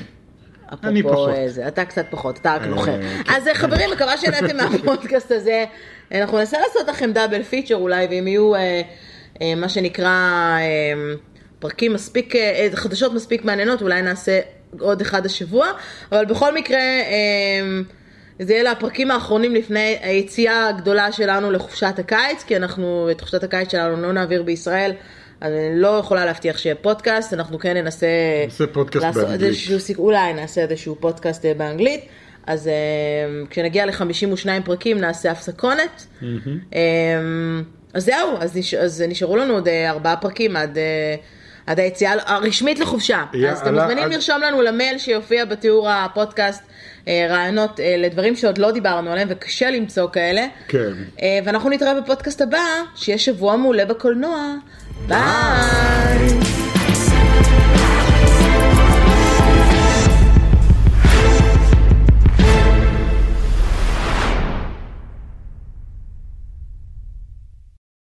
אני 0.84 1.04
פחות. 1.04 1.30
אה, 1.30 1.50
זה, 1.50 1.68
אתה 1.68 1.86
קצת 1.86 2.06
פחות, 2.10 2.38
אתה 2.38 2.54
רק 2.56 2.62
אה, 2.62 2.68
לוחם. 2.68 2.92
כן. 3.26 3.34
אז 3.34 3.48
אה, 3.48 3.56
חברים, 3.56 3.89
מקווה 3.92 4.18
שנהנתם 4.18 4.58
מהפודקאסט 4.58 5.32
הזה. 5.32 5.66
אנחנו 6.12 6.38
ננסה 6.38 6.58
לעשות 6.60 6.88
לכם 6.88 7.12
דאבל 7.14 7.44
פיצ'ר 7.44 7.76
אולי, 7.76 8.08
ואם 8.10 8.28
יהיו 8.28 8.56
אה, 8.56 8.82
אה, 9.42 9.56
מה 9.56 9.70
שנקרא 9.70 10.08
אה, 10.60 10.94
פרקים 11.60 11.94
מספיק, 11.94 12.36
אה, 12.36 12.42
אה, 12.42 12.76
חדשות 12.76 13.14
מספיק 13.14 13.46
מעניינות, 13.46 13.82
אולי 13.82 14.02
נעשה 14.02 14.39
עוד 14.80 15.02
אחד 15.02 15.26
השבוע. 15.26 15.68
אבל 16.12 16.26
בכל 16.26 16.56
מקרה, 16.56 16.80
אה, 16.80 17.82
זה 18.42 18.54
יהיה 18.54 18.72
לפרקים 18.72 19.12
האחרונים 19.12 19.56
לפני 19.56 19.98
היציאה 20.02 20.68
הגדולה 20.68 21.12
שלנו 21.12 21.52
לחופשת 21.52 22.00
הקיץ, 22.00 22.44
כי 22.44 22.56
אנחנו 22.58 23.08
את 23.12 23.22
חופשת 23.22 23.44
הקיץ 23.44 23.72
שלנו 23.72 24.02
לא 24.02 24.12
נעביר 24.12 24.44
בישראל. 24.44 24.92
אז 25.42 25.54
אני 25.54 25.82
לא 25.82 25.88
יכולה 25.88 26.26
להבטיח 26.26 26.58
שיהיה 26.58 26.76
פודקאסט, 26.76 27.34
אנחנו 27.34 27.60
כן 27.60 27.78
ננסה... 27.78 28.08
נעשה 28.46 28.68
פודקאסט 28.68 29.18
באנגלית. 29.18 29.42
איזשהו. 29.42 29.96
אולי 29.98 30.34
נעשה 30.34 30.62
איזשהו 30.62 30.96
פודקאסט 31.00 31.46
אה, 31.46 31.54
באנגלית. 31.54 32.06
אז 32.48 32.68
אה, 32.68 32.74
כשנגיע 33.50 33.86
ל-52 33.86 34.48
פרקים 34.66 35.00
נעשה 35.00 35.32
הפסקונת. 35.32 36.06
אה, 36.74 36.80
אז 37.94 38.06
זהו, 38.06 38.38
אז, 38.39 38.58
נש... 38.58 38.74
אז 38.74 39.04
נשארו 39.08 39.38
לנו 39.38 39.54
עוד 39.54 39.68
ארבעה 39.68 40.16
פרקים 40.16 40.56
עד, 40.56 40.78
עד 41.66 41.80
היציאה 41.80 42.14
הרשמית 42.26 42.80
לחופשה. 42.80 43.24
יאללה, 43.34 43.52
אז 43.52 43.60
אתם 43.60 43.74
מוזמנים 43.74 44.10
לרשום 44.10 44.42
לנו 44.42 44.62
למייל 44.62 44.98
שיופיע 44.98 45.46
בתיאור 45.46 45.89
הפודקאסט 45.89 46.64
רעיונות 47.08 47.80
אה, 47.80 47.95
לדברים 47.97 48.36
שעוד 48.36 48.58
לא 48.58 48.72
דיברנו 48.72 49.12
עליהם 49.12 49.28
וקשה 49.32 49.72
למצוא 49.72 50.10
כאלה. 50.10 50.47
כן. 50.68 50.91
אה, 51.22 51.39
ואנחנו 51.45 51.70
נתראה 51.70 52.02
בפודקאסט 52.02 52.41
הבא, 52.41 52.58
שיהיה 52.95 53.18
שבוע 53.18 53.56
מעולה 53.56 53.86
בקולנוע. 53.86 54.56
ביי! 55.08 56.28